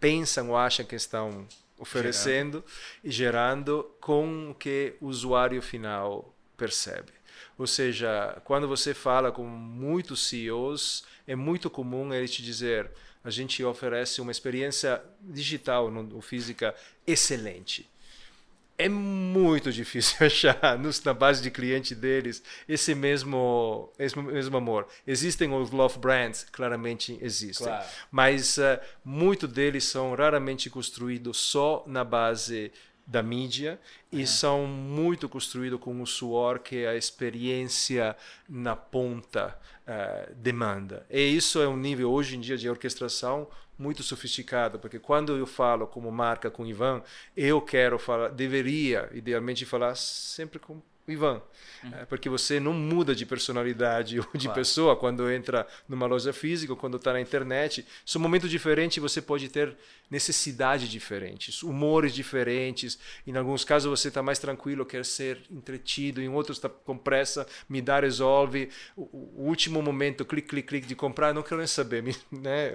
pensam 0.00 0.48
ou 0.48 0.56
acham 0.56 0.86
que 0.86 0.94
estão 0.94 1.46
oferecendo 1.78 2.64
gerando. 2.64 3.04
e 3.04 3.10
gerando 3.10 3.90
com 4.00 4.50
o 4.50 4.54
que 4.54 4.94
o 5.02 5.06
usuário 5.06 5.60
final 5.60 6.34
percebe. 6.56 7.12
Ou 7.58 7.66
seja, 7.66 8.40
quando 8.44 8.66
você 8.66 8.94
fala 8.94 9.30
com 9.30 9.44
muitos 9.44 10.26
CEOs, 10.28 11.04
é 11.26 11.34
muito 11.36 11.68
comum 11.68 12.12
ele 12.14 12.28
te 12.28 12.42
dizer: 12.42 12.90
a 13.28 13.30
gente 13.30 13.62
oferece 13.62 14.20
uma 14.20 14.32
experiência 14.32 15.02
digital 15.20 15.92
ou 16.12 16.20
física 16.20 16.74
excelente 17.06 17.88
é 18.78 18.88
muito 18.88 19.72
difícil 19.72 20.16
achar 20.24 20.78
nos, 20.78 21.02
na 21.02 21.12
base 21.12 21.42
de 21.42 21.50
cliente 21.50 21.94
deles 21.94 22.40
esse 22.68 22.94
mesmo, 22.94 23.92
esse 23.98 24.16
mesmo 24.16 24.56
amor. 24.56 24.86
Existem 25.04 25.52
os 25.52 25.70
love 25.72 25.98
brands, 25.98 26.46
claramente 26.52 27.18
existem, 27.20 27.66
claro. 27.66 27.84
mas 28.10 28.56
uh, 28.56 28.78
muito 29.04 29.48
deles 29.48 29.84
são 29.84 30.14
raramente 30.14 30.70
construídos 30.70 31.38
só 31.38 31.82
na 31.86 32.04
base 32.04 32.70
da 33.04 33.22
mídia 33.22 33.80
e 34.12 34.22
é. 34.22 34.26
são 34.26 34.66
muito 34.66 35.28
construídos 35.28 35.80
com 35.80 36.00
o 36.00 36.06
suor 36.06 36.58
que 36.58 36.86
a 36.86 36.94
experiência 36.94 38.14
na 38.48 38.76
ponta 38.76 39.58
uh, 39.88 40.34
demanda. 40.34 41.06
E 41.10 41.20
isso 41.20 41.60
é 41.60 41.66
um 41.66 41.76
nível 41.76 42.10
hoje 42.10 42.36
em 42.36 42.40
dia 42.40 42.56
de 42.56 42.68
orquestração 42.68 43.48
muito 43.78 44.02
sofisticado, 44.02 44.78
porque 44.78 44.98
quando 44.98 45.36
eu 45.36 45.46
falo 45.46 45.86
como 45.86 46.10
marca 46.10 46.50
com 46.50 46.66
Ivan, 46.66 47.02
eu 47.36 47.60
quero 47.60 47.98
falar, 47.98 48.28
deveria 48.28 49.08
idealmente 49.12 49.64
falar 49.64 49.94
sempre 49.94 50.58
com 50.58 50.82
Ivan, 51.12 51.42
uhum. 51.82 51.94
é, 51.94 52.04
porque 52.04 52.28
você 52.28 52.60
não 52.60 52.72
muda 52.72 53.14
de 53.14 53.24
personalidade 53.24 54.18
ou 54.20 54.26
de 54.34 54.46
claro. 54.46 54.60
pessoa 54.60 54.96
quando 54.96 55.30
entra 55.30 55.66
numa 55.88 56.06
loja 56.06 56.32
física 56.32 56.72
ou 56.72 56.76
quando 56.76 56.96
está 56.96 57.12
na 57.12 57.20
internet. 57.20 57.86
São 58.04 58.20
momentos 58.20 58.50
diferentes 58.50 59.02
você 59.02 59.20
pode 59.20 59.48
ter 59.48 59.76
necessidades 60.10 60.88
diferentes, 60.88 61.62
humores 61.62 62.14
diferentes. 62.14 62.98
Em 63.26 63.36
alguns 63.36 63.64
casos 63.64 63.90
você 63.90 64.08
está 64.08 64.22
mais 64.22 64.38
tranquilo, 64.38 64.86
quer 64.86 65.04
ser 65.04 65.40
entretido, 65.50 66.20
em 66.20 66.28
outros 66.28 66.58
está 66.58 66.68
com 66.68 66.96
pressa, 66.96 67.46
me 67.68 67.80
dá, 67.80 68.00
resolve. 68.00 68.70
O, 68.96 69.02
o, 69.02 69.48
último 69.48 69.82
momento, 69.82 70.24
clique, 70.24 70.48
clique, 70.48 70.68
clique 70.68 70.86
de 70.86 70.94
comprar, 70.94 71.34
não 71.34 71.42
quero 71.42 71.58
nem 71.58 71.66
saber. 71.66 72.02
Né? 72.30 72.72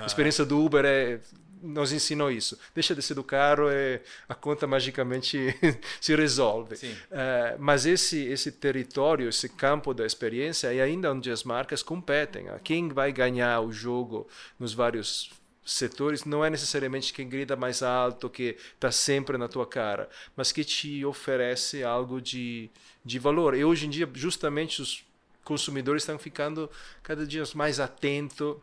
A 0.00 0.06
experiência 0.06 0.44
do 0.44 0.62
Uber 0.62 0.84
é 0.84 1.20
nos 1.62 1.92
ensinou 1.92 2.30
isso. 2.30 2.58
Deixa 2.74 2.94
de 2.94 3.02
ser 3.02 3.14
do 3.14 3.24
carro 3.24 3.70
e 3.70 4.00
a 4.28 4.34
conta 4.34 4.66
magicamente 4.66 5.54
se 6.00 6.14
resolve. 6.14 6.74
Uh, 6.74 7.56
mas 7.58 7.86
esse 7.86 8.24
esse 8.26 8.52
território, 8.52 9.28
esse 9.28 9.48
campo 9.48 9.94
da 9.94 10.04
experiência 10.04 10.72
é 10.72 10.80
ainda 10.80 11.12
onde 11.12 11.30
as 11.30 11.44
marcas 11.44 11.82
competem. 11.82 12.46
Quem 12.62 12.88
vai 12.88 13.12
ganhar 13.12 13.60
o 13.60 13.72
jogo 13.72 14.28
nos 14.58 14.74
vários 14.74 15.30
setores 15.66 16.24
não 16.24 16.44
é 16.44 16.48
necessariamente 16.48 17.12
quem 17.12 17.28
grita 17.28 17.56
mais 17.56 17.82
alto, 17.82 18.30
que 18.30 18.56
está 18.74 18.92
sempre 18.92 19.36
na 19.36 19.48
tua 19.48 19.66
cara, 19.66 20.08
mas 20.36 20.52
que 20.52 20.64
te 20.64 21.04
oferece 21.04 21.82
algo 21.82 22.20
de, 22.20 22.70
de 23.04 23.18
valor. 23.18 23.54
E 23.56 23.64
hoje 23.64 23.86
em 23.86 23.90
dia, 23.90 24.08
justamente, 24.14 24.80
os 24.80 25.04
consumidores 25.44 26.02
estão 26.02 26.18
ficando 26.18 26.70
cada 27.02 27.26
dia 27.26 27.42
mais 27.54 27.80
atentos 27.80 28.56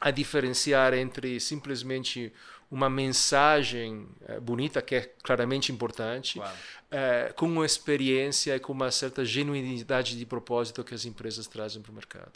a 0.00 0.10
diferenciar 0.10 0.94
entre 0.94 1.40
simplesmente 1.40 2.32
uma 2.70 2.90
mensagem 2.90 4.06
eh, 4.26 4.38
bonita, 4.38 4.82
que 4.82 4.94
é 4.94 5.00
claramente 5.22 5.72
importante, 5.72 6.34
claro. 6.34 6.56
Eh, 6.90 7.32
com 7.34 7.46
uma 7.46 7.64
experiência 7.64 8.56
e 8.56 8.60
com 8.60 8.72
uma 8.72 8.90
certa 8.90 9.24
genuinidade 9.24 10.16
de 10.16 10.26
propósito 10.26 10.84
que 10.84 10.94
as 10.94 11.04
empresas 11.04 11.46
trazem 11.46 11.80
para 11.82 11.90
o 11.90 11.94
mercado. 11.94 12.32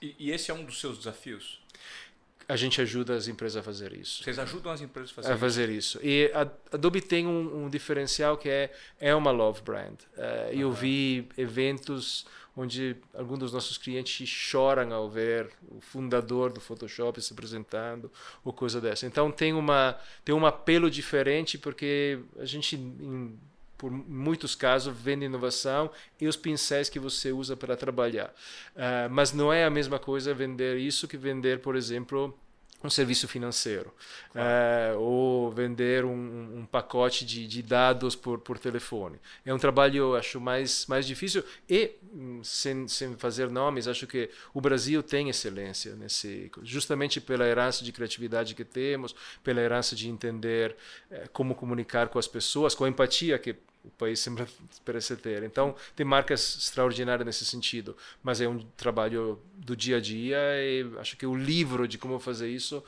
E, 0.00 0.14
e, 0.18 0.30
esse 0.30 0.50
é 0.50 0.54
um 0.54 0.64
dos 0.64 0.80
seus 0.80 0.98
desafios? 0.98 1.60
A 2.48 2.56
gente 2.56 2.80
ajuda 2.80 3.16
as 3.16 3.26
empresas 3.26 3.56
a 3.56 3.62
fazer 3.62 3.92
isso. 3.92 4.22
Vocês 4.22 4.38
ajudam 4.38 4.70
as 4.70 4.80
empresas 4.80 5.10
a 5.10 5.14
fazer, 5.14 5.32
a 5.32 5.36
fazer 5.36 5.68
isso. 5.70 5.98
isso. 5.98 6.06
E 6.06 6.30
a 6.34 6.42
Adobe 6.72 7.00
tem 7.00 7.26
um, 7.26 7.64
um, 7.64 7.70
diferencial 7.70 8.36
que 8.36 8.48
é, 8.48 8.72
é 9.00 9.14
uma 9.14 9.30
love 9.30 9.62
brand. 9.62 9.94
Uh, 10.16 10.52
Eu 10.52 10.70
vi 10.70 11.26
eventos 11.38 12.26
onde 12.56 12.96
alguns 13.12 13.38
dos 13.38 13.52
nossos 13.52 13.76
clientes 13.76 14.28
choram 14.28 14.92
ao 14.92 15.10
ver 15.10 15.50
o 15.68 15.80
fundador 15.80 16.52
do 16.52 16.60
Photoshop 16.60 17.20
se 17.20 17.32
apresentando 17.32 18.10
ou 18.44 18.52
coisa 18.52 18.80
dessa. 18.80 19.06
Então 19.06 19.30
tem 19.30 19.52
uma 19.52 19.98
tem 20.24 20.34
um 20.34 20.46
apelo 20.46 20.90
diferente 20.90 21.58
porque 21.58 22.20
a 22.38 22.44
gente 22.44 22.76
em, 22.76 23.38
por 23.76 23.90
muitos 23.90 24.54
casos 24.54 24.96
vende 24.96 25.24
inovação 25.24 25.90
e 26.20 26.26
os 26.28 26.36
pincéis 26.36 26.88
que 26.88 26.98
você 26.98 27.32
usa 27.32 27.56
para 27.56 27.76
trabalhar. 27.76 28.32
Uh, 28.74 29.10
mas 29.10 29.32
não 29.32 29.52
é 29.52 29.64
a 29.64 29.70
mesma 29.70 29.98
coisa 29.98 30.32
vender 30.32 30.78
isso 30.78 31.08
que 31.08 31.16
vender, 31.16 31.60
por 31.60 31.74
exemplo, 31.74 32.38
um 32.84 32.90
serviço 32.90 33.26
financeiro 33.26 33.92
claro. 34.30 34.48
é, 34.48 34.94
ou 34.94 35.50
vender 35.50 36.04
um, 36.04 36.58
um 36.58 36.66
pacote 36.66 37.24
de, 37.24 37.46
de, 37.46 37.62
dados 37.62 38.14
por, 38.14 38.38
por 38.38 38.58
telefone. 38.58 39.18
É 39.44 39.54
um 39.54 39.58
trabalho, 39.58 39.96
eu 39.96 40.16
acho, 40.16 40.38
mais, 40.40 40.86
mais 40.86 41.06
difícil 41.06 41.42
e, 41.68 41.92
hum, 42.12 42.40
sem, 42.44 42.86
sem 42.86 43.16
fazer 43.16 43.48
nomes, 43.50 43.88
acho 43.88 44.06
que 44.06 44.28
o 44.52 44.60
Brasil 44.60 45.02
tem 45.02 45.30
excelência 45.30 45.96
nesse, 45.96 46.50
justamente 46.62 47.20
pela 47.20 47.46
herança 47.46 47.82
de 47.82 47.90
criatividade 47.90 48.54
que 48.54 48.64
temos, 48.64 49.14
pela 49.42 49.60
herança 49.60 49.96
de 49.96 50.08
entender 50.08 50.76
é, 51.10 51.26
como 51.32 51.54
comunicar 51.54 52.08
com 52.08 52.18
as 52.18 52.28
pessoas, 52.28 52.74
com 52.74 52.84
a 52.84 52.88
empatia 52.88 53.38
que 53.38 53.56
o 53.84 53.90
país 53.90 54.18
sempre 54.18 54.46
parece 54.84 55.16
ter. 55.16 55.42
Então, 55.42 55.74
tem 55.94 56.04
marcas 56.04 56.56
extraordinárias 56.56 57.26
nesse 57.26 57.44
sentido, 57.44 57.96
mas 58.22 58.40
é 58.40 58.48
um 58.48 58.58
trabalho 58.76 59.40
do 59.54 59.76
dia 59.76 59.98
a 59.98 60.00
dia 60.00 60.38
e 60.58 60.90
acho 60.98 61.16
que 61.16 61.26
o 61.26 61.34
livro 61.34 61.86
de 61.86 61.98
como 61.98 62.18
fazer 62.18 62.48
isso, 62.48 62.82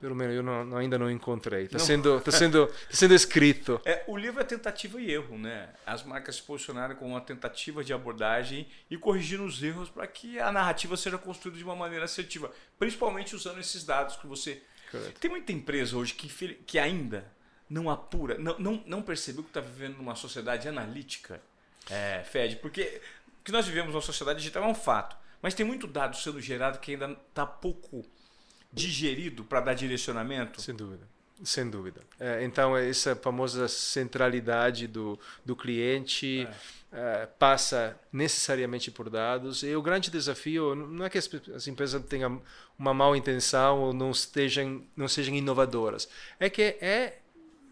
pelo 0.00 0.14
menos 0.14 0.34
eu 0.34 0.42
não, 0.42 0.76
ainda 0.76 0.98
não 0.98 1.10
encontrei. 1.10 1.64
Está 1.64 1.78
sendo, 1.78 2.20
tá 2.20 2.32
sendo, 2.32 2.66
tá 2.66 2.74
sendo 2.90 3.14
escrito. 3.14 3.80
É, 3.84 4.02
o 4.08 4.16
livro 4.16 4.40
é 4.40 4.44
tentativa 4.44 5.00
e 5.00 5.10
erro, 5.10 5.38
né? 5.38 5.68
As 5.86 6.02
marcas 6.02 6.36
se 6.36 6.42
posicionaram 6.42 6.96
com 6.96 7.06
uma 7.06 7.20
tentativa 7.20 7.84
de 7.84 7.92
abordagem 7.92 8.66
e 8.90 8.96
corrigindo 8.96 9.44
os 9.44 9.62
erros 9.62 9.88
para 9.88 10.06
que 10.06 10.38
a 10.38 10.50
narrativa 10.50 10.96
seja 10.96 11.18
construída 11.18 11.58
de 11.58 11.64
uma 11.64 11.76
maneira 11.76 12.06
assertiva, 12.06 12.50
principalmente 12.78 13.36
usando 13.36 13.60
esses 13.60 13.84
dados 13.84 14.16
que 14.16 14.26
você. 14.26 14.62
Correto. 14.90 15.20
Tem 15.20 15.30
muita 15.30 15.52
empresa 15.52 15.96
hoje 15.96 16.14
que, 16.14 16.28
que 16.66 16.78
ainda 16.78 17.30
não 17.70 17.88
apura, 17.88 18.36
não, 18.36 18.58
não, 18.58 18.82
não 18.84 19.00
percebeu 19.00 19.44
que 19.44 19.50
está 19.50 19.60
vivendo 19.60 19.96
numa 19.96 20.16
sociedade 20.16 20.68
analítica, 20.68 21.40
é, 21.88 22.22
Fed? 22.24 22.56
Porque 22.56 23.00
que 23.44 23.52
nós 23.52 23.66
vivemos 23.66 23.92
numa 23.92 24.02
sociedade 24.02 24.40
digital 24.40 24.64
é 24.64 24.66
um 24.66 24.74
fato, 24.74 25.16
mas 25.40 25.54
tem 25.54 25.64
muito 25.64 25.86
dado 25.86 26.16
sendo 26.16 26.40
gerado 26.40 26.80
que 26.80 26.92
ainda 26.92 27.16
está 27.28 27.46
pouco 27.46 28.04
digerido 28.72 29.44
para 29.44 29.60
dar 29.60 29.74
direcionamento. 29.74 30.60
Sem 30.60 30.74
dúvida. 30.74 31.08
Sem 31.42 31.70
dúvida. 31.70 32.02
É, 32.18 32.44
então, 32.44 32.76
essa 32.76 33.16
famosa 33.16 33.66
centralidade 33.66 34.86
do, 34.86 35.18
do 35.44 35.56
cliente 35.56 36.46
é. 36.92 37.22
é, 37.22 37.26
passa 37.26 37.98
necessariamente 38.12 38.90
por 38.90 39.08
dados. 39.08 39.62
E 39.62 39.74
o 39.74 39.80
grande 39.80 40.10
desafio 40.10 40.74
não 40.74 41.06
é 41.06 41.08
que 41.08 41.16
as, 41.16 41.30
as 41.54 41.66
empresas 41.66 42.04
tenham 42.04 42.42
uma 42.78 42.92
má 42.92 43.16
intenção 43.16 43.80
ou 43.80 43.94
não, 43.94 44.10
estejam, 44.10 44.84
não 44.94 45.08
sejam 45.08 45.34
inovadoras, 45.34 46.08
é 46.38 46.50
que 46.50 46.62
é 46.62 47.20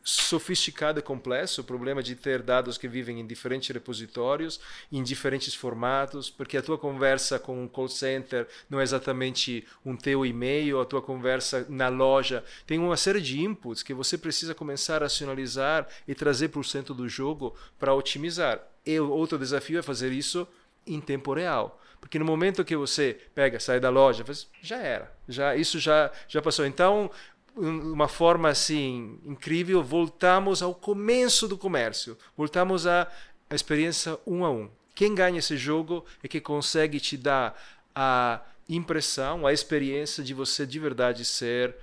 sofisticado 0.08 0.98
e 0.98 1.02
complexo, 1.02 1.60
o 1.60 1.64
problema 1.64 2.02
de 2.02 2.14
ter 2.14 2.40
dados 2.40 2.78
que 2.78 2.88
vivem 2.88 3.20
em 3.20 3.26
diferentes 3.26 3.68
repositórios, 3.68 4.58
em 4.90 5.02
diferentes 5.02 5.54
formatos, 5.54 6.30
porque 6.30 6.56
a 6.56 6.62
tua 6.62 6.78
conversa 6.78 7.38
com 7.38 7.62
um 7.62 7.68
call 7.68 7.88
center 7.88 8.48
não 8.70 8.80
é 8.80 8.82
exatamente 8.82 9.66
um 9.84 9.94
teu 9.94 10.24
e-mail, 10.24 10.80
a 10.80 10.86
tua 10.86 11.02
conversa 11.02 11.66
na 11.68 11.88
loja 11.88 12.42
tem 12.66 12.78
uma 12.78 12.96
série 12.96 13.20
de 13.20 13.38
inputs 13.38 13.82
que 13.82 13.92
você 13.92 14.16
precisa 14.16 14.54
começar 14.54 15.02
a 15.02 15.04
racionalizar 15.04 15.86
e 16.06 16.14
trazer 16.14 16.48
para 16.48 16.60
o 16.60 16.64
centro 16.64 16.94
do 16.94 17.06
jogo 17.06 17.54
para 17.78 17.94
otimizar. 17.94 18.60
E 18.86 18.98
outro 18.98 19.38
desafio 19.38 19.78
é 19.78 19.82
fazer 19.82 20.10
isso 20.10 20.48
em 20.86 21.02
tempo 21.02 21.34
real. 21.34 21.78
Porque 22.00 22.18
no 22.18 22.24
momento 22.24 22.64
que 22.64 22.76
você 22.76 23.18
pega, 23.34 23.60
sai 23.60 23.78
da 23.78 23.90
loja, 23.90 24.24
já 24.62 24.78
era, 24.78 25.12
já 25.28 25.54
isso 25.54 25.78
já 25.78 26.10
já 26.28 26.40
passou. 26.40 26.64
Então, 26.64 27.10
uma 27.58 28.08
forma 28.08 28.48
assim 28.48 29.18
incrível, 29.24 29.82
voltamos 29.82 30.62
ao 30.62 30.74
começo 30.74 31.48
do 31.48 31.58
comércio, 31.58 32.16
voltamos 32.36 32.86
à, 32.86 33.10
experiência 33.50 34.18
um 34.26 34.44
a 34.44 34.50
um. 34.50 34.70
Quem 34.94 35.14
ganha 35.14 35.38
esse 35.38 35.56
jogo 35.56 36.04
é 36.22 36.28
que 36.28 36.40
consegue 36.40 37.00
te 37.00 37.16
dar 37.16 37.60
a 37.94 38.42
impressão, 38.68 39.46
a 39.46 39.52
experiência 39.52 40.22
de 40.22 40.34
você 40.34 40.66
de 40.66 40.78
verdade 40.78 41.24
ser 41.24 41.74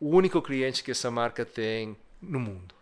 o 0.00 0.08
único 0.10 0.40
cliente 0.40 0.82
que 0.82 0.90
essa 0.90 1.10
marca 1.10 1.44
tem 1.44 1.96
no 2.20 2.40
mundo. 2.40 2.74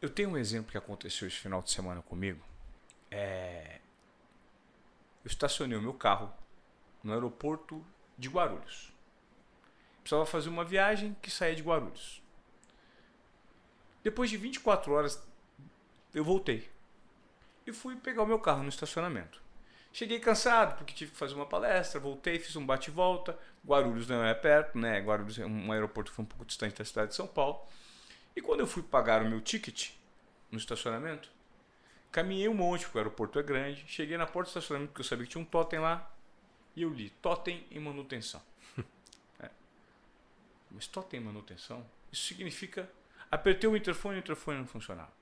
Eu 0.00 0.08
tenho 0.08 0.30
um 0.30 0.38
exemplo 0.38 0.70
que 0.70 0.78
aconteceu 0.78 1.26
esse 1.28 1.36
final 1.36 1.62
de 1.62 1.70
semana 1.70 2.02
comigo. 2.02 2.42
É... 3.10 3.80
Eu 5.24 5.28
estacionei 5.28 5.76
o 5.76 5.82
meu 5.82 5.94
carro 5.94 6.32
no 7.02 7.12
aeroporto 7.12 7.84
de 8.18 8.28
Guarulhos 8.28 8.93
precisava 10.04 10.26
fazer 10.26 10.50
uma 10.50 10.64
viagem 10.64 11.16
que 11.22 11.30
saía 11.30 11.56
de 11.56 11.62
Guarulhos. 11.62 12.22
Depois 14.02 14.28
de 14.28 14.36
24 14.36 14.92
horas, 14.92 15.26
eu 16.14 16.22
voltei. 16.22 16.70
E 17.66 17.72
fui 17.72 17.96
pegar 17.96 18.22
o 18.22 18.26
meu 18.26 18.38
carro 18.38 18.62
no 18.62 18.68
estacionamento. 18.68 19.42
Cheguei 19.94 20.20
cansado, 20.20 20.76
porque 20.76 20.92
tive 20.92 21.12
que 21.12 21.16
fazer 21.16 21.34
uma 21.34 21.46
palestra, 21.46 21.98
voltei, 21.98 22.38
fiz 22.38 22.54
um 22.54 22.66
bate-volta. 22.66 23.38
Guarulhos 23.66 24.06
não 24.06 24.22
é 24.22 24.34
perto, 24.34 24.76
né? 24.76 25.00
Guarulhos 25.00 25.38
é 25.38 25.46
um 25.46 25.72
aeroporto 25.72 26.10
que 26.10 26.16
foi 26.16 26.24
um 26.24 26.28
pouco 26.28 26.44
distante 26.44 26.76
da 26.76 26.84
cidade 26.84 27.08
de 27.08 27.14
São 27.14 27.26
Paulo. 27.26 27.66
E 28.36 28.42
quando 28.42 28.60
eu 28.60 28.66
fui 28.66 28.82
pagar 28.82 29.22
o 29.22 29.28
meu 29.28 29.40
ticket 29.40 29.92
no 30.50 30.58
estacionamento, 30.58 31.30
caminhei 32.12 32.48
um 32.48 32.54
monte, 32.54 32.82
porque 32.84 32.98
o 32.98 33.00
aeroporto 33.00 33.38
é 33.38 33.42
grande. 33.42 33.84
Cheguei 33.86 34.18
na 34.18 34.26
porta 34.26 34.50
do 34.50 34.58
estacionamento, 34.58 34.90
porque 34.92 35.00
eu 35.00 35.06
sabia 35.06 35.24
que 35.24 35.32
tinha 35.32 35.40
um 35.40 35.46
totem 35.46 35.78
lá. 35.78 36.12
E 36.76 36.82
eu 36.82 36.90
li, 36.90 37.08
totem 37.22 37.66
em 37.70 37.80
manutenção. 37.80 38.42
Mas 40.74 40.86
totem 40.86 41.20
em 41.20 41.24
manutenção? 41.24 41.84
Isso 42.12 42.26
significa... 42.26 42.90
Apertei 43.30 43.68
o 43.68 43.76
interfone 43.76 44.16
e 44.16 44.18
o 44.18 44.20
interfone 44.20 44.58
não 44.58 44.66
funcionava. 44.66 45.12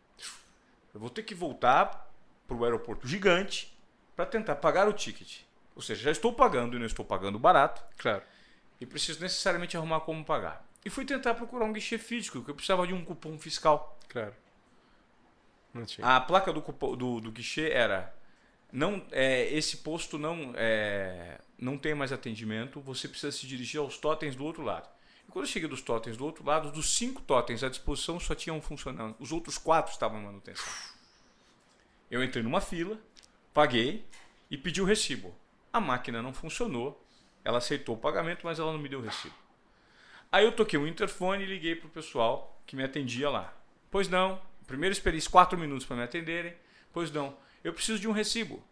Eu 0.92 1.00
vou 1.00 1.08
ter 1.08 1.22
que 1.22 1.34
voltar 1.34 2.10
para 2.46 2.56
o 2.56 2.64
aeroporto 2.64 3.06
gigante 3.06 3.76
para 4.14 4.26
tentar 4.26 4.56
pagar 4.56 4.88
o 4.88 4.92
ticket. 4.92 5.40
Ou 5.74 5.80
seja, 5.80 6.02
já 6.02 6.10
estou 6.10 6.32
pagando 6.32 6.76
e 6.76 6.78
não 6.78 6.86
estou 6.86 7.04
pagando 7.04 7.38
barato. 7.38 7.82
Claro. 7.96 8.22
E 8.80 8.84
preciso 8.84 9.20
necessariamente 9.20 9.76
arrumar 9.76 10.00
como 10.00 10.24
pagar. 10.24 10.66
E 10.84 10.90
fui 10.90 11.04
tentar 11.04 11.34
procurar 11.34 11.64
um 11.64 11.72
guichê 11.72 11.96
físico, 11.96 12.38
porque 12.38 12.50
eu 12.50 12.54
precisava 12.54 12.86
de 12.86 12.92
um 12.92 13.04
cupom 13.04 13.38
fiscal. 13.38 13.98
Claro. 14.08 14.34
Não 15.72 15.86
tinha. 15.86 16.06
A 16.06 16.20
placa 16.20 16.52
do, 16.52 16.60
cupom, 16.60 16.96
do, 16.96 17.20
do 17.20 17.30
guichê 17.30 17.70
era 17.70 18.14
não 18.70 19.04
é, 19.10 19.52
esse 19.54 19.78
posto 19.78 20.18
não 20.18 20.52
é, 20.56 21.38
não 21.58 21.78
tem 21.78 21.94
mais 21.94 22.12
atendimento, 22.12 22.80
você 22.80 23.06
precisa 23.06 23.30
se 23.30 23.46
dirigir 23.46 23.78
aos 23.78 23.98
totens 23.98 24.34
do 24.34 24.44
outro 24.44 24.62
lado. 24.62 24.88
E 25.28 25.32
quando 25.32 25.44
eu 25.44 25.50
cheguei 25.50 25.68
dos 25.68 25.82
totens 25.82 26.16
do 26.16 26.24
outro 26.24 26.44
lado, 26.44 26.70
dos 26.70 26.96
cinco 26.96 27.22
totens 27.22 27.62
à 27.62 27.68
disposição 27.68 28.18
só 28.18 28.34
tinha 28.34 28.54
um 28.54 28.60
funcionando. 28.60 29.16
Os 29.18 29.32
outros 29.32 29.58
quatro 29.58 29.92
estavam 29.92 30.20
em 30.20 30.24
manutenção. 30.24 30.72
Eu 32.10 32.22
entrei 32.22 32.42
numa 32.42 32.60
fila, 32.60 32.98
paguei 33.54 34.04
e 34.50 34.56
pedi 34.56 34.82
o 34.82 34.84
recibo. 34.84 35.34
A 35.72 35.80
máquina 35.80 36.20
não 36.20 36.34
funcionou, 36.34 37.02
ela 37.44 37.58
aceitou 37.58 37.94
o 37.94 37.98
pagamento, 37.98 38.40
mas 38.44 38.58
ela 38.58 38.72
não 38.72 38.78
me 38.78 38.88
deu 38.88 38.98
o 38.98 39.02
recibo. 39.02 39.34
Aí 40.30 40.44
eu 40.44 40.52
toquei 40.52 40.78
o 40.78 40.86
interfone 40.86 41.44
e 41.44 41.46
liguei 41.46 41.74
para 41.74 41.86
o 41.86 41.90
pessoal 41.90 42.60
que 42.66 42.76
me 42.76 42.84
atendia 42.84 43.30
lá. 43.30 43.54
Pois 43.90 44.08
não, 44.08 44.40
primeiro 44.66 44.92
esperei 44.92 45.20
quatro 45.22 45.58
minutos 45.58 45.86
para 45.86 45.96
me 45.96 46.02
atenderem. 46.02 46.54
Pois 46.92 47.10
não, 47.10 47.36
eu 47.64 47.72
preciso 47.72 47.98
de 47.98 48.08
um 48.08 48.12
recibo. 48.12 48.62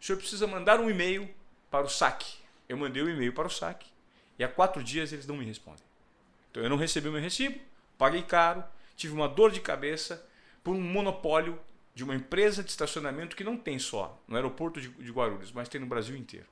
O 0.00 0.04
senhor 0.04 0.18
precisa 0.18 0.46
mandar 0.46 0.80
um 0.80 0.90
e-mail 0.90 1.28
para 1.70 1.86
o 1.86 1.88
saque. 1.88 2.38
Eu 2.68 2.76
mandei 2.76 3.02
o 3.02 3.06
um 3.06 3.10
e-mail 3.10 3.32
para 3.32 3.46
o 3.46 3.50
saque 3.50 3.90
e 4.40 4.44
há 4.44 4.48
quatro 4.48 4.82
dias 4.82 5.12
eles 5.12 5.26
não 5.26 5.36
me 5.36 5.44
respondem. 5.44 5.84
Então 6.50 6.62
eu 6.62 6.70
não 6.70 6.78
recebi 6.78 7.08
o 7.08 7.12
meu 7.12 7.20
recibo, 7.20 7.60
paguei 7.98 8.22
caro, 8.22 8.64
tive 8.96 9.12
uma 9.12 9.28
dor 9.28 9.50
de 9.50 9.60
cabeça 9.60 10.26
por 10.64 10.74
um 10.74 10.80
monopólio 10.80 11.60
de 11.94 12.02
uma 12.02 12.14
empresa 12.14 12.64
de 12.64 12.70
estacionamento 12.70 13.36
que 13.36 13.44
não 13.44 13.54
tem 13.58 13.78
só 13.78 14.18
no 14.26 14.36
aeroporto 14.36 14.80
de, 14.80 14.88
de 14.88 15.12
Guarulhos, 15.12 15.52
mas 15.52 15.68
tem 15.68 15.78
no 15.78 15.86
Brasil 15.86 16.16
inteiro. 16.16 16.46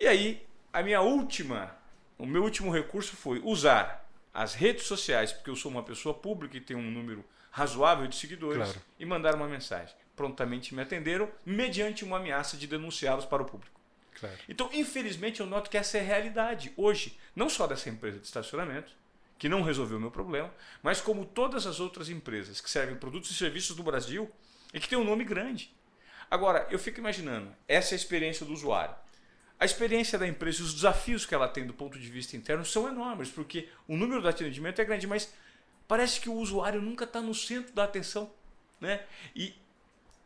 E 0.00 0.06
aí, 0.06 0.46
a 0.72 0.82
minha 0.82 1.02
última, 1.02 1.76
o 2.16 2.24
meu 2.24 2.42
último 2.42 2.72
recurso 2.72 3.14
foi 3.14 3.38
usar 3.44 4.08
as 4.32 4.54
redes 4.54 4.84
sociais, 4.86 5.30
porque 5.30 5.50
eu 5.50 5.56
sou 5.56 5.70
uma 5.70 5.82
pessoa 5.82 6.14
pública 6.14 6.56
e 6.56 6.60
tenho 6.60 6.80
um 6.80 6.90
número 6.90 7.22
razoável 7.50 8.06
de 8.06 8.16
seguidores, 8.16 8.62
Claro. 8.62 8.80
e 8.98 9.04
mandar 9.04 9.34
uma 9.34 9.46
mensagem. 9.46 9.94
Prontamente 10.16 10.74
me 10.74 10.80
atenderam, 10.80 11.30
mediante 11.44 12.02
uma 12.02 12.16
ameaça 12.16 12.56
de 12.56 12.66
denunciá-los 12.66 13.26
para 13.26 13.42
o 13.42 13.44
público. 13.44 13.78
Claro. 14.24 14.38
Então, 14.48 14.70
infelizmente, 14.72 15.40
eu 15.40 15.46
noto 15.46 15.68
que 15.68 15.76
essa 15.76 15.98
é 15.98 16.00
a 16.00 16.04
realidade 16.04 16.72
hoje, 16.76 17.18
não 17.36 17.48
só 17.48 17.66
dessa 17.66 17.88
empresa 17.90 18.18
de 18.18 18.26
estacionamento, 18.26 18.92
que 19.38 19.48
não 19.48 19.62
resolveu 19.62 19.98
o 19.98 20.00
meu 20.00 20.10
problema, 20.10 20.52
mas 20.82 21.00
como 21.00 21.26
todas 21.26 21.66
as 21.66 21.80
outras 21.80 22.08
empresas 22.08 22.60
que 22.60 22.70
servem 22.70 22.96
produtos 22.96 23.30
e 23.30 23.34
serviços 23.34 23.76
do 23.76 23.82
Brasil 23.82 24.30
e 24.72 24.80
que 24.80 24.88
tem 24.88 24.96
um 24.96 25.04
nome 25.04 25.24
grande. 25.24 25.74
Agora, 26.30 26.66
eu 26.70 26.78
fico 26.78 27.00
imaginando, 27.00 27.54
essa 27.68 27.94
é 27.94 27.96
a 27.96 27.96
experiência 27.96 28.46
do 28.46 28.52
usuário. 28.52 28.94
A 29.58 29.64
experiência 29.64 30.18
da 30.18 30.26
empresa 30.26 30.60
e 30.60 30.62
os 30.64 30.74
desafios 30.74 31.26
que 31.26 31.34
ela 31.34 31.46
tem 31.46 31.66
do 31.66 31.74
ponto 31.74 31.98
de 31.98 32.10
vista 32.10 32.36
interno 32.36 32.64
são 32.64 32.88
enormes, 32.88 33.28
porque 33.28 33.68
o 33.86 33.96
número 33.96 34.22
de 34.22 34.28
atendimento 34.28 34.80
é 34.80 34.84
grande, 34.84 35.06
mas 35.06 35.32
parece 35.86 36.20
que 36.20 36.28
o 36.28 36.34
usuário 36.34 36.80
nunca 36.80 37.04
está 37.04 37.20
no 37.20 37.34
centro 37.34 37.72
da 37.72 37.84
atenção. 37.84 38.32
Né? 38.80 39.04
E 39.34 39.54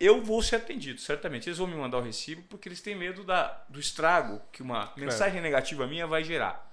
eu 0.01 0.22
vou 0.22 0.42
ser 0.42 0.57
atendido, 0.57 1.01
certamente. 1.01 1.49
Eles 1.49 1.59
vão 1.59 1.66
me 1.66 1.74
mandar 1.74 1.99
o 1.99 2.03
recibo 2.03 2.42
porque 2.49 2.68
eles 2.68 2.80
têm 2.80 2.94
medo 2.94 3.24
da, 3.24 3.64
do 3.68 3.80
estrago 3.80 4.40
que 4.53 4.62
uma 4.62 4.92
mensagem 4.96 5.40
negativa 5.40 5.86
minha 5.86 6.07
vai 6.07 6.22
gerar. 6.22 6.72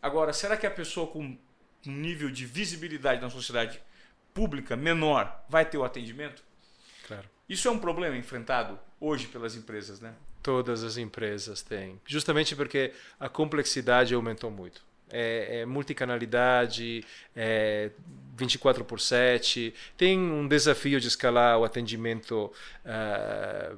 Agora, 0.00 0.32
será 0.32 0.56
que 0.56 0.66
a 0.66 0.70
pessoa 0.70 1.06
com 1.06 1.20
um 1.22 1.38
nível 1.84 2.30
de 2.30 2.46
visibilidade 2.46 3.20
na 3.20 3.30
sociedade 3.30 3.80
pública 4.32 4.76
menor 4.76 5.44
vai 5.48 5.64
ter 5.64 5.76
o 5.76 5.84
atendimento? 5.84 6.42
Claro. 7.06 7.28
Isso 7.48 7.68
é 7.68 7.70
um 7.70 7.78
problema 7.78 8.16
enfrentado 8.16 8.78
hoje 9.00 9.26
pelas 9.26 9.54
empresas, 9.54 10.00
né? 10.00 10.14
Todas 10.42 10.82
as 10.82 10.96
empresas 10.96 11.62
têm. 11.62 12.00
Justamente 12.06 12.54
porque 12.54 12.92
a 13.18 13.28
complexidade 13.28 14.14
aumentou 14.14 14.50
muito. 14.50 14.84
É, 15.10 15.60
é 15.60 15.66
multicanalidade, 15.66 17.04
é 17.34 17.90
24 18.36 18.84
por 18.84 19.00
7. 19.00 19.74
Tem 19.96 20.18
um 20.18 20.46
desafio 20.46 21.00
de 21.00 21.08
escalar 21.08 21.58
o 21.58 21.64
atendimento 21.64 22.52
ah, 22.84 23.74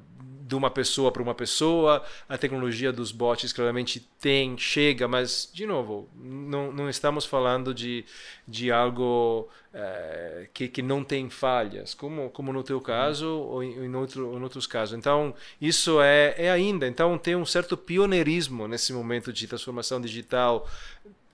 de 0.49 0.55
uma 0.55 0.71
pessoa 0.71 1.13
para 1.13 1.23
uma 1.23 1.35
pessoa. 1.35 2.03
A 2.29 2.37
tecnologia 2.37 2.93
dos 2.93 3.13
bots 3.13 3.53
claramente 3.53 4.01
tem, 4.19 4.57
chega, 4.57 5.07
mas, 5.07 5.49
de 5.53 5.67
novo, 5.67 6.09
não, 6.17 6.73
não 6.73 6.89
estamos 6.89 7.25
falando 7.25 7.75
de, 7.75 8.05
de 8.47 8.73
algo 8.73 9.49
eh, 9.73 10.49
que, 10.55 10.67
que 10.67 10.81
não 10.81 11.05
tem 11.05 11.29
falhas, 11.29 11.93
como, 11.93 12.31
como 12.31 12.53
no 12.53 12.63
teu 12.63 12.81
caso 12.81 13.29
ou 13.29 13.63
em, 13.63 13.85
em, 13.85 13.95
outro, 13.95 14.37
em 14.37 14.43
outros 14.43 14.67
casos. 14.67 14.99
Então, 14.99 15.35
isso 15.61 16.01
é, 16.01 16.35
é 16.39 16.51
ainda. 16.51 16.89
Então, 16.89 17.19
tem 17.19 17.37
um 17.37 17.45
certo 17.45 17.77
pioneirismo 17.77 18.67
nesse 18.67 18.93
momento 18.93 19.33
de 19.33 19.47
transformação 19.47 20.01
digital 20.01 20.67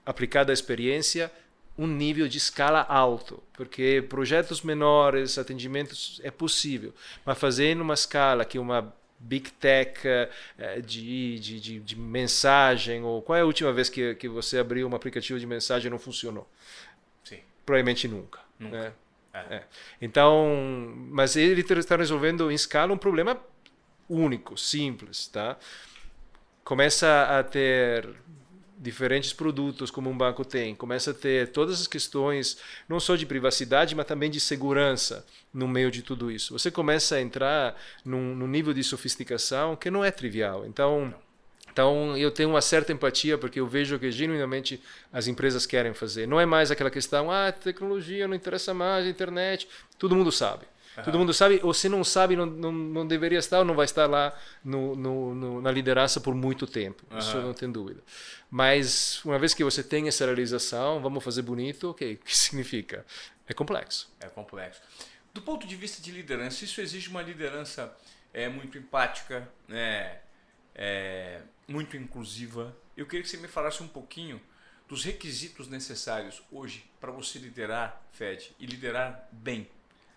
aplicada 0.05 0.51
à 0.51 0.53
experiência 0.53 1.31
um 1.77 1.87
nível 1.87 2.27
de 2.27 2.37
escala 2.37 2.81
alto, 2.83 3.43
porque 3.53 4.05
projetos 4.07 4.61
menores, 4.61 5.37
atendimentos 5.37 6.21
é 6.23 6.31
possível, 6.31 6.93
mas 7.25 7.37
fazer 7.37 7.75
numa 7.75 7.93
escala 7.93 8.45
que 8.45 8.57
uma 8.57 8.93
big 9.19 9.51
tech 9.51 9.99
eh, 10.07 10.29
de, 10.81 11.39
de, 11.39 11.59
de, 11.59 11.79
de, 11.79 11.95
mensagem, 11.97 13.03
ou 13.03 13.21
qual 13.21 13.37
é 13.37 13.41
a 13.41 13.45
última 13.45 13.73
vez 13.73 13.89
que, 13.89 14.15
que 14.15 14.29
você 14.29 14.57
abriu 14.57 14.87
um 14.87 14.95
aplicativo 14.95 15.39
de 15.39 15.45
mensagem 15.45 15.87
e 15.87 15.89
não 15.89 15.99
funcionou? 15.99 16.47
Sim. 17.23 17.39
Provavelmente 17.65 18.07
nunca. 18.07 18.39
Nunca. 18.59 18.77
Né? 18.77 18.93
É. 19.33 19.55
É. 19.55 19.63
Então, 20.01 20.93
mas 21.09 21.35
ele 21.35 21.61
está 21.61 21.97
resolvendo 21.97 22.49
em 22.49 22.55
escala 22.55 22.93
um 22.93 22.97
problema 22.97 23.37
único, 24.09 24.57
simples, 24.57 25.27
tá? 25.27 25.57
Começa 26.63 27.37
a 27.37 27.43
ter 27.43 28.07
diferentes 28.77 29.31
produtos 29.33 29.89
como 29.89 30.09
um 30.09 30.17
banco 30.17 30.43
tem, 30.43 30.75
começa 30.75 31.11
a 31.11 31.13
ter 31.13 31.49
todas 31.49 31.79
as 31.81 31.87
questões 31.87 32.57
não 32.89 32.99
só 32.99 33.15
de 33.15 33.25
privacidade, 33.25 33.95
mas 33.95 34.05
também 34.05 34.29
de 34.29 34.39
segurança 34.39 35.25
no 35.53 35.67
meio 35.67 35.89
de 35.89 36.01
tudo 36.01 36.29
isso. 36.29 36.57
Você 36.57 36.69
começa 36.69 37.15
a 37.15 37.21
entrar 37.21 37.75
num, 38.03 38.35
num 38.35 38.47
nível 38.47 38.73
de 38.73 38.83
sofisticação 38.83 39.75
que 39.75 39.89
não 39.89 40.03
é 40.03 40.11
trivial. 40.11 40.65
Então, 40.65 41.13
então 41.71 42.17
eu 42.17 42.31
tenho 42.31 42.49
uma 42.49 42.61
certa 42.61 42.91
empatia 42.91 43.37
porque 43.37 43.59
eu 43.59 43.67
vejo 43.67 43.97
que 43.97 44.11
genuinamente 44.11 44.81
as 45.11 45.27
empresas 45.27 45.65
querem 45.65 45.93
fazer. 45.93 46.27
Não 46.27 46.39
é 46.39 46.45
mais 46.45 46.71
aquela 46.71 46.91
questão, 46.91 47.31
ah, 47.31 47.51
tecnologia 47.51 48.27
não 48.27 48.35
interessa 48.35 48.73
mais, 48.73 49.07
internet, 49.07 49.67
todo 49.97 50.15
mundo 50.15 50.31
sabe. 50.31 50.65
Uhum. 50.97 51.03
Todo 51.03 51.19
mundo 51.19 51.33
sabe, 51.33 51.59
ou 51.63 51.73
se 51.73 51.89
não 51.89 52.03
sabe, 52.03 52.35
não, 52.35 52.45
não, 52.45 52.71
não 52.71 53.07
deveria 53.07 53.39
estar, 53.39 53.59
ou 53.59 53.65
não 53.65 53.75
vai 53.75 53.85
estar 53.85 54.07
lá 54.07 54.37
no, 54.63 54.95
no, 54.95 55.35
no, 55.35 55.61
na 55.61 55.71
liderança 55.71 56.21
por 56.21 56.33
muito 56.33 56.65
tempo. 56.65 57.03
Uhum. 57.11 57.17
Isso 57.17 57.37
não 57.37 57.53
tem 57.53 57.71
dúvida. 57.71 58.01
Mas 58.49 59.23
uma 59.25 59.37
vez 59.37 59.53
que 59.53 59.63
você 59.63 59.83
tem 59.83 60.07
essa 60.07 60.25
realização, 60.25 61.01
vamos 61.01 61.23
fazer 61.23 61.41
bonito, 61.41 61.89
ok. 61.89 62.15
O 62.21 62.25
que 62.25 62.37
significa? 62.37 63.05
É 63.47 63.53
complexo. 63.53 64.09
É 64.19 64.27
complexo. 64.27 64.81
Do 65.33 65.41
ponto 65.41 65.67
de 65.67 65.75
vista 65.75 66.01
de 66.01 66.11
liderança, 66.11 66.63
isso 66.63 66.79
exige 66.79 67.09
uma 67.09 67.21
liderança 67.21 67.95
é, 68.33 68.47
muito 68.47 68.77
empática, 68.77 69.47
né? 69.67 70.19
É, 70.73 71.41
muito 71.67 71.97
inclusiva. 71.97 72.75
Eu 72.95 73.05
queria 73.05 73.23
que 73.23 73.29
você 73.29 73.37
me 73.37 73.47
falasse 73.47 73.83
um 73.83 73.87
pouquinho 73.87 74.41
dos 74.87 75.03
requisitos 75.03 75.67
necessários 75.67 76.41
hoje 76.51 76.89
para 76.99 77.11
você 77.11 77.39
liderar, 77.39 78.01
Fed, 78.11 78.55
e 78.59 78.65
liderar 78.65 79.27
bem. 79.31 79.67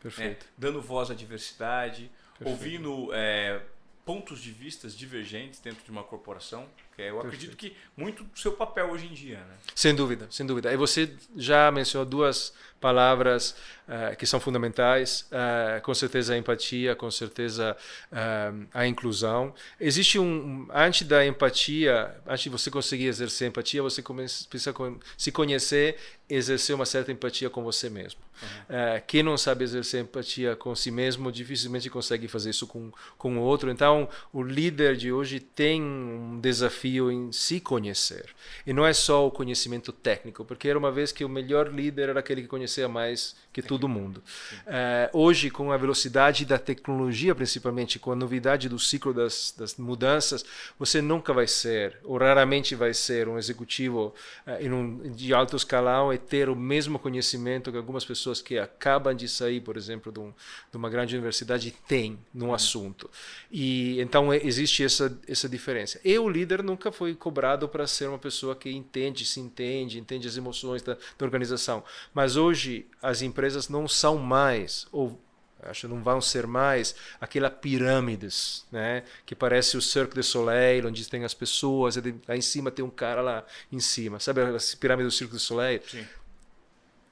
Perfeito. 0.02 0.44
Né? 0.44 0.52
Dando 0.56 0.80
voz 0.80 1.10
à 1.10 1.14
diversidade, 1.14 2.10
Perfeito. 2.38 2.50
ouvindo 2.50 3.10
é, 3.12 3.62
pontos 4.04 4.40
de 4.40 4.50
vistas 4.50 4.96
divergentes 4.96 5.60
dentro 5.60 5.84
de 5.84 5.90
uma 5.90 6.02
corporação. 6.02 6.68
Eu 6.98 7.20
acredito 7.20 7.56
que 7.56 7.76
muito 7.96 8.24
do 8.24 8.38
seu 8.38 8.52
papel 8.52 8.90
hoje 8.90 9.06
em 9.06 9.12
dia, 9.12 9.38
né? 9.38 9.54
Sem 9.72 9.94
dúvida, 9.94 10.26
sem 10.30 10.44
dúvida. 10.44 10.72
E 10.72 10.76
você 10.76 11.08
já 11.36 11.70
mencionou 11.70 12.04
duas 12.04 12.52
palavras 12.80 13.56
uh, 13.88 14.16
que 14.16 14.26
são 14.26 14.40
fundamentais, 14.40 15.28
uh, 15.32 15.80
com 15.82 15.92
certeza 15.94 16.34
a 16.34 16.38
empatia, 16.38 16.94
com 16.94 17.10
certeza 17.10 17.76
uh, 18.12 18.66
a 18.72 18.86
inclusão. 18.86 19.54
Existe 19.80 20.18
um, 20.18 20.66
antes 20.72 21.06
da 21.06 21.24
empatia, 21.26 22.16
antes 22.26 22.44
de 22.44 22.50
você 22.50 22.70
conseguir 22.70 23.06
exercer 23.06 23.48
empatia, 23.48 23.82
você 23.82 24.02
precisa 24.48 24.74
se 25.16 25.32
conhecer, 25.32 25.96
exercer 26.28 26.74
uma 26.74 26.86
certa 26.86 27.10
empatia 27.10 27.50
com 27.50 27.62
você 27.62 27.88
mesmo. 27.88 28.20
Uhum. 28.40 29.00
quem 29.08 29.20
não 29.20 29.36
sabe 29.36 29.64
exercer 29.64 30.00
empatia 30.00 30.54
com 30.54 30.72
si 30.72 30.92
mesmo, 30.92 31.32
dificilmente 31.32 31.90
consegue 31.90 32.28
fazer 32.28 32.50
isso 32.50 32.68
com, 32.68 32.92
com 33.16 33.36
o 33.36 33.40
outro. 33.40 33.68
Então, 33.68 34.08
o 34.32 34.44
líder 34.44 34.96
de 34.96 35.10
hoje 35.10 35.40
tem 35.40 35.82
um 35.82 36.38
desafio 36.40 36.87
em 36.96 37.30
se 37.30 37.60
conhecer. 37.60 38.26
E 38.66 38.72
não 38.72 38.86
é 38.86 38.92
só 38.92 39.26
o 39.26 39.30
conhecimento 39.30 39.92
técnico, 39.92 40.44
porque 40.44 40.68
era 40.68 40.78
uma 40.78 40.90
vez 40.90 41.12
que 41.12 41.24
o 41.24 41.28
melhor 41.28 41.72
líder 41.72 42.08
era 42.08 42.20
aquele 42.20 42.42
que 42.42 42.48
conhecia 42.48 42.88
mais 42.88 43.36
que 43.52 43.60
todo 43.60 43.88
mundo. 43.88 44.22
É, 44.66 45.10
hoje, 45.12 45.50
com 45.50 45.70
a 45.72 45.76
velocidade 45.76 46.44
da 46.46 46.58
tecnologia, 46.58 47.34
principalmente, 47.34 47.98
com 47.98 48.12
a 48.12 48.16
novidade 48.16 48.68
do 48.68 48.78
ciclo 48.78 49.12
das, 49.12 49.54
das 49.56 49.76
mudanças, 49.76 50.44
você 50.78 51.02
nunca 51.02 51.32
vai 51.32 51.46
ser, 51.46 51.98
ou 52.04 52.18
raramente 52.18 52.74
vai 52.74 52.94
ser, 52.94 53.28
um 53.28 53.36
executivo 53.36 54.14
é, 54.46 54.68
um, 54.70 55.10
de 55.10 55.34
alto 55.34 55.56
escalão 55.56 56.12
e 56.12 56.18
ter 56.18 56.48
o 56.48 56.56
mesmo 56.56 56.98
conhecimento 56.98 57.70
que 57.70 57.76
algumas 57.76 58.04
pessoas 58.04 58.40
que 58.40 58.58
acabam 58.58 59.14
de 59.14 59.28
sair, 59.28 59.60
por 59.60 59.76
exemplo, 59.76 60.12
de, 60.12 60.20
um, 60.20 60.32
de 60.70 60.76
uma 60.76 60.88
grande 60.88 61.14
universidade 61.16 61.74
têm 61.86 62.18
num 62.32 62.54
assunto. 62.54 63.10
E 63.50 64.00
então 64.00 64.32
existe 64.32 64.84
essa 64.84 65.08
essa 65.26 65.48
diferença. 65.48 66.00
E 66.04 66.18
o 66.18 66.28
líder 66.28 66.62
nunca 66.78 66.92
foi 66.92 67.14
cobrado 67.14 67.68
para 67.68 67.86
ser 67.88 68.08
uma 68.08 68.18
pessoa 68.18 68.54
que 68.54 68.70
entende, 68.70 69.24
se 69.24 69.40
entende, 69.40 69.98
entende 69.98 70.28
as 70.28 70.36
emoções 70.36 70.80
da, 70.80 70.94
da 70.94 71.26
organização. 71.26 71.82
Mas 72.14 72.36
hoje 72.36 72.86
as 73.02 73.20
empresas 73.20 73.68
não 73.68 73.88
são 73.88 74.16
mais, 74.16 74.86
ou 74.92 75.20
acho 75.64 75.88
não 75.88 76.00
vão 76.04 76.20
ser 76.20 76.46
mais 76.46 76.94
aquela 77.20 77.50
pirâmides, 77.50 78.64
né, 78.70 79.02
que 79.26 79.34
parece 79.34 79.76
o 79.76 79.82
Cirque 79.82 80.14
du 80.14 80.22
Soleil, 80.22 80.86
onde 80.86 81.08
tem 81.08 81.24
as 81.24 81.34
pessoas, 81.34 81.96
lá 82.28 82.36
em 82.36 82.40
cima 82.40 82.70
tem 82.70 82.84
um 82.84 82.90
cara 82.90 83.20
lá 83.20 83.44
em 83.72 83.80
cima, 83.80 84.20
sabe 84.20 84.40
a 84.40 84.56
pirâmide 84.78 85.08
do 85.08 85.12
Cirque 85.12 85.32
du 85.32 85.40
Soleil? 85.40 85.82
Sim. 85.84 86.06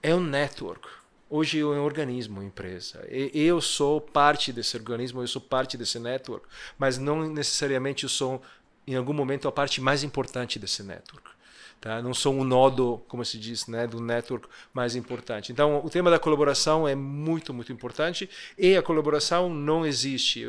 É 0.01 0.15
um 0.15 0.21
network. 0.21 0.87
Hoje 1.29 1.59
é 1.59 1.65
um 1.65 1.85
organismo, 1.85 2.37
uma 2.37 2.45
empresa. 2.45 3.05
Eu 3.11 3.61
sou 3.61 4.01
parte 4.01 4.53
desse 4.53 4.77
organismo, 4.77 5.21
eu 5.21 5.27
sou 5.27 5.43
parte 5.43 5.77
desse 5.77 5.99
network, 5.99 6.47
mas 6.79 6.99
não 6.99 7.29
necessariamente 7.29 8.05
eu 8.05 8.09
sou, 8.09 8.41
em 8.87 8.95
algum 8.95 9.13
momento, 9.13 9.49
a 9.49 9.53
parte 9.53 9.81
mais 9.81 10.03
importante 10.03 10.59
desse 10.59 10.83
network. 10.83 11.31
Tá? 11.81 12.01
Não 12.01 12.15
sou 12.15 12.35
um 12.35 12.45
nodo, 12.45 13.03
como 13.09 13.25
se 13.25 13.39
diz, 13.39 13.67
né, 13.67 13.87
do 13.87 14.01
network 14.01 14.49
mais 14.73 14.97
importante. 14.97 15.53
Então, 15.53 15.85
o 15.85 15.91
tema 15.91 16.11
da 16.11 16.19
colaboração 16.19 16.89
é 16.89 16.95
muito, 16.95 17.53
muito 17.53 17.73
importante 17.73 18.29
e 18.57 18.77
a 18.77 18.83
colaboração 18.83 19.51
não 19.51 19.85
existe 19.85 20.47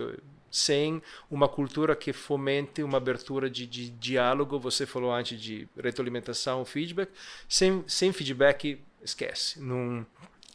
sem 0.49 1.01
uma 1.29 1.47
cultura 1.47 1.95
que 1.95 2.13
fomente 2.13 2.81
uma 2.81 2.97
abertura 2.97 3.49
de, 3.49 3.67
de 3.67 3.89
diálogo. 3.89 4.59
Você 4.59 4.85
falou 4.85 5.11
antes 5.11 5.39
de 5.39 5.67
retroalimentação, 5.77 6.63
feedback. 6.63 7.09
Sem, 7.47 7.83
sem 7.87 8.13
feedback, 8.13 8.81
esquece. 9.03 9.59
Não, 9.59 10.05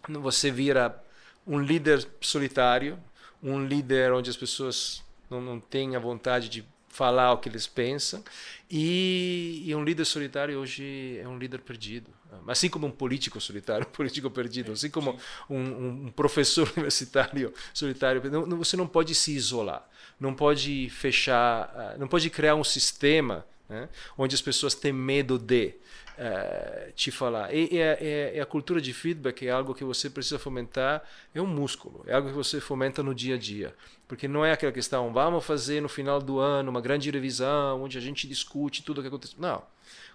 não, 0.08 0.20
você 0.22 0.50
vira 0.50 1.02
um 1.46 1.60
líder 1.60 2.06
solitário, 2.20 2.98
um 3.42 3.64
líder 3.64 4.12
onde 4.12 4.30
as 4.30 4.36
pessoas 4.36 5.02
não, 5.28 5.40
não 5.40 5.60
têm 5.60 5.96
a 5.96 5.98
vontade 5.98 6.48
de 6.48 6.64
falar 6.92 7.32
o 7.32 7.38
que 7.38 7.48
eles 7.48 7.66
pensam. 7.66 8.22
E, 8.70 9.62
e, 9.66 9.74
um 9.74 9.82
líder 9.82 10.04
solitário 10.04 10.58
hoje 10.58 11.18
é 11.18 11.26
um 11.26 11.38
líder 11.38 11.60
perdido. 11.60 12.10
Assim 12.46 12.68
como 12.68 12.86
um 12.86 12.90
político 12.90 13.40
solitário, 13.40 13.86
um 13.88 13.90
político 13.90 14.30
perdido, 14.30 14.72
assim 14.72 14.90
como 14.90 15.18
um, 15.50 16.06
um 16.06 16.12
professor 16.14 16.70
universitário 16.76 17.52
solitário, 17.74 18.22
não, 18.30 18.58
você 18.58 18.76
não 18.76 18.86
pode 18.86 19.14
se 19.14 19.32
isolar, 19.32 19.88
não 20.20 20.34
pode 20.34 20.88
fechar, 20.90 21.72
ah, 21.74 21.96
não 21.98 22.06
pode 22.06 22.28
criar 22.30 22.54
um 22.54 22.64
sistema 22.64 23.44
né, 23.72 23.88
onde 24.16 24.34
as 24.34 24.42
pessoas 24.42 24.74
têm 24.74 24.92
medo 24.92 25.38
de. 25.38 25.74
Eh, 26.18 26.92
te 26.94 27.10
falar. 27.10 27.54
E, 27.54 27.70
e, 27.72 28.36
e, 28.36 28.38
a 28.38 28.44
cultura 28.44 28.82
de 28.82 28.92
feedback 28.92 29.46
é 29.46 29.50
algo 29.50 29.74
que 29.74 29.82
você 29.82 30.10
precisa 30.10 30.38
fomentar, 30.38 31.02
é 31.34 31.40
um 31.40 31.46
músculo, 31.46 32.04
é 32.06 32.12
algo 32.12 32.28
que 32.28 32.34
você 32.34 32.60
fomenta 32.60 33.02
no 33.02 33.14
dia 33.14 33.34
a 33.34 33.38
dia. 33.38 33.74
Porque 34.06 34.28
não 34.28 34.44
é 34.44 34.52
aquela 34.52 34.70
questão, 34.70 35.10
vamos 35.10 35.42
fazer 35.42 35.80
no 35.80 35.88
final 35.88 36.20
do 36.20 36.38
ano 36.38 36.70
uma 36.70 36.82
grande 36.82 37.10
revisão, 37.10 37.82
onde 37.82 37.96
a 37.96 38.00
gente 38.00 38.28
discute 38.28 38.84
tudo 38.84 38.98
o 38.98 39.00
que 39.00 39.08
aconteceu. 39.08 39.38
Não. 39.40 39.62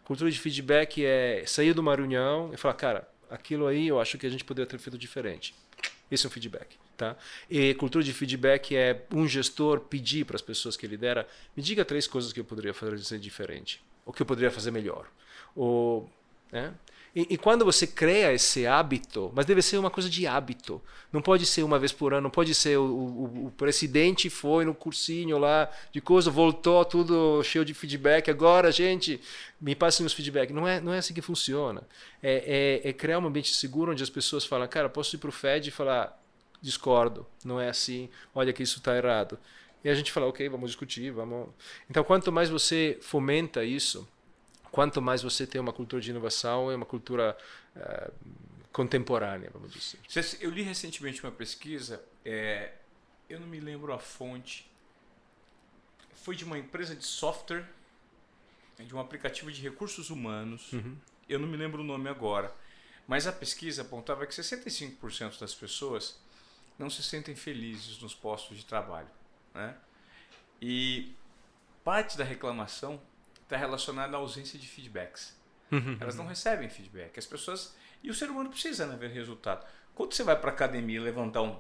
Cultura 0.04 0.30
de 0.30 0.40
feedback 0.40 1.04
é 1.04 1.44
sair 1.48 1.74
de 1.74 1.80
uma 1.80 1.96
reunião 1.96 2.52
e 2.54 2.58
falar, 2.58 2.76
cara, 2.76 3.08
aquilo 3.30 3.66
aí 3.66 3.88
eu 3.88 4.00
acho 4.00 4.20
que 4.20 4.28
a 4.28 4.30
gente 4.30 4.46
poderia 4.46 4.70
ter 4.70 4.78
feito 4.78 5.00
diferente. 5.00 5.56
Esse 6.10 6.26
é 6.26 6.30
um 6.30 6.32
feedback. 6.32 6.78
Tá? 6.96 7.16
E 7.50 7.76
cultura 7.76 8.04
de 8.04 8.12
feedback 8.12 8.76
é 8.76 9.06
um 9.14 9.28
gestor 9.28 9.82
pedir 9.82 10.26
para 10.26 10.36
as 10.36 10.42
pessoas 10.42 10.76
que 10.76 10.88
lidera, 10.88 11.28
me 11.56 11.62
diga 11.62 11.86
três 11.86 12.08
coisas 12.08 12.34
que 12.34 12.40
eu 12.40 12.46
poderia 12.46 12.74
fazer 12.74 13.20
diferente, 13.20 13.84
ou 14.04 14.12
que 14.12 14.22
eu 14.22 14.26
poderia 14.26 14.50
fazer 14.50 14.72
melhor. 14.72 15.08
Ou, 15.56 16.10
né? 16.52 16.74
E, 17.18 17.26
e, 17.32 17.38
quando 17.38 17.66
você 17.66 17.88
cria 17.88 18.32
esse 18.32 18.68
hábito, 18.68 19.32
mas 19.34 19.44
deve 19.44 19.64
ser 19.64 19.80
uma 19.80 19.90
coisa 19.90 20.08
de 20.08 20.28
hábito, 20.28 20.80
não 21.12 21.20
pode 21.20 21.48
ser 21.48 21.64
uma 21.64 21.80
vez 21.80 21.92
por 21.92 22.14
ano, 22.14 22.22
não 22.22 22.30
pode 22.30 22.54
ser 22.54 22.78
o, 22.78 22.84
o, 22.84 23.48
o 23.48 23.52
presidente 23.58 24.30
foi 24.30 24.64
no 24.64 24.76
cursinho 24.76 25.40
lá 25.40 25.68
de 25.92 26.00
coisa, 26.00 26.30
voltou 26.30 26.86
tudo 26.86 27.42
cheio 27.42 27.66
de 27.66 27.74
feedback, 27.74 28.30
agora 28.30 28.72
gente, 28.72 29.20
me 29.60 29.74
passem 29.74 30.06
os 30.06 30.14
feedback. 30.14 30.54
Não 30.54 30.68
é, 30.68 30.80
não 30.80 30.94
é 30.94 31.00
assim 31.00 31.12
que 31.12 31.24
funciona. 31.24 31.82
É, 32.22 32.82
é, 32.86 32.90
é 32.90 32.94
criar 32.94 33.18
um 33.18 33.26
ambiente 33.26 33.52
seguro 33.52 33.94
onde 33.94 34.04
as 34.04 34.12
pessoas 34.12 34.46
falam, 34.46 34.68
cara, 34.68 34.88
posso 34.88 35.16
ir 35.16 35.18
para 35.18 35.30
o 35.30 35.32
FED 35.32 35.70
e 35.70 35.72
falar, 35.72 36.16
discordo, 36.62 37.26
não 37.44 37.60
é 37.60 37.68
assim, 37.68 38.12
olha 38.36 38.54
que 38.54 38.62
isso 38.62 38.78
está 38.78 38.96
errado. 38.96 39.40
E 39.84 39.90
a 39.90 39.96
gente 39.96 40.12
fala, 40.12 40.28
ok, 40.28 40.48
vamos 40.50 40.70
discutir, 40.70 41.10
vamos. 41.10 41.48
Então, 41.90 42.04
quanto 42.04 42.32
mais 42.32 42.48
você 42.48 43.00
fomenta 43.02 43.64
isso, 43.64 44.08
quanto 44.72 45.02
mais 45.02 45.22
você 45.22 45.46
tem 45.46 45.60
uma 45.60 45.74
cultura 45.74 46.02
de 46.02 46.10
inovação, 46.10 46.72
é 46.72 46.76
uma 46.76 46.86
cultura 46.86 47.38
uh, 47.76 48.12
contemporânea, 48.72 49.50
vamos 49.52 49.74
dizer. 49.74 50.00
Eu 50.40 50.52
li 50.52 50.62
recentemente 50.62 51.24
uma 51.24 51.32
pesquisa, 51.32 52.04
é, 52.24 52.74
eu 53.30 53.40
não 53.40 53.48
me 53.48 53.60
lembro 53.60 53.94
a 53.94 54.00
fonte, 54.00 54.70
foi 56.14 56.36
de 56.36 56.44
uma 56.44 56.58
empresa 56.58 56.96
de 56.96 57.06
software, 57.06 57.66
de 58.78 58.94
um 58.94 59.00
aplicativo 59.00 59.52
de 59.52 59.62
recursos 59.62 60.10
humanos, 60.10 60.72
uhum. 60.74 60.96
eu 61.28 61.40
não 61.40 61.48
me 61.48 61.58
lembro 61.58 61.82
o 61.82 61.86
nome 61.86 62.10
agora, 62.10 62.54
mas 63.08 63.26
a 63.26 63.32
pesquisa 63.32 63.82
apontava 63.82 64.28
que 64.28 64.34
65% 64.34 65.40
das 65.40 65.56
pessoas 65.56 66.20
não 66.78 66.90
se 66.90 67.02
sentem 67.02 67.36
felizes 67.36 68.00
nos 68.00 68.14
postos 68.14 68.58
de 68.58 68.66
trabalho. 68.66 69.10
Né? 69.54 69.76
E 70.62 71.16
parte 71.84 72.18
da 72.18 72.24
reclamação 72.24 73.02
está 73.48 73.56
relacionada 73.56 74.16
à 74.16 74.20
ausência 74.20 74.60
de 74.60 74.68
feedbacks. 74.68 75.36
Uhum. 75.72 75.98
Elas 76.00 76.16
não 76.16 76.28
recebem 76.28 76.70
feedback. 76.70 77.18
As 77.18 77.26
pessoas. 77.26 77.76
E 78.04 78.10
o 78.10 78.14
ser 78.14 78.30
humano 78.30 78.50
precisa 78.50 78.86
né, 78.86 78.96
ver 78.96 79.10
resultado. 79.10 79.66
Quando 79.96 80.14
você 80.14 80.24
vai 80.24 80.40
para 80.40 80.52
a 80.52 80.54
academia 80.54 81.02
levantar 81.02 81.42
um, 81.42 81.58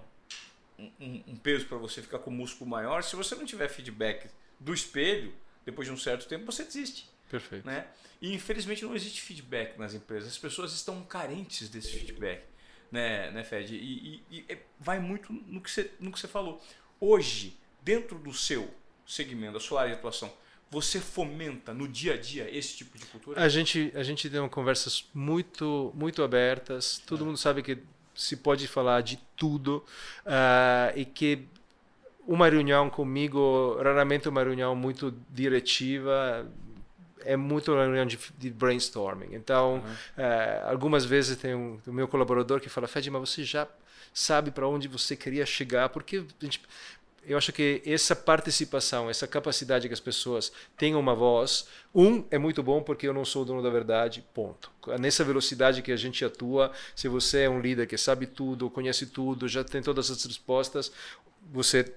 um, 0.77 1.23
um 1.27 1.35
peso 1.35 1.65
para 1.65 1.77
você 1.77 2.01
ficar 2.01 2.19
com 2.19 2.29
o 2.29 2.33
músculo 2.33 2.69
maior, 2.69 3.03
se 3.03 3.15
você 3.15 3.33
não 3.35 3.45
tiver 3.45 3.67
feedback 3.67 4.29
do 4.59 4.73
espelho, 4.73 5.33
depois 5.65 5.88
de 5.88 5.93
um 5.93 5.97
certo 5.97 6.27
tempo, 6.27 6.45
você 6.45 6.63
desiste. 6.63 7.09
Perfeito. 7.29 7.65
Né? 7.65 7.88
E 8.21 8.33
infelizmente 8.33 8.83
não 8.83 8.95
existe 8.95 9.21
feedback 9.21 9.77
nas 9.77 9.93
empresas. 9.93 10.29
As 10.29 10.38
pessoas 10.38 10.73
estão 10.73 11.03
carentes 11.03 11.69
desse 11.69 11.91
feedback, 11.91 12.43
né, 12.91 13.31
né 13.31 13.43
Fed? 13.43 13.75
E, 13.75 14.23
e, 14.29 14.45
e 14.49 14.57
vai 14.79 14.99
muito 14.99 15.33
no 15.33 15.61
que, 15.61 15.69
você, 15.69 15.91
no 15.99 16.11
que 16.11 16.19
você 16.19 16.27
falou. 16.27 16.63
Hoje, 16.99 17.57
dentro 17.81 18.17
do 18.17 18.33
seu 18.33 18.73
segmento, 19.05 19.53
da 19.53 19.59
sua 19.59 19.81
área 19.81 19.93
de 19.93 19.99
atuação, 19.99 20.31
você 20.70 20.99
fomenta 20.99 21.74
no 21.74 21.88
dia 21.88 22.13
a 22.13 22.18
dia 22.18 22.49
esse 22.55 22.78
tipo 22.78 22.97
de 22.97 23.05
cultura? 23.05 23.41
A 23.41 23.47
gente, 23.47 23.91
a 23.95 24.03
gente 24.03 24.30
tem 24.30 24.47
conversas 24.49 25.05
muito, 25.13 25.91
muito 25.95 26.22
abertas. 26.24 27.01
Todo 27.05 27.24
é. 27.24 27.28
mundo 27.28 27.38
sabe 27.38 27.61
que 27.61 27.78
se 28.13 28.36
pode 28.36 28.68
falar 28.68 29.01
de 29.01 29.18
tudo 29.36 29.84
uh, 30.26 30.97
e 30.97 31.05
que 31.05 31.45
uma 32.28 32.49
reunião 32.49 32.89
comigo, 32.89 33.78
raramente 33.82 34.28
uma 34.28 34.43
reunião 34.43 34.76
muito 34.76 35.13
diretiva, 35.30 36.45
é 37.24 37.38
muito 37.38 37.72
uma 37.72 37.84
reunião 37.84 38.05
de, 38.05 38.20
de 38.38 38.49
brainstorming. 38.49 39.34
Então, 39.34 39.76
uhum. 39.76 39.80
uh, 39.80 40.70
algumas 40.70 41.05
vezes 41.05 41.38
tem 41.38 41.55
um, 41.55 41.80
o 41.88 41.93
meu 41.93 42.07
colaborador 42.07 42.59
que 42.59 42.68
fala, 42.68 42.88
Fed, 42.88 43.09
mas 43.09 43.30
você 43.30 43.43
já 43.43 43.68
sabe 44.13 44.51
para 44.51 44.68
onde 44.68 44.88
você 44.88 45.15
queria 45.15 45.45
chegar, 45.45 45.89
porque 45.89 46.18
a 46.18 46.45
gente, 46.45 46.61
eu 47.28 47.38
acho 47.38 47.51
que 47.51 47.82
essa 47.86 48.15
participação, 48.15 49.09
essa 49.09 49.28
capacidade 49.28 49.88
que 49.88 49.93
as 49.93 49.99
pessoas 49.99 50.51
tenham 50.78 50.99
uma 50.99 51.13
voz, 51.13 51.67
um 51.93 52.23
é 52.32 52.38
muito 52.38 52.63
bom 52.63 52.82
porque 52.82 53.07
eu 53.07 53.13
não 53.13 53.25
sou 53.25 53.41
o 53.41 53.45
dono 53.45 53.61
da 53.61 53.69
verdade, 53.69 54.23
ponto. 54.34 54.71
Nessa 54.99 55.23
velocidade 55.25 55.82
que 55.82 55.91
a 55.91 55.97
gente 55.97 56.23
atua, 56.23 56.71
se 56.95 57.09
você 57.09 57.41
é 57.41 57.49
um 57.49 57.59
líder 57.59 57.86
que 57.86 57.97
sabe 57.97 58.25
tudo, 58.25 58.69
conhece 58.69 59.07
tudo, 59.07 59.47
já 59.47 59.63
tem 59.63 59.82
todas 59.82 60.09
as 60.09 60.23
respostas, 60.23 60.91
você 61.51 61.93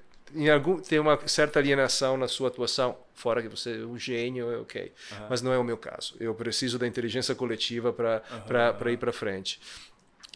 algum, 0.53 0.81
tem 0.81 0.99
uma 0.99 1.19
certa 1.27 1.59
alienação 1.59 2.17
na 2.17 2.29
sua 2.29 2.49
atuação, 2.49 2.97
fora 3.15 3.43
que 3.43 3.49
você 3.49 3.83
é 3.83 3.87
um 3.87 3.99
gênio, 3.99 4.51
é 4.51 4.59
ok. 4.59 4.93
Uhum. 5.13 5.27
Mas 5.29 5.43
não 5.43 5.53
é 5.53 5.59
o 5.59 5.65
meu 5.65 5.77
caso. 5.77 6.15
Eu 6.21 6.35
preciso 6.35 6.79
da 6.79 6.87
inteligência 6.87 7.35
coletiva 7.35 7.93
para 7.93 8.23
uhum. 8.81 8.89
ir 8.89 8.97
para 8.97 9.13
frente. 9.13 9.61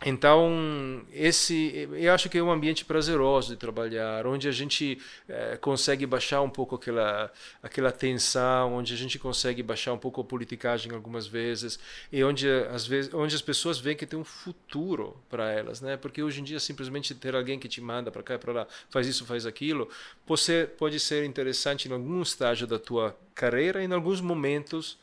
Então, 0.02 1.06
esse, 1.12 1.88
eu 1.92 2.12
acho 2.12 2.28
que 2.28 2.36
é 2.36 2.42
um 2.42 2.50
ambiente 2.50 2.84
prazeroso 2.84 3.52
de 3.52 3.56
trabalhar, 3.56 4.26
onde 4.26 4.48
a 4.48 4.52
gente 4.52 4.98
é, 5.28 5.56
consegue 5.56 6.04
baixar 6.04 6.42
um 6.42 6.50
pouco 6.50 6.74
aquela, 6.74 7.32
aquela 7.62 7.92
tensão, 7.92 8.74
onde 8.74 8.92
a 8.92 8.96
gente 8.96 9.18
consegue 9.18 9.62
baixar 9.62 9.92
um 9.92 9.98
pouco 9.98 10.20
a 10.20 10.24
politicagem 10.24 10.92
algumas 10.92 11.26
vezes, 11.26 11.78
e 12.12 12.22
onde, 12.24 12.48
às 12.48 12.86
vezes, 12.86 13.14
onde 13.14 13.34
as 13.36 13.40
pessoas 13.40 13.78
veem 13.78 13.96
que 13.96 14.04
tem 14.04 14.18
um 14.18 14.24
futuro 14.24 15.16
para 15.30 15.50
elas, 15.50 15.80
né? 15.80 15.96
Porque 15.96 16.22
hoje 16.22 16.40
em 16.40 16.44
dia, 16.44 16.58
simplesmente 16.58 17.14
ter 17.14 17.34
alguém 17.34 17.58
que 17.58 17.68
te 17.68 17.80
manda 17.80 18.10
para 18.10 18.22
cá 18.22 18.34
e 18.34 18.38
para 18.38 18.52
lá, 18.52 18.66
faz 18.90 19.06
isso, 19.06 19.24
faz 19.24 19.46
aquilo, 19.46 19.88
pode 20.26 20.40
ser, 20.40 20.70
pode 20.70 20.98
ser 20.98 21.24
interessante 21.24 21.88
em 21.88 21.92
algum 21.92 22.20
estágio 22.20 22.66
da 22.66 22.80
tua 22.80 23.16
carreira, 23.34 23.82
em 23.82 23.92
alguns 23.92 24.20
momentos 24.20 24.98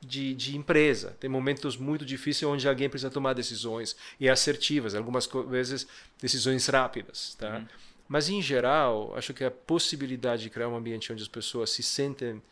de, 0.00 0.34
de, 0.34 0.56
empresa. 0.56 1.16
Tem 1.20 1.28
momentos 1.28 1.76
muito 1.76 2.04
difíceis 2.04 2.50
onde 2.50 2.68
alguém 2.68 2.88
precisa 2.88 3.10
tomar 3.10 3.34
decisões 3.34 3.96
e 4.18 4.28
assertivas, 4.28 4.94
algumas 4.94 5.28
vezes 5.48 5.86
decisões 6.20 6.66
rápidas, 6.66 7.34
tá? 7.34 7.58
Uhum. 7.58 7.66
Mas 8.08 8.28
em 8.28 8.42
geral, 8.42 9.12
acho 9.16 9.32
que 9.32 9.44
a 9.44 9.50
possibilidade 9.50 10.42
de 10.42 10.50
criar 10.50 10.68
um 10.68 10.76
ambiente 10.76 11.12
onde 11.12 11.22
as 11.22 11.28
pessoas 11.28 11.70
se 11.70 11.82
sentem 11.82 12.42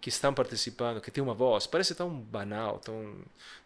que 0.00 0.08
estão 0.08 0.32
participando, 0.32 1.00
que 1.00 1.10
tem 1.10 1.24
uma 1.24 1.34
voz, 1.34 1.66
parece 1.66 1.94
tão 1.94 2.08
banal, 2.08 2.78
tão 2.78 3.16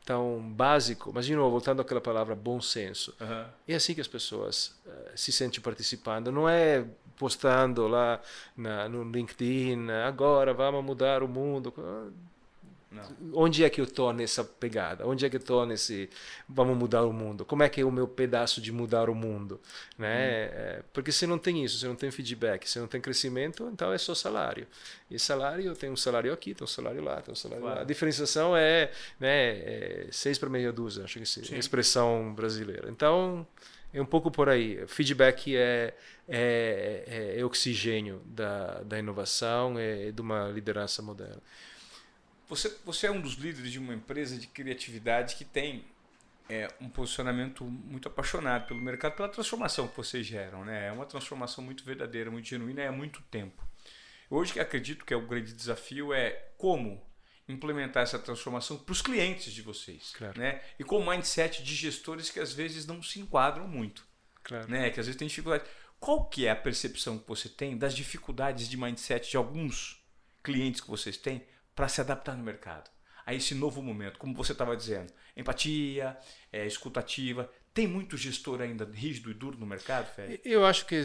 tão 0.05 0.41
básico, 0.41 1.13
mas 1.15 1.27
de 1.27 1.37
novo, 1.37 1.51
voltando 1.51 1.83
àquela 1.83 2.01
palavra 2.01 2.35
bom 2.35 2.61
senso. 2.61 3.15
Uhum. 3.21 3.45
É 3.69 3.75
assim 3.75 3.95
que 3.95 4.01
as 4.01 4.09
pessoas 4.09 4.81
uh, 4.87 5.11
se 5.15 5.31
sentem 5.31 5.61
participando, 5.61 6.33
não 6.33 6.49
é 6.49 6.87
postando 7.19 7.87
lá 7.87 8.19
na, 8.57 8.89
no 8.89 9.05
LinkedIn, 9.05 9.91
agora 10.07 10.55
vamos 10.55 10.83
mudar 10.83 11.23
o 11.23 11.29
mundo. 11.29 11.71
Não. 12.91 13.05
Onde 13.35 13.63
é 13.63 13.71
que 13.71 13.81
eu 13.81 13.85
estou 13.85 14.13
nessa 14.13 14.43
pegada? 14.43 15.07
Onde 15.07 15.25
é 15.25 15.31
que 15.31 15.37
eu 15.37 15.41
estou 15.41 15.65
nesse 15.65 16.11
vamos 16.49 16.77
mudar 16.77 17.05
o 17.05 17.13
mundo? 17.13 17.45
Como 17.45 17.63
é 17.63 17.69
que 17.69 17.81
é 17.81 17.85
o 17.85 17.91
meu 17.91 18.09
pedaço 18.09 18.61
de 18.61 18.73
mudar 18.73 19.09
o 19.09 19.15
mundo? 19.15 19.61
Né? 19.97 20.09
Hum. 20.09 20.51
É, 20.53 20.83
porque 20.93 21.13
se 21.13 21.25
não 21.25 21.39
tem 21.39 21.65
isso, 21.65 21.79
se 21.79 21.87
não 21.87 21.95
tem 21.95 22.11
feedback, 22.11 22.69
se 22.69 22.81
não 22.81 22.89
tem 22.89 23.01
crescimento, 23.01 23.71
então 23.73 23.93
é 23.93 23.99
só 23.99 24.13
salário. 24.13 24.67
E 25.09 25.19
salário, 25.21 25.75
tem 25.77 25.89
um 25.89 25.97
salário 25.97 26.33
aqui, 26.33 26.53
tem 26.53 26.65
um 26.65 26.69
salário 26.69 27.01
lá, 27.01 27.21
tem 27.21 27.33
um 27.33 27.37
salário 27.37 27.63
claro. 27.63 27.77
lá. 27.77 27.83
A 27.83 27.87
diferenciação 27.87 28.57
é, 28.57 28.91
né, 29.21 29.59
é 29.59 30.07
seis 30.11 30.37
para 30.37 30.49
meia 30.49 30.73
dúzia, 30.73 31.05
acho 31.05 31.21
que 31.21 31.53
é 31.53 31.57
a 31.57 31.59
expressão 31.59 32.35
brasileira. 32.35 32.91
Então, 32.91 33.47
é 33.95 34.03
um 34.03 34.07
pouco 34.07 34.33
por 34.33 34.49
aí. 34.49 34.85
Feedback 34.89 35.57
é, 35.57 35.95
é, 36.29 37.05
é, 37.07 37.41
é 37.41 37.45
oxigênio 37.45 38.21
da, 38.25 38.83
da 38.83 38.99
inovação, 38.99 39.79
é 39.79 40.11
de 40.11 40.21
uma 40.21 40.49
liderança 40.49 41.03
moderna. 41.03 41.41
Você, 42.51 42.77
você 42.85 43.07
é 43.07 43.11
um 43.13 43.21
dos 43.21 43.35
líderes 43.35 43.71
de 43.71 43.79
uma 43.79 43.95
empresa 43.95 44.37
de 44.37 44.49
criatividade 44.49 45.37
que 45.37 45.45
tem 45.45 45.85
é, 46.49 46.67
um 46.81 46.89
posicionamento 46.89 47.65
muito 47.65 48.09
apaixonado 48.09 48.67
pelo 48.67 48.81
mercado, 48.81 49.15
pela 49.15 49.29
transformação 49.29 49.87
que 49.87 49.97
vocês 49.97 50.27
geram. 50.27 50.65
Né? 50.65 50.89
É 50.89 50.93
uma 50.93 51.07
transformação 51.07 51.63
muito 51.63 51.85
verdadeira, 51.85 52.29
muito 52.29 52.49
genuína 52.49 52.83
e 52.83 52.87
há 52.89 52.93
muito 52.93 53.23
tempo. 53.31 53.65
Hoje, 54.29 54.53
que 54.53 54.59
acredito 54.59 55.05
que 55.05 55.15
é 55.15 55.17
o 55.17 55.27
grande 55.27 55.53
desafio 55.53 56.13
é 56.13 56.31
como 56.59 57.01
implementar 57.49 58.03
essa 58.03 58.19
transformação 58.19 58.77
para 58.79 58.93
os 58.93 59.01
clientes 59.01 59.53
de 59.53 59.63
vocês. 59.63 60.13
Claro. 60.19 60.39
Né? 60.39 60.61
E 60.77 60.83
com 60.83 60.99
o 60.99 61.09
mindset 61.09 61.63
de 61.63 61.75
gestores 61.77 62.31
que 62.31 62.41
às 62.41 62.53
vezes 62.53 62.85
não 62.85 63.01
se 63.01 63.21
enquadram 63.21 63.69
muito. 63.69 64.05
Claro. 64.43 64.69
Né? 64.69 64.91
Que 64.91 64.99
às 64.99 65.07
vezes 65.07 65.17
tem 65.17 65.29
dificuldade. 65.29 65.65
Qual 66.01 66.25
que 66.25 66.47
é 66.47 66.51
a 66.51 66.57
percepção 66.57 67.17
que 67.17 67.29
você 67.29 67.49
tem 67.49 67.79
das 67.79 67.95
dificuldades 67.95 68.69
de 68.69 68.77
mindset 68.77 69.31
de 69.31 69.37
alguns 69.37 70.05
clientes 70.43 70.81
que 70.81 70.91
vocês 70.91 71.17
têm 71.17 71.45
para 71.75 71.89
se 71.89 72.01
adaptar 72.01 72.37
no 72.37 72.43
mercado 72.43 72.91
a 73.31 73.35
esse 73.35 73.55
novo 73.55 73.81
momento, 73.83 74.19
como 74.19 74.35
você 74.35 74.53
estava 74.53 74.77
dizendo, 74.77 75.13
empatia, 75.37 76.17
é, 76.53 76.67
escutativa. 76.67 77.49
Tem 77.73 77.87
muito 77.87 78.17
gestor 78.17 78.61
ainda 78.61 78.85
rígido 78.85 79.31
e 79.31 79.35
duro 79.35 79.57
no 79.57 79.65
mercado, 79.65 80.13
Fred? 80.13 80.41
Eu 80.45 80.67
acho 80.67 80.85
que 80.85 80.97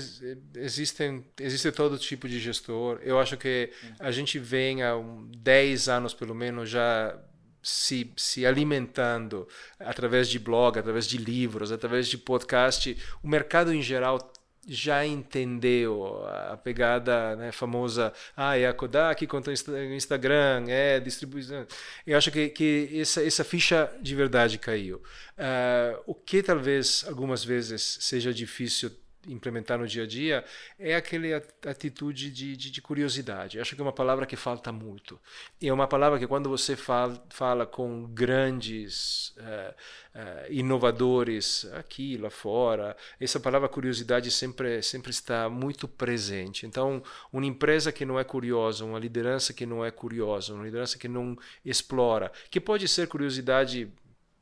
existem, 0.56 1.24
existe 1.40 1.72
todo 1.72 2.00
tipo 2.00 2.28
de 2.28 2.40
gestor. 2.40 3.00
Eu 3.04 3.20
acho 3.20 3.38
que 3.38 3.72
a 4.00 4.10
gente 4.10 4.40
vem 4.40 4.82
há 4.82 4.94
10 5.38 5.88
anos, 5.88 6.16
pelo 6.16 6.34
menos, 6.34 6.68
já 6.68 7.16
se, 7.62 8.12
se 8.18 8.46
alimentando 8.46 9.48
através 9.80 10.28
de 10.28 10.40
blog, 10.40 10.80
através 10.80 11.08
de 11.08 11.20
livros, 11.20 11.72
através 11.72 12.08
de 12.08 12.18
podcast. 12.18 12.98
O 13.22 13.28
mercado 13.28 13.72
em 13.72 13.84
geral 13.84 14.34
já 14.68 15.06
entendeu 15.06 16.26
a 16.28 16.58
pegada 16.58 17.36
né, 17.36 17.52
famosa, 17.52 18.12
ah, 18.36 18.58
é 18.58 18.68
a 18.68 18.74
Kodak 18.74 19.26
contra 19.28 19.52
o 19.52 19.94
Instagram, 19.94 20.66
é 20.68 21.00
distribuição. 21.00 21.66
Eu 22.06 22.18
acho 22.18 22.32
que, 22.32 22.50
que 22.50 22.90
essa, 23.00 23.24
essa 23.24 23.44
ficha 23.44 23.92
de 24.02 24.16
verdade 24.16 24.58
caiu. 24.58 24.98
Uh, 25.38 26.02
o 26.08 26.16
que 26.16 26.42
talvez 26.42 27.06
algumas 27.08 27.44
vezes 27.44 27.98
seja 28.02 28.34
difícil 28.34 28.92
implementar 29.28 29.78
no 29.78 29.88
dia 29.88 30.04
a 30.04 30.08
dia 30.08 30.44
é 30.80 30.96
aquela 30.96 31.42
atitude 31.68 32.32
de, 32.32 32.56
de, 32.56 32.72
de, 32.72 32.82
curiosidade. 32.82 33.60
Acho 33.60 33.76
que 33.76 33.82
é 33.82 33.84
uma 33.84 33.94
palavra 33.94 34.26
que 34.26 34.36
falta 34.36 34.72
muito. 34.72 35.20
E 35.62 35.68
é 35.68 35.74
uma 35.74 35.88
palavra 35.88 36.20
que 36.20 36.28
quando 36.28 36.50
você 36.50 36.76
fala, 36.76 37.22
fala 37.30 37.66
com 37.66 38.06
grandes 38.08 39.34
uh, 39.38 39.74
uh, 40.16 40.52
inovadores 40.52 41.66
aqui, 41.74 42.18
lá 42.18 42.30
fora, 42.30 42.96
essa 43.20 43.40
palavra 43.40 43.68
curiosidade 43.70 44.30
sempre, 44.32 44.82
sempre 44.82 45.12
está 45.12 45.50
muito 45.50 45.88
presente. 45.88 46.66
Então, 46.66 47.02
uma 47.32 47.46
empresa 47.46 47.92
que 47.92 48.06
não 48.06 48.20
é 48.20 48.24
curiosa, 48.24 48.86
uma 48.86 49.00
liderança 49.00 49.54
que 49.54 49.66
não 49.66 49.84
é 49.84 49.92
curiosa, 49.92 50.54
uma 50.54 50.64
liderança 50.64 50.98
que 50.98 51.08
não 51.08 51.38
explora, 51.64 52.32
que 52.50 52.60
pode 52.60 52.88
ser 52.88 53.08
curiosidade 53.08 53.92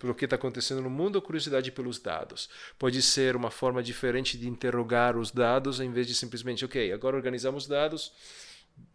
pelo 0.03 0.13
que 0.13 0.25
está 0.25 0.35
acontecendo 0.35 0.81
no 0.81 0.89
mundo 0.89 1.15
ou 1.15 1.21
curiosidade 1.21 1.71
pelos 1.71 1.97
dados. 1.97 2.49
Pode 2.77 3.01
ser 3.01 3.37
uma 3.37 3.49
forma 3.49 3.81
diferente 3.81 4.37
de 4.37 4.49
interrogar 4.49 5.15
os 5.15 5.31
dados 5.31 5.79
em 5.79 5.89
vez 5.93 6.05
de 6.05 6.13
simplesmente, 6.13 6.65
ok, 6.65 6.91
agora 6.91 7.15
organizamos 7.15 7.67
dados, 7.67 8.11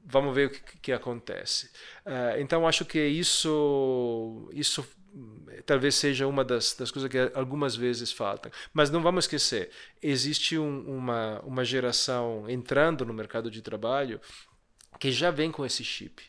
vamos 0.04 0.34
ver 0.34 0.48
o 0.48 0.50
que, 0.50 0.60
que 0.82 0.92
acontece. 0.92 1.70
Uh, 2.04 2.38
então 2.38 2.68
acho 2.68 2.84
que 2.84 3.02
isso, 3.02 4.50
isso 4.52 4.86
talvez 5.64 5.94
seja 5.94 6.26
uma 6.26 6.44
das, 6.44 6.74
das 6.74 6.90
coisas 6.90 7.10
que 7.10 7.18
algumas 7.32 7.74
vezes 7.74 8.12
faltam. 8.12 8.52
Mas 8.74 8.90
não 8.90 9.00
vamos 9.00 9.24
esquecer, 9.24 9.70
existe 10.02 10.58
um, 10.58 10.80
uma, 10.94 11.40
uma 11.40 11.64
geração 11.64 12.44
entrando 12.50 13.06
no 13.06 13.14
mercado 13.14 13.50
de 13.50 13.62
trabalho 13.62 14.20
que 15.00 15.10
já 15.10 15.30
vem 15.30 15.50
com 15.50 15.64
esse 15.64 15.82
chip. 15.82 16.22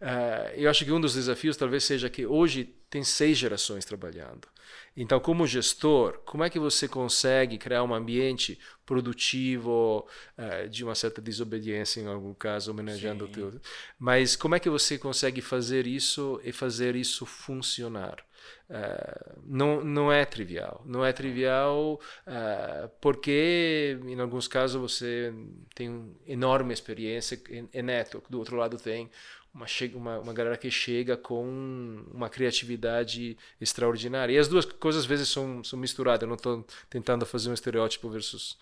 Uh, 0.00 0.50
eu 0.56 0.68
acho 0.68 0.84
que 0.84 0.90
um 0.90 1.00
dos 1.00 1.14
desafios 1.14 1.56
talvez 1.56 1.84
seja 1.84 2.10
que 2.10 2.26
hoje 2.26 2.74
tem 2.96 3.04
seis 3.04 3.36
gerações 3.36 3.84
trabalhando. 3.84 4.48
Então, 4.96 5.20
como 5.20 5.46
gestor, 5.46 6.18
como 6.24 6.42
é 6.42 6.48
que 6.48 6.58
você 6.58 6.88
consegue 6.88 7.58
criar 7.58 7.82
um 7.82 7.94
ambiente 7.94 8.58
produtivo, 8.86 10.08
uh, 10.38 10.66
de 10.70 10.82
uma 10.82 10.94
certa 10.94 11.20
desobediência 11.20 12.00
em 12.00 12.06
algum 12.06 12.32
caso, 12.32 12.70
homenageando 12.70 13.26
Sim. 13.26 13.30
o 13.30 13.34
teu... 13.34 13.60
Mas 13.98 14.34
como 14.34 14.54
é 14.54 14.60
que 14.60 14.70
você 14.70 14.96
consegue 14.96 15.42
fazer 15.42 15.86
isso 15.86 16.40
e 16.42 16.52
fazer 16.52 16.96
isso 16.96 17.26
funcionar? 17.26 18.24
Uh, 18.70 19.40
não, 19.44 19.84
não 19.84 20.10
é 20.10 20.24
trivial. 20.24 20.82
Não 20.86 21.04
é 21.04 21.12
trivial 21.12 22.00
uh, 22.26 22.88
porque, 22.98 23.98
em 24.06 24.18
alguns 24.18 24.48
casos, 24.48 24.80
você 24.80 25.34
tem 25.74 26.16
enorme 26.26 26.72
experiência 26.72 27.38
e 27.74 27.82
neto. 27.82 28.22
Do 28.30 28.38
outro 28.38 28.56
lado, 28.56 28.78
tem 28.78 29.10
uma, 29.56 29.66
uma, 29.94 30.18
uma 30.20 30.32
galera 30.34 30.56
que 30.56 30.70
chega 30.70 31.16
com 31.16 32.04
uma 32.12 32.28
criatividade 32.28 33.38
extraordinária. 33.58 34.34
E 34.34 34.38
as 34.38 34.48
duas 34.48 34.66
coisas 34.66 35.02
às 35.02 35.06
vezes 35.06 35.28
são, 35.28 35.64
são 35.64 35.78
misturadas. 35.78 36.22
Eu 36.22 36.28
não 36.28 36.36
estou 36.36 36.64
tentando 36.90 37.24
fazer 37.24 37.48
um 37.48 37.54
estereótipo 37.54 38.10
versus 38.10 38.58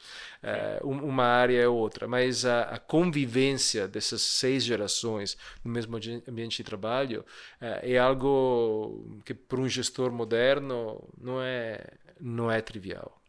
uh, 0.80 0.86
uma 0.86 1.24
área 1.24 1.68
ou 1.68 1.76
outra, 1.76 2.06
mas 2.06 2.46
a, 2.46 2.62
a, 2.62 2.78
convivência 2.78 3.88
dessas 3.88 4.22
seis 4.22 4.62
gerações 4.62 5.36
no 5.64 5.70
mesmo 5.70 5.96
ambiente 6.28 6.58
de 6.58 6.64
trabalho 6.64 7.24
uh, 7.60 7.80
é 7.82 7.98
algo 7.98 9.20
que 9.24 9.34
para 9.34 9.60
um 9.60 9.68
gestor 9.68 10.12
moderno 10.12 11.02
não 11.20 11.42
é 11.42 11.84
não 12.20 12.50
é 12.50 12.60
trivial. 12.60 13.20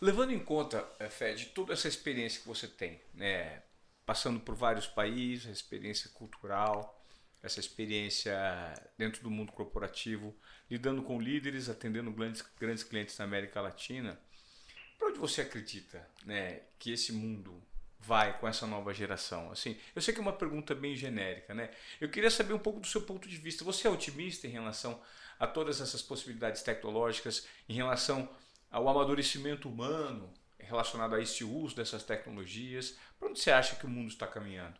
Levando 0.00 0.32
em 0.32 0.38
conta, 0.38 0.88
eh, 0.98 1.10
Fed, 1.10 1.46
toda 1.46 1.74
essa 1.74 1.86
experiência 1.86 2.40
que 2.40 2.48
você 2.48 2.66
tem, 2.66 2.98
né, 3.12 3.60
passando 4.10 4.40
por 4.40 4.56
vários 4.56 4.88
países, 4.88 5.46
a 5.46 5.52
experiência 5.52 6.10
cultural, 6.10 7.00
essa 7.40 7.60
experiência 7.60 8.34
dentro 8.98 9.22
do 9.22 9.30
mundo 9.30 9.52
corporativo, 9.52 10.34
lidando 10.68 11.00
com 11.00 11.20
líderes, 11.20 11.68
atendendo 11.68 12.10
grandes, 12.10 12.44
grandes 12.58 12.82
clientes 12.82 13.16
na 13.16 13.24
América 13.24 13.60
Latina. 13.60 14.20
Para 14.98 15.10
onde 15.10 15.20
você 15.20 15.42
acredita 15.42 16.04
né, 16.24 16.58
que 16.76 16.90
esse 16.90 17.12
mundo 17.12 17.62
vai 18.00 18.36
com 18.36 18.48
essa 18.48 18.66
nova 18.66 18.92
geração? 18.92 19.52
Assim, 19.52 19.78
eu 19.94 20.02
sei 20.02 20.12
que 20.12 20.18
é 20.18 20.22
uma 20.22 20.32
pergunta 20.32 20.74
bem 20.74 20.96
genérica, 20.96 21.54
né? 21.54 21.70
Eu 22.00 22.08
queria 22.08 22.32
saber 22.32 22.52
um 22.52 22.58
pouco 22.58 22.80
do 22.80 22.88
seu 22.88 23.02
ponto 23.02 23.28
de 23.28 23.36
vista. 23.36 23.62
Você 23.62 23.86
é 23.86 23.90
otimista 23.92 24.48
em 24.48 24.50
relação 24.50 25.00
a 25.38 25.46
todas 25.46 25.80
essas 25.80 26.02
possibilidades 26.02 26.62
tecnológicas, 26.62 27.46
em 27.68 27.74
relação 27.74 28.28
ao 28.72 28.88
amadurecimento 28.88 29.68
humano, 29.68 30.34
relacionado 30.70 31.14
a 31.14 31.20
esse 31.20 31.44
uso 31.44 31.76
dessas 31.76 32.02
tecnologias? 32.02 32.96
Para 33.18 33.28
onde 33.28 33.40
você 33.40 33.50
acha 33.50 33.76
que 33.76 33.84
o 33.84 33.88
mundo 33.88 34.08
está 34.08 34.26
caminhando? 34.26 34.74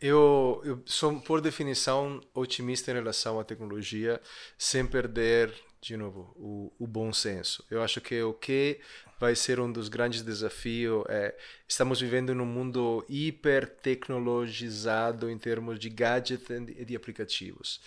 Eu, 0.00 0.60
eu 0.64 0.82
sou, 0.86 1.20
por 1.20 1.40
definição, 1.40 2.20
otimista 2.34 2.90
em 2.90 2.94
relação 2.94 3.38
à 3.38 3.44
tecnologia, 3.44 4.20
sem 4.58 4.86
perder, 4.86 5.54
de 5.80 5.96
novo, 5.96 6.32
o, 6.36 6.72
o 6.78 6.86
bom 6.86 7.12
senso. 7.12 7.64
Eu 7.70 7.82
acho 7.82 8.00
que 8.00 8.22
o 8.22 8.34
que 8.34 8.80
vai 9.18 9.34
ser 9.34 9.60
um 9.60 9.70
dos 9.70 9.88
grandes 9.88 10.22
desafios 10.22 11.04
é 11.08 11.34
estamos 11.66 12.00
vivendo 12.00 12.34
num 12.34 12.46
mundo 12.46 13.04
hiper 13.08 13.66
tecnologizado 13.66 15.30
em 15.30 15.38
termos 15.38 15.78
de 15.78 15.88
gadgets 15.88 16.50
e 16.50 16.84
de 16.84 16.96
aplicativos. 16.96 17.80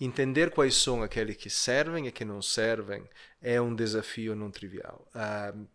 Entender 0.00 0.50
quais 0.50 0.74
são 0.74 1.02
aqueles 1.02 1.36
que 1.36 1.48
servem 1.48 2.06
e 2.06 2.12
que 2.12 2.24
não 2.24 2.42
servem 2.42 3.08
é 3.40 3.60
um 3.60 3.74
desafio 3.74 4.34
não 4.34 4.50
trivial. 4.50 5.08
Uh, 5.14 5.66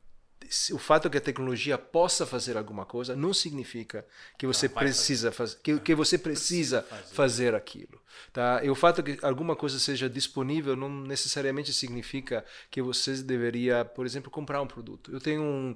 o 0.71 0.77
fato 0.77 1.09
que 1.09 1.17
a 1.17 1.21
tecnologia 1.21 1.77
possa 1.77 2.25
fazer 2.25 2.57
alguma 2.57 2.85
coisa 2.85 3.15
não 3.15 3.33
significa 3.33 4.05
que 4.37 4.47
você 4.47 4.67
precisa 4.67 5.31
fazer, 5.31 5.55
fazer 5.55 5.63
que, 5.63 5.79
que 5.79 5.95
você 5.95 6.17
precisa, 6.17 6.81
precisa 6.81 7.05
fazer. 7.05 7.15
fazer. 7.15 7.55
aquilo 7.55 8.01
tá 8.33 8.61
e 8.63 8.69
o 8.69 8.75
fato 8.75 9.03
que 9.03 9.17
alguma 9.21 9.55
coisa 9.55 9.79
seja 9.79 10.09
disponível 10.09 10.75
não 10.75 10.89
necessariamente 10.89 11.71
significa 11.71 12.43
que 12.69 12.81
você 12.81 13.21
deveria 13.23 13.85
por 13.85 14.05
exemplo 14.05 14.31
comprar 14.31 14.61
um 14.61 14.67
produto 14.67 15.11
eu 15.11 15.19
tenho 15.19 15.41
um 15.41 15.75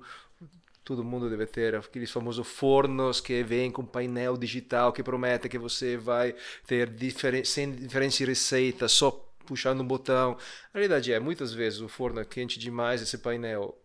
todo 0.83 1.03
mundo 1.03 1.29
deve 1.29 1.45
ter 1.45 1.75
aqueles 1.75 2.11
famosos 2.11 2.45
fornos 2.45 3.21
que 3.21 3.41
vêm 3.43 3.71
com 3.71 3.85
painel 3.85 4.35
digital 4.35 4.91
que 4.91 5.01
promete 5.01 5.47
que 5.47 5.57
você 5.57 5.97
vai 5.97 6.35
ter 6.67 6.89
diferen 6.89 7.45
sem 7.45 7.71
diferentes 7.71 8.19
receitas 8.19 8.91
só 8.91 9.11
puxando 9.45 9.81
um 9.81 9.87
botão. 9.87 10.37
A 10.73 10.77
realidade 10.77 11.11
é, 11.11 11.19
muitas 11.19 11.53
vezes 11.53 11.81
o 11.81 11.87
forno 11.87 12.19
é 12.19 12.25
quente 12.25 12.57
demais, 12.57 13.01
esse 13.01 13.17
painel 13.17 13.77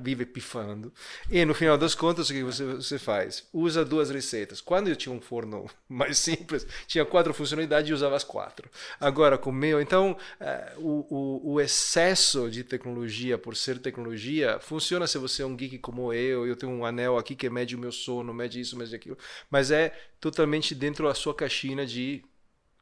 vive 0.00 0.24
pifando. 0.26 0.92
E 1.30 1.44
no 1.44 1.54
final 1.54 1.76
das 1.76 1.94
contas, 1.94 2.28
o 2.28 2.32
que 2.32 2.42
você, 2.42 2.64
você 2.64 2.98
faz? 2.98 3.46
Usa 3.52 3.84
duas 3.84 4.10
receitas. 4.10 4.60
Quando 4.60 4.88
eu 4.88 4.96
tinha 4.96 5.14
um 5.14 5.20
forno 5.20 5.68
mais 5.88 6.18
simples, 6.18 6.66
tinha 6.86 7.04
quatro 7.04 7.32
funcionalidades 7.34 7.90
e 7.90 7.92
usava 7.92 8.16
as 8.16 8.24
quatro. 8.24 8.70
Agora, 9.00 9.38
com 9.38 9.50
o 9.50 9.52
meu, 9.52 9.80
então, 9.80 10.16
uh, 10.40 10.80
o, 10.80 11.06
o, 11.10 11.52
o, 11.54 11.60
excesso 11.60 12.50
de 12.50 12.64
tecnologia, 12.64 13.38
por 13.38 13.56
ser 13.56 13.78
tecnologia, 13.78 14.58
funciona 14.60 15.06
se 15.06 15.18
você 15.18 15.42
é 15.42 15.46
um 15.46 15.56
geek 15.56 15.78
como 15.78 16.12
eu. 16.12 16.46
Eu 16.46 16.56
tenho 16.56 16.72
um 16.72 16.84
anel 16.84 17.18
aqui 17.18 17.34
que 17.34 17.48
mede 17.50 17.76
o 17.76 17.78
meu 17.78 17.92
sono, 17.92 18.32
mede 18.32 18.60
isso, 18.60 18.76
mede 18.76 18.94
aquilo. 18.94 19.18
Mas 19.50 19.70
é 19.70 19.92
totalmente 20.20 20.74
dentro 20.74 21.06
da 21.06 21.14
sua 21.14 21.34
caixinha 21.34 21.84
de 21.86 22.24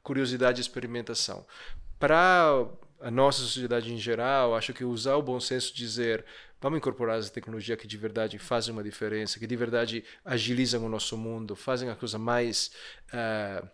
curiosidade 0.03 0.61
e 0.61 0.62
experimentação. 0.62 1.47
Para 1.99 2.66
a 3.01 3.11
nossa 3.11 3.41
sociedade 3.41 3.93
em 3.93 3.97
geral, 3.97 4.55
acho 4.55 4.72
que 4.72 4.85
usar 4.85 5.16
o 5.16 5.22
bom 5.22 5.41
senso, 5.41 5.74
dizer 5.74 6.24
vamos 6.61 6.78
incorporar 6.78 7.18
essa 7.18 7.30
tecnologia 7.30 7.76
que 7.76 7.86
de 7.86 7.96
verdade 7.96 8.38
fazem 8.38 8.72
uma 8.72 8.82
diferença, 8.82 9.38
que 9.38 9.46
de 9.46 9.56
verdade 9.56 10.04
agilizam 10.24 10.84
o 10.84 10.88
nosso 10.88 11.16
mundo, 11.16 11.56
fazem 11.56 11.88
a 11.88 11.96
coisa 11.96 12.18
mais, 12.18 12.70
uh, 13.12 13.66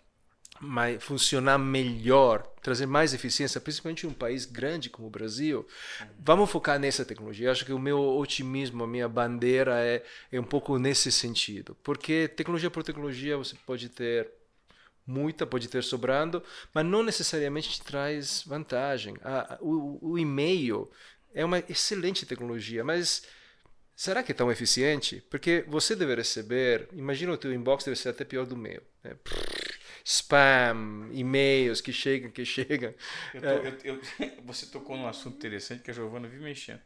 mais 0.61 1.03
funcionar 1.03 1.59
melhor, 1.59 2.43
trazer 2.62 2.87
mais 2.87 3.12
eficiência, 3.12 3.61
principalmente 3.61 4.07
em 4.07 4.11
um 4.11 4.14
país 4.14 4.47
grande 4.47 4.89
como 4.89 5.09
o 5.09 5.11
Brasil. 5.11 5.66
Vamos 6.18 6.51
focar 6.51 6.78
nessa 6.78 7.05
tecnologia. 7.05 7.51
Acho 7.51 7.64
que 7.64 7.72
o 7.72 7.78
meu 7.78 7.99
otimismo, 8.16 8.84
a 8.84 8.87
minha 8.87 9.09
bandeira 9.09 9.80
é, 9.80 10.05
é 10.30 10.41
um 10.41 10.45
pouco 10.45 10.78
nesse 10.78 11.11
sentido, 11.11 11.76
porque 11.82 12.28
tecnologia 12.28 12.70
por 12.70 12.82
tecnologia 12.82 13.37
você 13.37 13.57
pode 13.66 13.89
ter 13.89 14.30
muita 15.07 15.47
pode 15.47 15.68
ter 15.68 15.84
sobrando, 15.84 16.43
mas 16.74 16.84
não 16.84 17.03
necessariamente 17.03 17.70
te 17.70 17.82
traz 17.82 18.43
vantagem. 18.45 19.16
Ah, 19.22 19.57
o, 19.61 20.12
o 20.12 20.18
e-mail 20.18 20.91
é 21.37 21.45
uma 21.45 21.62
excelente 21.68 22.24
tecnologia, 22.24 22.82
mas 22.82 23.22
será 23.95 24.22
que 24.22 24.32
é 24.32 24.34
tão 24.34 24.51
eficiente? 24.51 25.22
Porque 25.30 25.64
você 25.68 25.95
deve 25.95 26.14
receber, 26.14 26.89
imagina 26.93 27.30
o 27.30 27.37
teu 27.37 27.53
inbox 27.53 27.84
deve 27.84 27.97
ser 27.97 28.09
até 28.09 28.24
pior 28.24 28.47
do 28.47 28.57
meu. 28.57 28.82
Né? 29.05 29.14
spam, 30.03 31.11
e-mails 31.12 31.80
que 31.80 31.93
chegam, 31.93 32.30
que 32.30 32.45
chegam. 32.45 32.95
Eu 33.34 33.41
tô, 33.41 33.49
é. 33.49 33.76
eu, 33.84 33.95
eu, 33.95 34.01
você 34.47 34.66
tocou 34.66 34.97
num 34.97 35.09
assunto 35.09 35.37
interessante 35.37 35.82
que 35.82 35.91
a 35.91 35.95
Giovana 35.95 36.28
vive 36.28 36.45
mexendo. 36.45 36.80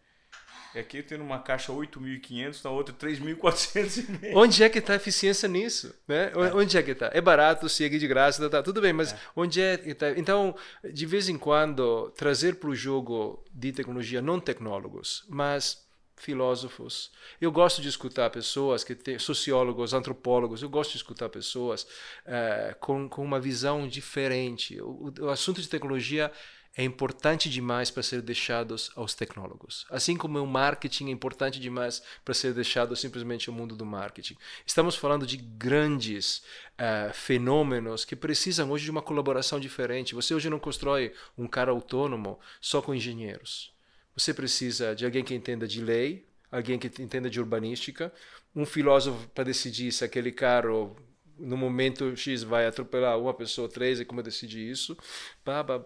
É 0.75 0.81
aqui 0.81 0.99
eu 0.99 1.03
tenho 1.03 1.23
uma 1.23 1.41
caixa 1.41 1.73
8.500, 1.73 2.65
na 2.65 2.71
outra 2.71 2.95
3.400 2.95 4.33
Onde 4.35 4.63
é 4.63 4.69
que 4.69 4.79
está 4.79 4.93
a 4.93 4.97
eficiência 4.97 5.49
nisso? 5.49 5.95
Né? 6.07 6.31
É. 6.33 6.55
Onde 6.55 6.79
é 6.79 6.83
que 6.83 6.93
está? 6.93 7.11
É 7.13 7.21
barato, 7.21 7.69
segue 7.69 7.99
de 7.99 8.07
graça, 8.07 8.43
tá, 8.43 8.59
tá, 8.59 8.63
tudo 8.63 8.81
bem, 8.81 8.93
mas 8.93 9.13
é. 9.13 9.19
onde 9.35 9.61
é 9.61 9.77
que 9.77 9.91
está? 9.91 10.11
Então, 10.11 10.55
de 10.85 11.07
vez 11.07 11.29
em 11.29 11.37
quando, 11.37 12.11
trazer 12.17 12.57
para 12.57 12.71
o 12.71 12.75
jogo 12.75 13.45
de 13.53 13.73
tecnologia 13.73 14.23
não 14.23 14.39
tecnólogos, 14.39 15.25
mas 15.29 15.89
filósofos. 16.21 17.11
Eu 17.41 17.51
gosto 17.51 17.81
de 17.81 17.89
escutar 17.89 18.29
pessoas 18.31 18.85
que 18.85 18.95
têm 18.95 19.19
sociólogos, 19.19 19.95
antropólogos. 19.95 20.63
Eu 20.63 20.69
gosto 20.69 20.93
de 20.93 20.99
escutar 20.99 21.31
pessoas 21.31 21.85
uh, 22.27 22.79
com, 22.79 23.09
com 23.09 23.25
uma 23.25 23.41
visão 23.41 23.89
diferente. 23.89 24.79
O, 24.83 25.13
o 25.19 25.29
assunto 25.31 25.63
de 25.63 25.69
tecnologia 25.69 26.31
é 26.77 26.85
importante 26.85 27.51
demais 27.51 27.91
para 27.91 28.03
ser 28.03 28.23
deixados 28.23 28.91
aos 28.95 29.15
tecnólogos. 29.15 29.87
Assim 29.91 30.17
como 30.17 30.39
o 30.39 30.47
marketing 30.47 31.09
é 31.09 31.11
importante 31.11 31.59
demais 31.59 32.03
para 32.25 32.33
ser 32.33 32.55
deixado 32.55 32.95
simplesmente 32.95 33.49
ao 33.49 33.55
mundo 33.55 33.75
do 33.75 33.85
marketing. 33.85 34.37
Estamos 34.65 34.95
falando 34.95 35.27
de 35.27 35.37
grandes 35.37 36.43
uh, 36.79 37.13
fenômenos 37.13 38.05
que 38.05 38.15
precisam 38.15 38.71
hoje 38.71 38.85
de 38.85 38.91
uma 38.91 39.03
colaboração 39.03 39.59
diferente. 39.59 40.15
Você 40.15 40.33
hoje 40.33 40.49
não 40.49 40.61
constrói 40.61 41.13
um 41.37 41.49
carro 41.49 41.73
autônomo 41.73 42.39
só 42.61 42.81
com 42.81 42.95
engenheiros. 42.95 43.73
Você 44.17 44.33
precisa 44.33 44.95
de 44.95 45.05
alguém 45.05 45.25
que 45.25 45.35
entenda 45.35 45.67
de 45.67 45.81
lei, 45.81 46.27
alguém 46.53 46.79
que 46.79 47.03
entenda 47.03 47.29
de 47.29 47.41
urbanística, 47.41 48.13
um 48.55 48.65
filósofo 48.65 49.29
para 49.29 49.45
decidir 49.45 49.91
se 49.93 50.05
aquele 50.05 50.31
carro 50.31 50.97
no 51.41 51.57
momento 51.57 52.17
X 52.17 52.43
vai 52.43 52.67
atropelar 52.67 53.19
uma 53.19 53.35
pessoa, 53.35 53.69
três, 53.69 54.01
e 54.01 54.05
como 54.05 54.23
decidir 54.23 54.71
isso. 54.71 54.97
Bah, 55.45 55.63
bah, 55.63 55.79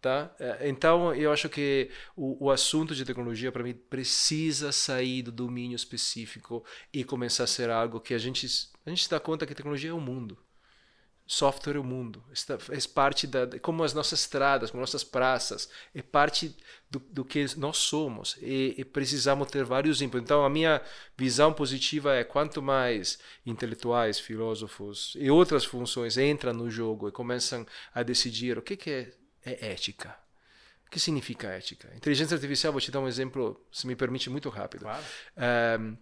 tá? 0.00 0.34
É, 0.38 0.68
então, 0.68 1.14
eu 1.14 1.32
acho 1.32 1.48
que 1.48 1.90
o, 2.16 2.46
o 2.46 2.50
assunto 2.50 2.94
de 2.94 3.04
tecnologia, 3.04 3.52
para 3.52 3.62
mim, 3.62 3.74
precisa 3.74 4.72
sair 4.72 5.22
do 5.22 5.32
domínio 5.32 5.76
específico 5.76 6.64
e 6.92 7.04
começar 7.04 7.44
a 7.44 7.46
ser 7.46 7.70
algo 7.70 8.00
que 8.00 8.14
a 8.14 8.18
gente, 8.18 8.46
a 8.84 8.90
gente 8.90 9.08
dá 9.08 9.20
conta 9.20 9.46
que 9.46 9.54
tecnologia 9.54 9.90
é 9.90 9.94
o 9.94 10.00
mundo 10.00 10.38
software 11.32 11.76
é 11.76 11.78
o 11.78 11.84
mundo. 11.84 12.22
É 12.70 12.88
parte 12.92 13.26
da, 13.26 13.46
como 13.60 13.82
as 13.82 13.94
nossas 13.94 14.20
estradas, 14.20 14.70
como 14.70 14.82
nossas 14.82 15.02
praças, 15.02 15.66
é 15.94 16.02
parte 16.02 16.54
do, 16.90 16.98
do 16.98 17.24
que 17.24 17.46
nós 17.56 17.78
somos 17.78 18.36
e, 18.42 18.74
e, 18.76 18.84
precisamos 18.84 19.48
ter 19.50 19.64
vários 19.64 20.02
inputs. 20.02 20.22
Então, 20.22 20.44
a 20.44 20.50
minha 20.50 20.82
visão 21.16 21.50
positiva 21.50 22.14
é 22.14 22.22
quanto 22.22 22.60
mais 22.60 23.18
intelectuais, 23.46 24.20
filósofos 24.20 25.14
e 25.18 25.30
outras 25.30 25.64
funções 25.64 26.18
entram 26.18 26.52
no 26.52 26.70
jogo 26.70 27.08
e 27.08 27.12
começam 27.12 27.66
a 27.94 28.02
decidir 28.02 28.58
o 28.58 28.62
que, 28.62 28.76
que 28.76 28.90
é, 28.90 29.12
é 29.42 29.72
ética. 29.72 30.14
O 30.86 30.90
que 30.90 31.00
significa 31.00 31.48
ética? 31.48 31.90
Inteligência 31.96 32.34
artificial, 32.34 32.72
vou 32.74 32.80
te 32.80 32.90
dar 32.90 33.00
um 33.00 33.08
exemplo, 33.08 33.58
se 33.72 33.86
me 33.86 33.96
permite, 33.96 34.28
muito 34.28 34.50
rápido. 34.50 34.82
Claro. 34.82 35.02
Um, 35.80 35.96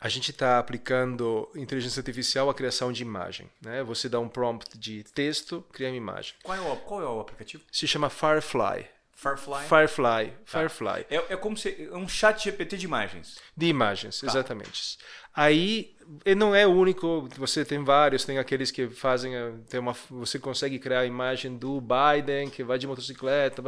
a 0.00 0.08
gente 0.08 0.30
está 0.30 0.58
aplicando 0.58 1.50
inteligência 1.56 2.00
artificial 2.00 2.48
à 2.48 2.54
criação 2.54 2.92
de 2.92 3.02
imagem. 3.02 3.50
Né? 3.60 3.82
Você 3.82 4.08
dá 4.08 4.20
um 4.20 4.28
prompt 4.28 4.78
de 4.78 5.02
texto, 5.02 5.64
cria 5.72 5.88
uma 5.88 5.96
imagem. 5.96 6.34
Qual 6.42 6.56
é 6.56 6.60
o, 6.60 6.76
qual 6.76 7.02
é 7.02 7.06
o 7.06 7.20
aplicativo? 7.20 7.64
Se 7.72 7.86
chama 7.86 8.08
Firefly. 8.08 8.86
Firefly? 9.12 9.66
Firefly. 9.68 10.30
Tá. 10.30 10.36
Firefly. 10.44 11.06
É, 11.10 11.32
é 11.32 11.36
como 11.36 11.56
se 11.56 11.88
é 11.90 11.96
um 11.96 12.08
chat 12.08 12.44
GPT 12.44 12.76
de 12.76 12.86
imagens. 12.86 13.38
De 13.56 13.66
imagens, 13.66 14.20
tá. 14.20 14.28
exatamente. 14.28 14.96
Aí, 15.34 15.96
não 16.36 16.54
é 16.54 16.64
o 16.64 16.70
único, 16.70 17.28
você 17.36 17.64
tem 17.64 17.82
vários, 17.82 18.24
tem 18.24 18.38
aqueles 18.38 18.70
que 18.70 18.88
fazem, 18.88 19.32
tem 19.68 19.80
uma, 19.80 19.92
você 20.08 20.38
consegue 20.38 20.78
criar 20.78 21.00
a 21.00 21.06
imagem 21.06 21.56
do 21.56 21.80
Biden 21.80 22.48
que 22.48 22.62
vai 22.62 22.78
de 22.78 22.86
motocicleta. 22.86 23.60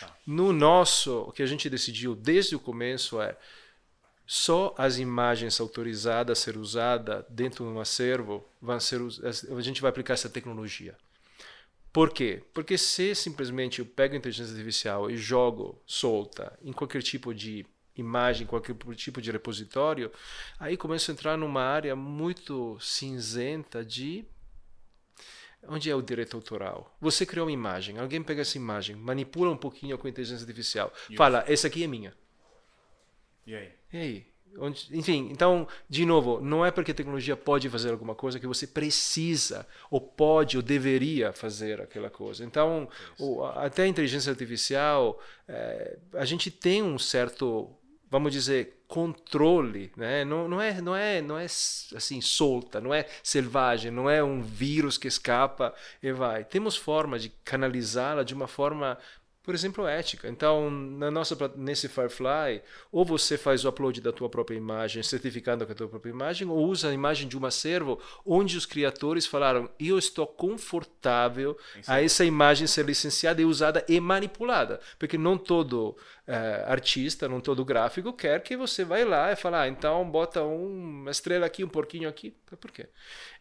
Tá. 0.00 0.16
No 0.26 0.52
nosso, 0.52 1.20
o 1.28 1.32
que 1.32 1.42
a 1.42 1.46
gente 1.46 1.70
decidiu 1.70 2.16
desde 2.16 2.56
o 2.56 2.60
começo 2.60 3.20
é 3.20 3.36
só 4.26 4.74
as 4.76 4.98
imagens 4.98 5.60
autorizadas 5.60 6.38
a 6.38 6.42
ser 6.42 6.56
usadas 6.56 7.24
dentro 7.28 7.64
de 7.64 7.70
um 7.70 7.78
acervo 7.78 8.44
vão 8.60 8.80
ser 8.80 9.00
a 9.22 9.60
gente 9.60 9.80
vai 9.80 9.88
aplicar 9.88 10.14
essa 10.14 10.28
tecnologia. 10.28 10.96
Por 11.92 12.10
quê? 12.10 12.42
Porque 12.52 12.76
se 12.76 13.14
simplesmente 13.14 13.78
eu 13.78 13.86
pego 13.86 14.14
a 14.14 14.18
inteligência 14.18 14.52
artificial 14.52 15.10
e 15.10 15.16
jogo 15.16 15.80
solta 15.86 16.58
em 16.62 16.72
qualquer 16.72 17.02
tipo 17.02 17.32
de 17.32 17.64
imagem, 17.96 18.46
qualquer 18.46 18.74
tipo 18.94 19.22
de 19.22 19.30
repositório, 19.30 20.12
aí 20.58 20.76
começo 20.76 21.10
a 21.10 21.14
entrar 21.14 21.38
numa 21.38 21.62
área 21.62 21.96
muito 21.96 22.76
cinzenta 22.80 23.82
de 23.82 24.26
onde 25.68 25.90
é 25.90 25.94
o 25.94 26.02
direito 26.02 26.36
autoral? 26.36 26.94
Você 27.00 27.24
criou 27.24 27.46
uma 27.46 27.52
imagem, 27.52 27.98
alguém 27.98 28.22
pega 28.22 28.42
essa 28.42 28.58
imagem, 28.58 28.94
manipula 28.94 29.50
um 29.50 29.56
pouquinho 29.56 29.96
com 29.96 30.06
a 30.06 30.10
inteligência 30.10 30.42
artificial, 30.42 30.92
fala, 31.16 31.44
essa 31.46 31.66
aqui 31.66 31.82
é 31.82 31.86
minha. 31.86 32.12
E 33.46 33.54
aí? 33.54 33.68
E 33.92 33.96
aí? 33.96 34.26
Onde, 34.58 34.88
enfim, 34.92 35.28
então, 35.30 35.68
de 35.88 36.06
novo, 36.06 36.40
não 36.40 36.64
é 36.64 36.70
porque 36.70 36.90
a 36.90 36.94
tecnologia 36.94 37.36
pode 37.36 37.68
fazer 37.68 37.90
alguma 37.90 38.14
coisa 38.14 38.40
que 38.40 38.46
você 38.46 38.66
precisa, 38.66 39.66
ou 39.90 40.00
pode, 40.00 40.56
ou 40.56 40.62
deveria 40.62 41.32
fazer 41.32 41.80
aquela 41.80 42.08
coisa. 42.08 42.44
Então, 42.44 42.88
o, 43.18 43.44
até 43.44 43.82
a 43.82 43.86
inteligência 43.86 44.30
artificial, 44.30 45.20
é, 45.46 45.98
a 46.14 46.24
gente 46.24 46.50
tem 46.50 46.82
um 46.82 46.98
certo 46.98 47.70
vamos 48.10 48.32
dizer, 48.32 48.84
controle, 48.86 49.92
né? 49.96 50.24
Não, 50.24 50.48
não 50.48 50.60
é, 50.60 50.80
não 50.80 50.94
é, 50.94 51.20
não 51.20 51.38
é 51.38 51.44
assim 51.44 52.20
solta, 52.20 52.80
não 52.80 52.94
é 52.94 53.06
selvagem, 53.22 53.90
não 53.90 54.08
é 54.08 54.22
um 54.22 54.40
vírus 54.40 54.96
que 54.96 55.08
escapa 55.08 55.74
e 56.02 56.12
vai. 56.12 56.44
Temos 56.44 56.76
forma 56.76 57.18
de 57.18 57.28
canalizá-la 57.44 58.22
de 58.22 58.32
uma 58.32 58.46
forma 58.46 58.96
por 59.46 59.54
exemplo, 59.54 59.86
ética. 59.86 60.28
Então, 60.28 60.68
na 60.68 61.08
nossa, 61.08 61.36
nesse 61.54 61.88
Firefly, 61.88 62.60
ou 62.90 63.04
você 63.04 63.38
faz 63.38 63.64
o 63.64 63.68
upload 63.68 64.00
da 64.00 64.12
tua 64.12 64.28
própria 64.28 64.56
imagem, 64.56 65.04
certificando 65.04 65.64
com 65.64 65.70
a 65.70 65.74
tua 65.74 65.88
própria 65.88 66.10
imagem, 66.10 66.48
ou 66.48 66.66
usa 66.66 66.88
a 66.88 66.92
imagem 66.92 67.28
de 67.28 67.38
um 67.38 67.46
acervo 67.46 68.00
onde 68.26 68.58
os 68.58 68.66
criadores 68.66 69.24
falaram: 69.24 69.70
eu 69.78 69.96
estou 69.96 70.26
confortável 70.26 71.56
a 71.86 72.02
essa 72.02 72.24
imagem 72.24 72.66
ser 72.66 72.84
licenciada 72.84 73.40
e 73.40 73.44
usada 73.44 73.84
e 73.88 74.00
manipulada, 74.00 74.80
porque 74.98 75.16
não 75.16 75.38
todo 75.38 75.96
uh, 76.26 76.70
artista, 76.70 77.28
não 77.28 77.40
todo 77.40 77.64
gráfico 77.64 78.12
quer 78.12 78.42
que 78.42 78.56
você 78.56 78.84
vai 78.84 79.04
lá 79.04 79.32
e 79.32 79.36
fale, 79.36 79.56
ah, 79.56 79.68
então 79.68 80.08
bota 80.08 80.42
uma 80.42 81.10
estrela 81.10 81.46
aqui, 81.46 81.64
um 81.64 81.68
porquinho 81.68 82.08
aqui. 82.08 82.36
Por 82.60 82.70
quê? 82.70 82.88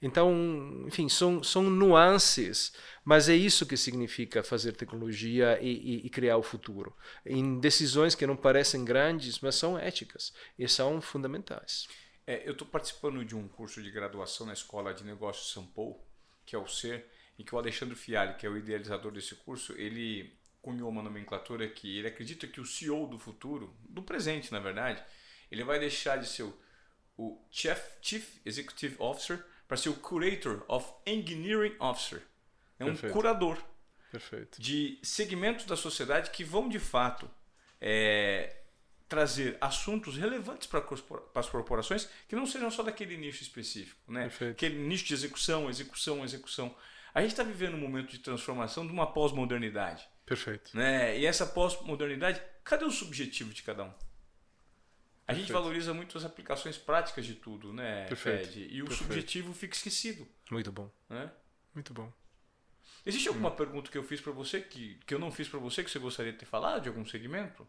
Então, 0.02 0.84
enfim, 0.88 1.10
são, 1.10 1.44
são 1.44 1.64
nuances, 1.64 2.74
mas 3.04 3.28
é 3.30 3.36
isso 3.36 3.66
que 3.66 3.78
significa 3.78 4.44
fazer 4.44 4.74
tecnologia 4.74 5.60
e, 5.62 5.70
e, 5.70 6.08
e 6.08 6.10
criar 6.10 6.38
o 6.38 6.44
futuro. 6.44 6.96
Em 7.26 7.60
decisões 7.60 8.16
que 8.16 8.28
não 8.28 8.36
parecem 8.36 8.86
grandes, 8.86 9.40
mas 9.40 9.56
são 9.56 9.78
éticas 9.78 10.34
e 10.58 10.68
são 10.68 11.02
fundamentais. 11.02 11.88
É, 12.28 12.48
eu 12.48 12.54
estou 12.54 12.68
participando 12.68 13.24
de 13.24 13.36
um 13.36 13.48
curso 13.48 13.82
de 13.84 13.92
graduação 13.92 14.48
na 14.48 14.54
Escola 14.54 14.94
de 14.94 15.04
Negócios 15.04 15.52
São 15.52 15.66
Paulo, 15.66 16.00
que 16.46 16.56
é 16.56 16.60
o 16.60 16.68
SER, 16.68 17.06
e 17.38 17.44
que 17.44 17.54
o 17.54 17.58
Alexandre 17.58 17.96
Fialli, 17.96 18.36
que 18.36 18.46
é 18.46 18.50
o 18.50 18.58
idealizador 18.58 19.12
desse 19.12 19.36
curso, 19.36 19.74
ele 19.74 20.34
cunhou 20.66 20.89
uma 20.89 21.03
nomenclatura 21.03 21.70
que 21.70 21.99
ele 21.99 22.07
acredita 22.07 22.47
que 22.47 22.59
o 22.59 22.66
CEO 22.66 23.05
do 23.05 23.20
futuro, 23.20 23.72
do 23.88 24.01
presente 24.01 24.51
na 24.51 24.59
verdade, 24.59 24.99
ele 25.51 25.63
vai 25.63 25.78
deixar 25.78 26.18
de 26.18 26.28
ser 26.28 26.41
o, 26.41 26.57
o 27.16 27.39
Chief, 27.51 27.80
Chief 28.01 28.28
Executive 28.43 28.95
Officer 28.97 29.45
para 29.68 29.78
ser 29.78 29.89
o 29.89 29.93
Curator 29.93 30.66
of 30.68 30.91
Engineering 31.05 31.76
Officer. 31.80 32.24
É 32.80 32.84
um 32.84 32.88
Perfeito. 32.88 33.13
curador 33.13 33.63
Perfeito. 34.11 34.59
de 34.59 34.97
segmentos 35.03 35.66
da 35.66 35.78
sociedade 35.78 36.32
que 36.32 36.43
vão 36.43 36.68
de 36.68 36.80
fato 36.80 37.30
é, 37.80 38.63
trazer 39.07 39.59
assuntos 39.61 40.18
relevantes 40.18 40.68
para 40.68 40.84
as 41.36 41.47
corporações 41.47 42.09
que 42.28 42.36
não 42.36 42.47
sejam 42.47 42.72
só 42.72 42.82
daquele 42.82 43.18
nicho 43.18 43.43
específico, 43.43 44.11
né? 44.11 44.22
Perfeito. 44.24 44.53
Aquele 44.53 44.80
nicho 44.80 45.05
de 45.05 45.13
execução, 45.13 45.70
execução, 45.70 46.24
execução. 46.24 46.76
A 47.13 47.22
gente 47.22 47.32
está 47.32 47.43
vivendo 47.43 47.76
um 47.76 47.80
momento 47.80 48.09
de 48.09 48.18
transformação 48.18 48.88
de 48.88 48.91
uma 48.91 49.05
pós-modernidade. 49.13 50.14
Perfeito. 50.26 50.76
Né? 50.76 51.19
E 51.19 51.26
essa 51.26 51.45
pós-modernidade, 51.45 52.41
cadê 52.63 52.84
o 52.84 52.91
subjetivo 52.91 53.53
de 53.53 53.61
cada 53.63 53.84
um? 53.84 53.88
A 53.88 53.93
Perfeito. 55.28 55.47
gente 55.47 55.53
valoriza 55.53 55.93
muito 55.93 56.17
as 56.17 56.26
aplicações 56.26 56.78
práticas 56.78 57.26
de 57.26 57.36
tudo, 57.36 57.73
né, 57.73 58.05
Perfeito. 58.05 58.47
Fed? 58.47 58.59
E 58.59 58.82
o 58.82 58.86
Perfeito. 58.86 59.03
subjetivo 59.03 59.53
fica 59.53 59.76
esquecido. 59.76 60.28
Muito 60.51 60.71
bom. 60.71 60.91
Né? 61.09 61.32
Muito 61.73 61.93
bom. 61.93 62.11
Existe 63.05 63.28
alguma 63.28 63.49
hum. 63.49 63.55
pergunta 63.55 63.91
que 63.91 63.97
eu 63.97 64.03
fiz 64.03 64.19
para 64.19 64.32
você 64.32 64.61
que, 64.61 64.99
que 65.05 65.13
eu 65.13 65.19
não 65.19 65.32
fiz 65.32 65.47
para 65.47 65.59
você 65.59 65.84
que 65.84 65.91
você 65.91 65.99
gostaria 65.99 66.32
de 66.32 66.39
ter 66.39 66.45
falado 66.45 66.82
de 66.82 66.89
algum 66.89 67.05
segmento? 67.05 67.67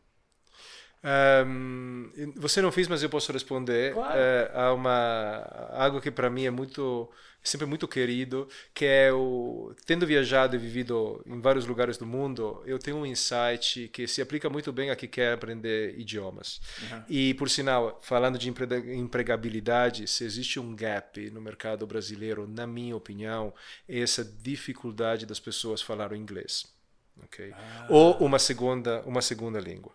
Um, 1.07 2.11
você 2.35 2.61
não 2.61 2.73
fez, 2.73 2.89
mas 2.89 3.03
eu 3.03 3.09
posso 3.09 3.33
responder. 3.33 3.95
Claro. 3.95 4.19
Uh, 4.19 4.59
há 4.59 4.73
uma 4.73 5.69
algo 5.73 6.01
que 6.01 6.11
para 6.11 6.29
mim 6.29 6.47
é 6.47 6.51
muito 6.51 7.09
sempre 7.45 7.65
muito 7.65 7.87
querido, 7.87 8.49
que 8.75 8.85
é 8.85 9.13
o 9.13 9.73
tendo 9.87 10.05
viajado 10.05 10.57
e 10.57 10.59
vivido 10.59 11.23
em 11.25 11.41
vários 11.41 11.65
lugares 11.65 11.97
do 11.97 12.05
mundo, 12.05 12.61
eu 12.67 12.77
tenho 12.77 12.97
um 12.97 13.07
insight 13.07 13.89
que 13.93 14.09
se 14.09 14.21
aplica 14.21 14.51
muito 14.51 14.73
bem 14.73 14.91
a 14.91 14.97
quem 14.97 15.09
quer 15.09 15.35
aprender 15.35 15.97
idiomas. 15.97 16.61
Uhum. 16.83 17.03
E 17.09 17.35
por 17.35 17.49
sinal, 17.49 18.01
falando 18.03 18.37
de 18.37 18.49
empregabilidade, 18.49 20.09
se 20.09 20.25
existe 20.25 20.59
um 20.59 20.75
gap 20.75 21.31
no 21.31 21.41
mercado 21.41 21.87
brasileiro, 21.87 22.49
na 22.49 22.67
minha 22.67 22.97
opinião, 22.97 23.55
é 23.89 24.01
essa 24.01 24.25
dificuldade 24.25 25.25
das 25.25 25.39
pessoas 25.39 25.81
falar 25.81 26.11
o 26.11 26.17
inglês 26.17 26.76
ok? 27.25 27.53
Ah. 27.55 27.87
Ou 27.89 28.17
uma 28.19 28.39
segunda, 28.39 29.03
uma 29.07 29.23
segunda 29.23 29.61
língua. 29.61 29.93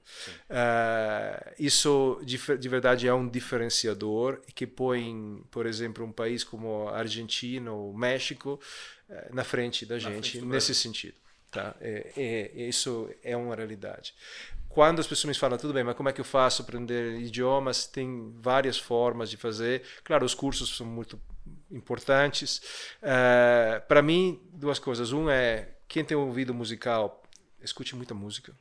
Uh, 0.49 1.53
isso 1.59 2.21
de, 2.23 2.37
de, 2.57 2.69
verdade 2.69 3.07
é 3.07 3.13
um 3.13 3.27
diferenciador 3.27 4.41
que 4.53 4.67
põe, 4.67 5.43
por 5.51 5.65
exemplo, 5.65 6.05
um 6.05 6.11
país 6.11 6.43
como 6.43 6.89
a 6.89 6.97
Argentina 6.97 7.71
ou 7.71 7.93
México 7.93 8.59
uh, 9.09 9.35
na 9.35 9.43
frente 9.43 9.85
da 9.85 9.97
gente 9.97 10.31
frente 10.31 10.45
nesse 10.45 10.73
sentido. 10.73 11.15
Tá? 11.49 11.75
É, 11.81 12.11
é, 12.15 12.61
isso 12.67 13.09
é 13.23 13.35
uma 13.35 13.55
realidade. 13.55 14.13
Quando 14.69 14.99
as 14.99 15.07
pessoas 15.07 15.35
me 15.35 15.39
falam, 15.39 15.57
tudo 15.57 15.73
bem, 15.73 15.83
mas 15.83 15.97
como 15.97 16.07
é 16.07 16.13
que 16.13 16.21
eu 16.21 16.25
faço 16.25 16.61
aprender 16.61 17.19
idiomas? 17.19 17.85
Tem 17.85 18.33
várias 18.39 18.77
formas 18.77 19.29
de 19.29 19.35
fazer. 19.35 19.83
Claro, 20.01 20.25
os 20.25 20.33
cursos 20.33 20.77
são 20.77 20.87
muito 20.87 21.19
importantes. 21.69 22.61
Uh, 23.01 23.85
Para 23.85 24.01
mim, 24.01 24.41
duas 24.53 24.79
coisas. 24.79 25.11
Um 25.11 25.29
é 25.29 25.67
quem 25.91 26.05
tem 26.05 26.15
ouvido 26.15 26.53
musical, 26.53 27.21
escute 27.61 27.97
muita 27.97 28.13
música. 28.13 28.55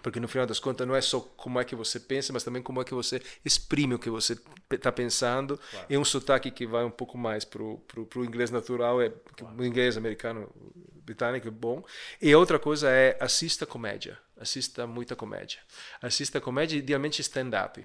Porque 0.00 0.20
no 0.20 0.28
final 0.28 0.46
das 0.46 0.60
contas 0.60 0.86
não 0.86 0.94
é 0.94 1.00
só 1.00 1.18
como 1.18 1.58
é 1.58 1.64
que 1.64 1.74
você 1.74 1.98
pensa, 1.98 2.32
mas 2.32 2.44
também 2.44 2.62
como 2.62 2.80
é 2.80 2.84
que 2.84 2.94
você 2.94 3.20
exprime 3.44 3.96
o 3.96 3.98
que 3.98 4.08
você 4.08 4.38
está 4.70 4.92
pensando. 4.92 5.58
Claro. 5.58 5.86
É 5.90 5.98
um 5.98 6.04
sotaque 6.04 6.48
que 6.48 6.64
vai 6.68 6.84
um 6.84 6.90
pouco 6.90 7.18
mais 7.18 7.44
para 7.44 7.60
o 7.60 8.24
inglês 8.24 8.52
natural, 8.52 9.02
é 9.02 9.10
claro. 9.36 9.56
o 9.58 9.64
inglês 9.64 9.96
americano, 9.96 10.48
britânico 11.04 11.48
é 11.48 11.50
bom. 11.50 11.84
E 12.22 12.32
outra 12.36 12.56
coisa 12.56 12.88
é 12.88 13.18
assista 13.20 13.66
comédia. 13.66 14.16
Assista 14.36 14.86
muita 14.86 15.16
comédia. 15.16 15.58
Assista 16.00 16.40
comédia, 16.40 16.78
idealmente 16.78 17.20
stand-up. 17.20 17.84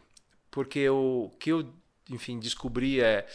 Porque 0.51 0.87
o 0.87 1.31
que 1.39 1.49
eu, 1.49 1.73
enfim, 2.07 2.39
descobri 2.39 3.01
é 3.01 3.27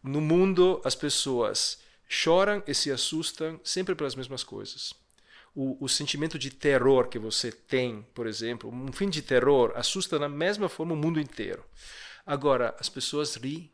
no 0.00 0.20
mundo 0.20 0.80
as 0.84 0.94
pessoas 0.94 1.89
choram 2.12 2.60
e 2.66 2.74
se 2.74 2.90
assustam 2.90 3.60
sempre 3.62 3.94
pelas 3.94 4.16
mesmas 4.16 4.42
coisas. 4.42 4.92
O, 5.54 5.76
o, 5.84 5.88
sentimento 5.88 6.38
de 6.38 6.50
terror 6.50 7.08
que 7.08 7.20
você 7.20 7.52
tem, 7.52 8.04
por 8.12 8.26
exemplo, 8.26 8.68
um 8.68 8.92
filme 8.92 9.12
de 9.12 9.22
terror 9.22 9.72
assusta 9.76 10.18
da 10.18 10.28
mesma 10.28 10.68
forma 10.68 10.92
o 10.92 10.96
mundo 10.96 11.20
inteiro. 11.20 11.64
Agora, 12.26 12.74
as 12.80 12.88
pessoas 12.88 13.36
riem 13.36 13.70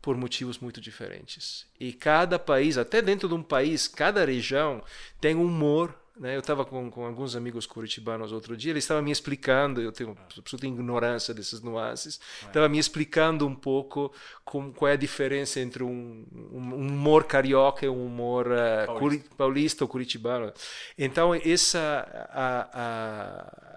por 0.00 0.16
motivos 0.16 0.58
muito 0.58 0.80
diferentes. 0.80 1.66
E 1.78 1.92
cada 1.92 2.38
país, 2.38 2.78
até 2.78 3.02
dentro 3.02 3.28
de 3.28 3.34
um 3.34 3.42
país, 3.42 3.86
cada 3.86 4.24
região 4.24 4.82
tem 5.20 5.34
um 5.34 5.44
humor? 5.44 5.94
Eu 6.22 6.40
estava 6.40 6.64
com, 6.64 6.90
com 6.90 7.04
alguns 7.04 7.36
amigos 7.36 7.66
curitibanos 7.66 8.32
outro 8.32 8.56
dia, 8.56 8.72
eles 8.72 8.84
estavam 8.84 9.02
me 9.02 9.10
explicando, 9.10 9.82
eu 9.82 9.92
tenho 9.92 10.16
absoluta 10.36 10.66
ignorância 10.66 11.34
dessas 11.34 11.60
nuances, 11.60 12.18
estava 12.46 12.68
me 12.70 12.78
explicando 12.78 13.46
um 13.46 13.54
pouco 13.54 14.10
com, 14.42 14.72
qual 14.72 14.88
é 14.88 14.92
a 14.92 14.96
diferença 14.96 15.60
entre 15.60 15.82
um, 15.82 16.24
um 16.32 16.74
humor 16.74 17.24
carioca 17.24 17.84
e 17.84 17.88
um 17.88 18.06
humor 18.06 18.46
uh, 18.46 18.86
paulista. 18.86 19.34
paulista. 19.36 19.84
ou 19.84 19.88
curitibano. 19.88 20.52
Então, 20.96 21.34
essa. 21.34 22.28
A, 22.32 22.70
a, 22.72 23.76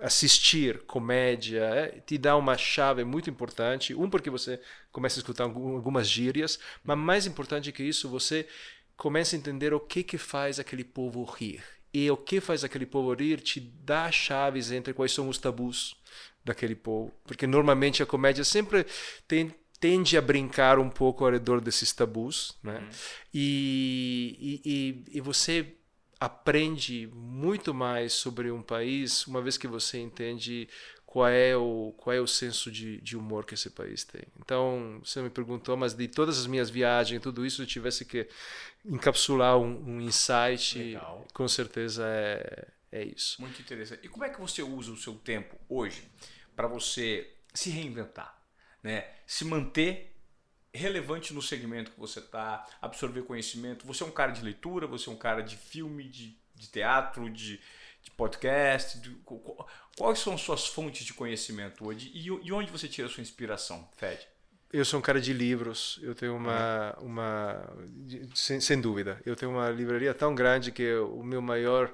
assistir 0.00 0.78
comédia 0.86 1.60
é, 1.60 2.00
te 2.00 2.16
dá 2.16 2.34
uma 2.36 2.56
chave 2.56 3.04
muito 3.04 3.28
importante. 3.28 3.94
Um, 3.94 4.08
porque 4.08 4.30
você 4.30 4.58
começa 4.90 5.18
a 5.18 5.20
escutar 5.20 5.44
algumas 5.44 6.08
gírias, 6.08 6.58
mas 6.82 6.96
mais 6.96 7.26
importante 7.26 7.70
que 7.70 7.82
isso, 7.82 8.08
você 8.08 8.48
começa 9.00 9.34
a 9.34 9.38
entender 9.38 9.72
o 9.72 9.80
que 9.80 10.02
que 10.02 10.18
faz 10.18 10.60
aquele 10.60 10.84
povo 10.84 11.24
rir. 11.24 11.64
E 11.92 12.08
o 12.10 12.18
que 12.18 12.38
faz 12.38 12.62
aquele 12.62 12.84
povo 12.84 13.14
rir 13.14 13.40
te 13.40 13.58
dá 13.58 14.12
chaves 14.12 14.70
entre 14.70 14.92
quais 14.92 15.10
são 15.10 15.26
os 15.26 15.38
tabus 15.38 15.96
daquele 16.44 16.74
povo. 16.74 17.10
Porque 17.24 17.46
normalmente 17.46 18.02
a 18.02 18.06
comédia 18.06 18.44
sempre 18.44 18.86
tem, 19.26 19.54
tende 19.80 20.18
a 20.18 20.20
brincar 20.20 20.78
um 20.78 20.90
pouco 20.90 21.24
ao 21.24 21.32
redor 21.32 21.62
desses 21.62 21.94
tabus. 21.94 22.58
Né? 22.62 22.78
Uhum. 22.78 22.88
E, 23.32 24.60
e, 24.64 25.16
e, 25.16 25.20
você 25.22 25.74
aprende 26.20 27.08
muito 27.10 27.72
mais 27.72 28.12
sobre 28.12 28.50
um 28.50 28.60
país 28.60 29.26
uma 29.26 29.40
vez 29.40 29.56
que 29.56 29.66
você 29.66 29.98
entende 29.98 30.68
qual 31.10 31.26
é 31.26 31.56
o 31.56 31.92
qual 31.96 32.14
é 32.14 32.20
o 32.20 32.26
senso 32.26 32.70
de, 32.70 33.00
de 33.00 33.16
humor 33.16 33.44
que 33.44 33.54
esse 33.54 33.68
país 33.68 34.04
tem. 34.04 34.22
Então, 34.38 35.00
você 35.04 35.20
me 35.20 35.28
perguntou, 35.28 35.76
mas 35.76 35.92
de 35.92 36.06
todas 36.06 36.38
as 36.38 36.46
minhas 36.46 36.70
viagens, 36.70 37.20
tudo 37.20 37.44
isso, 37.44 37.62
eu 37.62 37.66
tivesse 37.66 38.04
que 38.04 38.28
encapsular 38.84 39.58
um, 39.58 39.96
um 39.96 40.00
insight, 40.00 40.78
Legal. 40.78 41.26
com 41.34 41.48
certeza 41.48 42.04
é, 42.06 42.68
é 42.92 43.04
isso. 43.04 43.42
Muito 43.42 43.60
interessante. 43.60 44.06
E 44.06 44.08
como 44.08 44.24
é 44.24 44.30
que 44.30 44.40
você 44.40 44.62
usa 44.62 44.92
o 44.92 44.96
seu 44.96 45.14
tempo 45.16 45.56
hoje 45.68 46.08
para 46.54 46.68
você 46.68 47.28
se 47.52 47.70
reinventar, 47.70 48.40
né? 48.80 49.08
Se 49.26 49.44
manter 49.44 50.16
relevante 50.72 51.34
no 51.34 51.42
segmento 51.42 51.90
que 51.90 51.98
você 51.98 52.20
está, 52.20 52.64
absorver 52.80 53.22
conhecimento. 53.22 53.84
Você 53.84 54.04
é 54.04 54.06
um 54.06 54.12
cara 54.12 54.30
de 54.30 54.42
leitura, 54.44 54.86
você 54.86 55.10
é 55.10 55.12
um 55.12 55.16
cara 55.16 55.42
de 55.42 55.56
filme, 55.56 56.04
de, 56.04 56.38
de 56.54 56.68
teatro, 56.68 57.28
de 57.28 57.60
de 58.02 58.10
podcast? 58.10 58.98
De, 59.00 59.10
quais 59.96 60.18
são 60.18 60.36
suas 60.36 60.66
fontes 60.66 61.04
de 61.04 61.12
conhecimento 61.12 61.86
hoje 61.86 62.10
e, 62.14 62.26
e 62.26 62.52
onde 62.52 62.70
você 62.70 62.88
tira 62.88 63.08
a 63.08 63.10
sua 63.10 63.22
inspiração, 63.22 63.88
Fed? 63.96 64.26
Eu 64.72 64.84
sou 64.84 65.00
um 65.00 65.02
cara 65.02 65.20
de 65.20 65.32
livros. 65.32 65.98
Eu 66.02 66.14
tenho 66.14 66.36
uma, 66.36 66.96
uma 67.00 67.76
sem, 68.34 68.60
sem, 68.60 68.80
dúvida, 68.80 69.20
eu 69.26 69.34
tenho 69.34 69.50
uma 69.50 69.68
livraria 69.68 70.14
tão 70.14 70.34
grande 70.34 70.70
que 70.70 70.94
o 70.94 71.22
meu 71.22 71.42
maior 71.42 71.92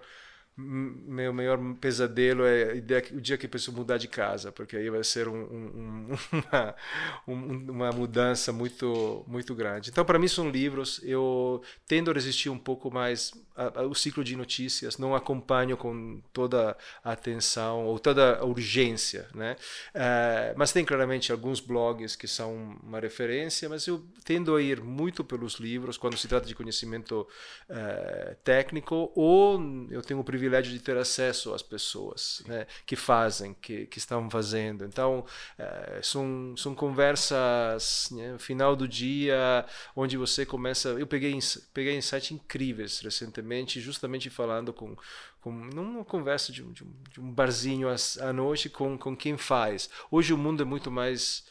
meu 0.59 1.35
maior 1.35 1.59
pesadelo 1.75 2.43
é 2.47 2.83
o 3.13 3.21
dia 3.21 3.37
que 3.37 3.45
a 3.45 3.49
pessoa 3.49 3.77
mudar 3.77 3.99
de 3.99 4.09
casa, 4.09 4.51
porque 4.51 4.75
aí 4.75 4.89
vai 4.89 5.05
ser 5.05 5.29
um, 5.29 5.37
um, 5.37 6.17
uma, 7.27 7.71
uma 7.71 7.93
mudança 7.93 8.53
muito 8.53 9.23
muito 9.27 9.55
grande. 9.55 9.91
Então, 9.91 10.05
para 10.05 10.19
mim 10.19 10.29
são 10.29 10.49
livros. 10.49 11.01
Eu 11.03 11.63
tendo 11.87 12.11
a 12.11 12.15
resistir 12.15 12.49
um 12.49 12.59
pouco 12.59 12.91
mais 12.91 13.33
ao 13.75 13.95
ciclo 13.95 14.23
de 14.23 14.37
notícias, 14.37 14.99
não 14.99 15.15
acompanho 15.15 15.77
com 15.77 16.21
toda 16.33 16.77
a 17.03 17.13
atenção 17.13 17.87
ou 17.87 17.99
toda 17.99 18.39
a 18.39 18.45
urgência, 18.45 19.29
né? 19.35 19.57
Uh, 19.95 20.55
mas 20.57 20.73
tem 20.73 20.85
claramente 20.85 21.33
alguns 21.33 21.61
blogs 21.61 22.15
que 22.15 22.29
são 22.29 22.79
uma 22.83 23.01
referência, 23.01 23.69
mas 23.69 23.87
eu 23.87 24.05
tendo 24.25 24.55
a 24.55 24.63
ir 24.63 24.83
muito 24.83 25.25
pelos 25.25 25.55
livros 25.55 25.97
quando 25.97 26.17
se 26.17 26.29
trata 26.29 26.47
de 26.47 26.55
conhecimento 26.55 27.27
uh, 27.71 28.35
técnico 28.45 29.11
ou 29.15 29.61
eu 29.91 30.03
tenho 30.03 30.21
o 30.21 30.25
privilégio 30.25 30.73
de 30.73 30.81
ter 30.81 30.97
acesso 30.97 31.55
às 31.55 31.63
pessoas 31.63 32.43
né, 32.47 32.67
que 32.85 32.97
fazem, 32.97 33.55
que, 33.55 33.87
que 33.87 33.99
estão 33.99 34.29
fazendo. 34.31 34.85
Então, 34.85 35.25
é, 35.59 36.01
são, 36.03 36.55
são 36.57 36.75
conversas 36.75 38.09
né, 38.13 38.33
no 38.33 38.39
final 38.39 38.77
do 38.77 38.87
dia, 38.87 39.65
onde 39.95 40.17
você 40.17 40.45
começa. 40.45 40.91
Eu 40.91 41.07
peguei, 41.07 41.37
peguei 41.73 41.97
insights 41.97 42.31
incríveis 42.31 43.01
recentemente, 43.01 43.46
justamente 43.81 44.29
falando 44.31 44.73
com, 44.73 44.97
com 45.41 45.53
numa 45.53 46.05
conversa 46.05 46.53
de 46.53 46.63
um, 46.63 46.73
de 46.73 46.85
de 47.11 47.21
um 47.21 47.33
barzinho 47.33 47.89
à 48.21 48.33
noite 48.33 48.69
com, 48.69 48.99
com 48.99 49.17
quem 49.17 49.37
faz. 49.37 49.89
Hoje 50.11 50.33
o 50.33 50.39
mundo 50.39 50.63
é 50.63 50.67
muito 50.67 50.91
mais 50.91 51.45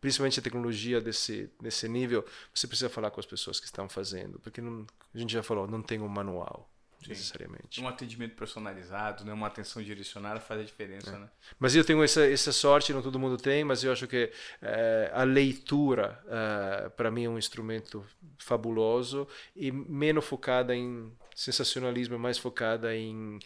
principalmente 0.00 0.40
a 0.40 0.42
tecnologia 0.42 1.00
desse 1.00 1.50
desse 1.60 1.88
nível, 1.88 2.24
você 2.54 2.66
precisa 2.66 2.88
falar 2.88 3.10
com 3.10 3.20
as 3.20 3.26
pessoas 3.26 3.60
que 3.60 3.66
estão 3.66 3.88
fazendo, 3.88 4.38
porque 4.40 4.60
não, 4.60 4.86
a 5.14 5.18
gente 5.18 5.32
já 5.32 5.42
falou, 5.42 5.66
não 5.66 5.82
tem 5.82 6.00
um 6.00 6.08
manual. 6.08 6.70
Sim. 7.02 7.10
necessariamente. 7.10 7.80
Um 7.80 7.88
atendimento 7.88 8.34
personalizado, 8.34 9.24
né? 9.24 9.32
uma 9.32 9.46
atenção 9.46 9.82
direcionada 9.82 10.40
faz 10.40 10.60
a 10.60 10.64
diferença. 10.64 11.10
É. 11.10 11.18
Né? 11.18 11.28
Mas 11.58 11.76
eu 11.76 11.84
tenho 11.84 12.02
essa, 12.02 12.26
essa 12.26 12.52
sorte, 12.52 12.92
não 12.92 13.02
todo 13.02 13.18
mundo 13.18 13.36
tem, 13.36 13.64
mas 13.64 13.84
eu 13.84 13.92
acho 13.92 14.06
que 14.06 14.32
é, 14.60 15.10
a 15.14 15.22
leitura, 15.22 16.20
é, 16.26 16.88
para 16.88 17.10
mim, 17.10 17.24
é 17.24 17.28
um 17.28 17.38
instrumento 17.38 18.04
fabuloso 18.38 19.28
e 19.54 19.70
menos 19.70 20.24
focada 20.24 20.74
em 20.74 21.12
sensacionalismo, 21.36 22.18
mais 22.18 22.38
focada 22.38 22.96
em 22.96 23.38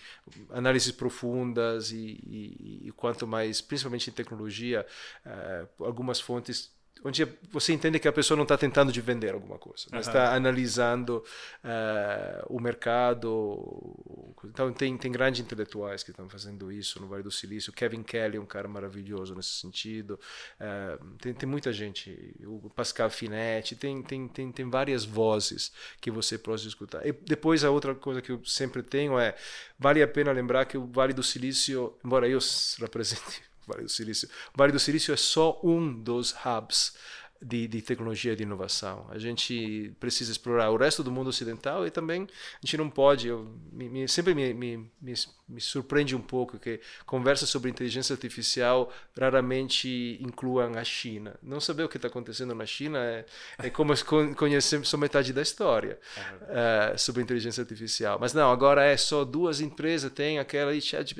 análises 0.50 0.92
profundas 0.92 1.90
e, 1.90 2.20
e, 2.24 2.88
e 2.88 2.92
quanto 2.92 3.26
mais, 3.26 3.60
principalmente 3.60 4.08
em 4.08 4.12
tecnologia, 4.12 4.86
é, 5.26 5.66
algumas 5.80 6.20
fontes 6.20 6.72
onde 7.04 7.26
você 7.50 7.72
entende 7.72 7.98
que 7.98 8.08
a 8.08 8.12
pessoa 8.12 8.36
não 8.36 8.42
está 8.42 8.56
tentando 8.56 8.92
de 8.92 9.00
vender 9.00 9.32
alguma 9.32 9.58
coisa, 9.58 9.86
mas 9.90 10.06
está 10.06 10.30
uhum. 10.30 10.36
analisando 10.36 11.24
uh, 11.64 12.54
o 12.54 12.60
mercado. 12.60 14.34
Então 14.44 14.72
tem 14.72 14.96
tem 14.96 15.10
grandes 15.10 15.40
intelectuais 15.40 16.02
que 16.02 16.10
estão 16.10 16.28
fazendo 16.28 16.70
isso 16.70 17.00
no 17.00 17.08
Vale 17.08 17.22
do 17.22 17.30
Silício. 17.30 17.72
Kevin 17.72 18.02
Kelly 18.02 18.36
é 18.36 18.40
um 18.40 18.46
cara 18.46 18.68
maravilhoso 18.68 19.34
nesse 19.34 19.50
sentido. 19.50 20.18
Uh, 20.60 21.04
tem, 21.16 21.32
tem 21.32 21.48
muita 21.48 21.72
gente, 21.72 22.34
o 22.44 22.70
Pascal 22.70 23.10
Finetti, 23.10 23.74
tem 23.74 24.02
tem 24.02 24.28
tem 24.28 24.52
tem 24.52 24.70
várias 24.70 25.04
vozes 25.04 25.72
que 26.00 26.10
você 26.10 26.36
pode 26.36 26.66
escutar. 26.66 27.06
E 27.06 27.12
depois 27.12 27.64
a 27.64 27.70
outra 27.70 27.94
coisa 27.94 28.20
que 28.20 28.32
eu 28.32 28.44
sempre 28.44 28.82
tenho 28.82 29.18
é 29.18 29.34
vale 29.78 30.02
a 30.02 30.08
pena 30.08 30.32
lembrar 30.32 30.66
que 30.66 30.76
o 30.76 30.86
Vale 30.86 31.12
do 31.12 31.22
Silício, 31.22 31.94
embora 32.04 32.28
eu 32.28 32.38
represente 32.78 33.49
Vale 33.70 33.84
do 33.84 33.88
Silício. 33.88 34.28
O 34.54 34.58
Vale 34.58 34.72
do 34.72 34.78
Silício 34.78 35.12
é 35.14 35.16
só 35.16 35.60
um 35.62 35.92
dos 35.92 36.34
hubs 36.44 36.94
de, 37.42 37.66
de, 37.66 37.80
tecnologia 37.80 38.34
e 38.34 38.36
de 38.36 38.42
inovação. 38.42 39.06
A 39.08 39.18
gente 39.18 39.94
precisa 39.98 40.30
explorar 40.30 40.70
o 40.70 40.76
resto 40.76 41.02
do 41.02 41.10
mundo 41.10 41.28
ocidental 41.28 41.86
e 41.86 41.90
também 41.90 42.22
a 42.22 42.66
gente 42.66 42.76
não 42.76 42.90
pode. 42.90 43.28
Eu, 43.28 43.50
me, 43.72 44.06
sempre 44.06 44.34
me, 44.34 44.52
me, 44.52 44.90
me, 45.00 45.60
surpreende 45.60 46.14
um 46.14 46.20
pouco 46.20 46.58
que 46.58 46.80
conversas 47.06 47.48
sobre 47.48 47.70
inteligência 47.70 48.12
artificial 48.12 48.92
raramente 49.18 50.18
incluam 50.20 50.74
a 50.74 50.84
China. 50.84 51.34
Não 51.42 51.60
saber 51.60 51.84
o 51.84 51.88
que 51.88 51.96
está 51.96 52.08
acontecendo 52.08 52.54
na 52.54 52.66
China 52.66 52.98
é, 52.98 53.24
é 53.58 53.70
como 53.70 53.94
conhecer 54.36 54.84
só 54.84 54.98
metade 54.98 55.32
da 55.32 55.40
história 55.40 55.98
uh, 56.42 56.98
sobre 56.98 57.22
inteligência 57.22 57.62
artificial. 57.62 58.18
Mas 58.20 58.34
não, 58.34 58.50
agora 58.50 58.84
é 58.84 58.98
só 58.98 59.24
duas 59.24 59.62
empresas, 59.62 60.12
tem 60.12 60.38
aquela 60.38 60.74
e 60.74 60.80
chat. 60.80 61.14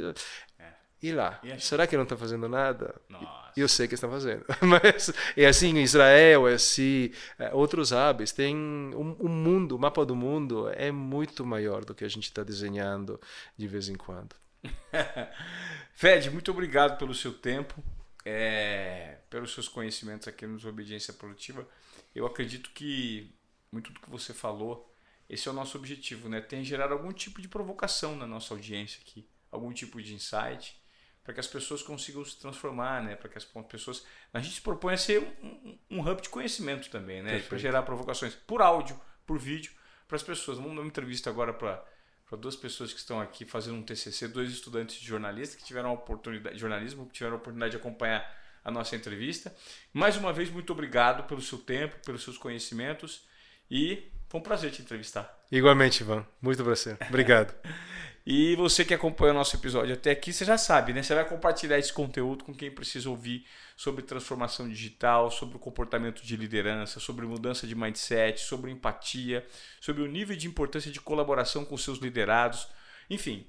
E 1.03 1.13
lá? 1.13 1.41
E 1.43 1.59
será 1.59 1.87
que 1.87 1.97
não 1.97 2.03
está 2.03 2.17
fazendo 2.17 2.47
nada? 2.47 3.01
Nossa. 3.09 3.53
Eu 3.57 3.69
sei 3.69 3.89
que 3.89 3.95
estão 3.95 4.11
fazendo. 4.11 4.45
Mas 4.61 5.11
é 5.35 5.47
assim 5.47 5.79
em 5.79 5.83
Israel, 5.83 6.47
é 6.47 6.55
assim, 6.55 7.11
é, 7.39 7.55
outros 7.55 7.91
hubs. 7.91 8.33
Tem 8.33 8.55
um, 8.55 9.17
um, 9.19 9.29
mundo, 9.29 9.77
o 9.77 9.79
mapa 9.79 10.05
do 10.05 10.15
mundo 10.15 10.69
é 10.69 10.93
muito 10.93 11.45
maior 11.45 11.85
do 11.85 11.95
que 11.95 12.05
a 12.05 12.09
gente 12.09 12.25
está 12.25 12.43
desenhando 12.43 13.19
de 13.57 13.67
vez 13.67 13.89
em 13.89 13.95
quando. 13.95 14.37
Fed, 15.95 16.31
muito 16.31 16.51
obrigado 16.51 16.99
pelo 16.99 17.15
seu 17.15 17.33
tempo, 17.33 17.83
é, 18.25 19.19
pelos 19.31 19.55
seus 19.55 19.69
conhecimentos 19.69 20.29
aqui 20.29 20.47
no 20.47 20.69
Obediência 20.69 21.15
Produtiva. 21.15 21.67
Eu 22.15 22.27
acredito 22.27 22.71
que 22.73 23.35
muito 23.73 23.91
do 23.91 24.01
que 24.01 24.11
você 24.11 24.35
falou, 24.35 24.93
esse 25.29 25.49
é 25.49 25.51
o 25.51 25.55
nosso 25.55 25.79
objetivo, 25.79 26.29
né? 26.29 26.41
Tem 26.41 26.63
gerar 26.63 26.93
algum 26.93 27.13
tipo 27.13 27.41
de 27.41 27.49
provocação 27.49 28.17
na 28.17 28.27
nossa 28.27 28.53
audiência 28.53 29.01
aqui, 29.01 29.27
algum 29.51 29.73
tipo 29.73 30.03
de 30.03 30.13
insight 30.13 30.80
para 31.23 31.35
que 31.35 31.41
as 31.41 31.47
pessoas 31.47 31.83
consigam 31.83 32.25
se 32.25 32.39
transformar, 32.39 33.03
né? 33.03 33.17
Para 33.17 33.29
que 33.29 33.39
as 33.39 33.45
pessoas. 33.45 34.05
A 34.33 34.41
gente 34.41 34.55
se 34.55 34.61
propõe 34.61 34.95
a 34.95 34.97
ser 34.97 35.21
um, 35.43 35.79
um 35.91 36.01
hub 36.01 36.23
de 36.23 36.29
conhecimento 36.29 36.91
também, 36.91 37.23
né? 37.23 37.41
Para 37.41 37.59
gerar 37.59 37.83
provocações 37.83 38.35
por 38.35 38.63
áudio, 38.63 39.01
por 39.27 39.39
vídeo, 39.39 39.73
para 40.09 40.17
as 40.17 40.23
pessoas. 40.23 40.59
Vamos 40.59 40.75
dar 40.75 40.81
uma 40.81 40.89
entrevista 40.89 41.31
agora 41.31 41.53
para 41.53 41.85
para 42.31 42.39
duas 42.39 42.55
pessoas 42.55 42.93
que 42.93 43.01
estão 43.01 43.21
aqui 43.21 43.45
fazendo 43.45 43.77
um 43.77 43.83
TCC, 43.83 44.29
dois 44.29 44.53
estudantes 44.53 45.01
de 45.01 45.05
jornalista 45.05 45.57
que 45.57 45.65
tiveram 45.65 45.91
a 45.91 45.93
oportunidade, 45.95 46.57
jornalismo, 46.57 47.05
que 47.07 47.13
tiveram 47.13 47.35
a 47.35 47.39
oportunidade 47.39 47.73
de 47.73 47.77
acompanhar 47.77 48.25
a 48.65 48.71
nossa 48.71 48.95
entrevista. 48.95 49.53
Mais 49.93 50.17
uma 50.17 50.33
vez, 50.33 50.49
muito 50.49 50.73
obrigado 50.73 51.27
pelo 51.27 51.43
seu 51.43 51.59
tempo, 51.59 51.97
pelos 52.07 52.23
seus 52.23 52.39
conhecimentos 52.39 53.27
e 53.69 54.09
foi 54.29 54.39
um 54.39 54.43
prazer 54.45 54.71
te 54.71 54.81
entrevistar. 54.81 55.41
Igualmente, 55.51 56.05
Ivan. 56.05 56.25
Muito 56.41 56.63
prazer. 56.63 56.97
Obrigado. 57.09 57.53
E 58.33 58.55
você 58.55 58.85
que 58.85 58.95
acompanha 58.95 59.33
o 59.33 59.35
nosso 59.35 59.57
episódio 59.57 59.93
até 59.93 60.13
aqui, 60.13 60.33
você 60.33 60.45
já 60.45 60.57
sabe, 60.57 60.93
né? 60.93 61.03
Você 61.03 61.13
vai 61.13 61.29
compartilhar 61.29 61.81
esse 61.81 61.93
conteúdo 61.93 62.45
com 62.45 62.55
quem 62.55 62.71
precisa 62.71 63.11
ouvir 63.11 63.45
sobre 63.77 64.05
transformação 64.05 64.69
digital, 64.69 65.33
sobre 65.33 65.57
o 65.57 65.59
comportamento 65.59 66.23
de 66.23 66.37
liderança, 66.37 67.01
sobre 67.01 67.27
mudança 67.27 67.67
de 67.67 67.75
mindset, 67.75 68.39
sobre 68.39 68.71
empatia, 68.71 69.45
sobre 69.81 70.05
o 70.05 70.07
nível 70.07 70.37
de 70.37 70.47
importância 70.47 70.93
de 70.93 71.01
colaboração 71.01 71.65
com 71.65 71.77
seus 71.77 71.99
liderados. 71.99 72.69
Enfim, 73.11 73.45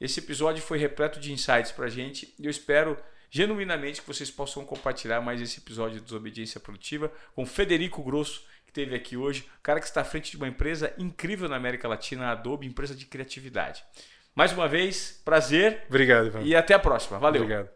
esse 0.00 0.20
episódio 0.20 0.62
foi 0.62 0.78
repleto 0.78 1.18
de 1.18 1.32
insights 1.32 1.72
para 1.72 1.86
a 1.86 1.90
gente 1.90 2.32
e 2.38 2.44
eu 2.44 2.50
espero 2.52 2.96
genuinamente 3.28 4.02
que 4.02 4.06
vocês 4.06 4.30
possam 4.30 4.64
compartilhar 4.64 5.20
mais 5.20 5.40
esse 5.40 5.58
episódio 5.58 5.98
de 5.98 6.04
Desobediência 6.04 6.60
Produtiva 6.60 7.12
com 7.34 7.44
Federico 7.44 8.00
Grosso, 8.04 8.44
que 8.72 8.80
teve 8.80 8.96
aqui 8.96 9.16
hoje, 9.16 9.46
cara 9.62 9.78
que 9.78 9.86
está 9.86 10.00
à 10.00 10.04
frente 10.04 10.30
de 10.30 10.36
uma 10.38 10.48
empresa 10.48 10.92
incrível 10.98 11.48
na 11.48 11.56
América 11.56 11.86
Latina, 11.86 12.28
a 12.28 12.32
Adobe, 12.32 12.66
empresa 12.66 12.94
de 12.94 13.04
criatividade. 13.04 13.84
Mais 14.34 14.52
uma 14.52 14.66
vez, 14.66 15.20
prazer. 15.24 15.84
Obrigado, 15.88 16.26
Ivan. 16.28 16.40
E 16.42 16.56
até 16.56 16.72
a 16.72 16.78
próxima. 16.78 17.18
Valeu. 17.18 17.42
Obrigado. 17.42 17.68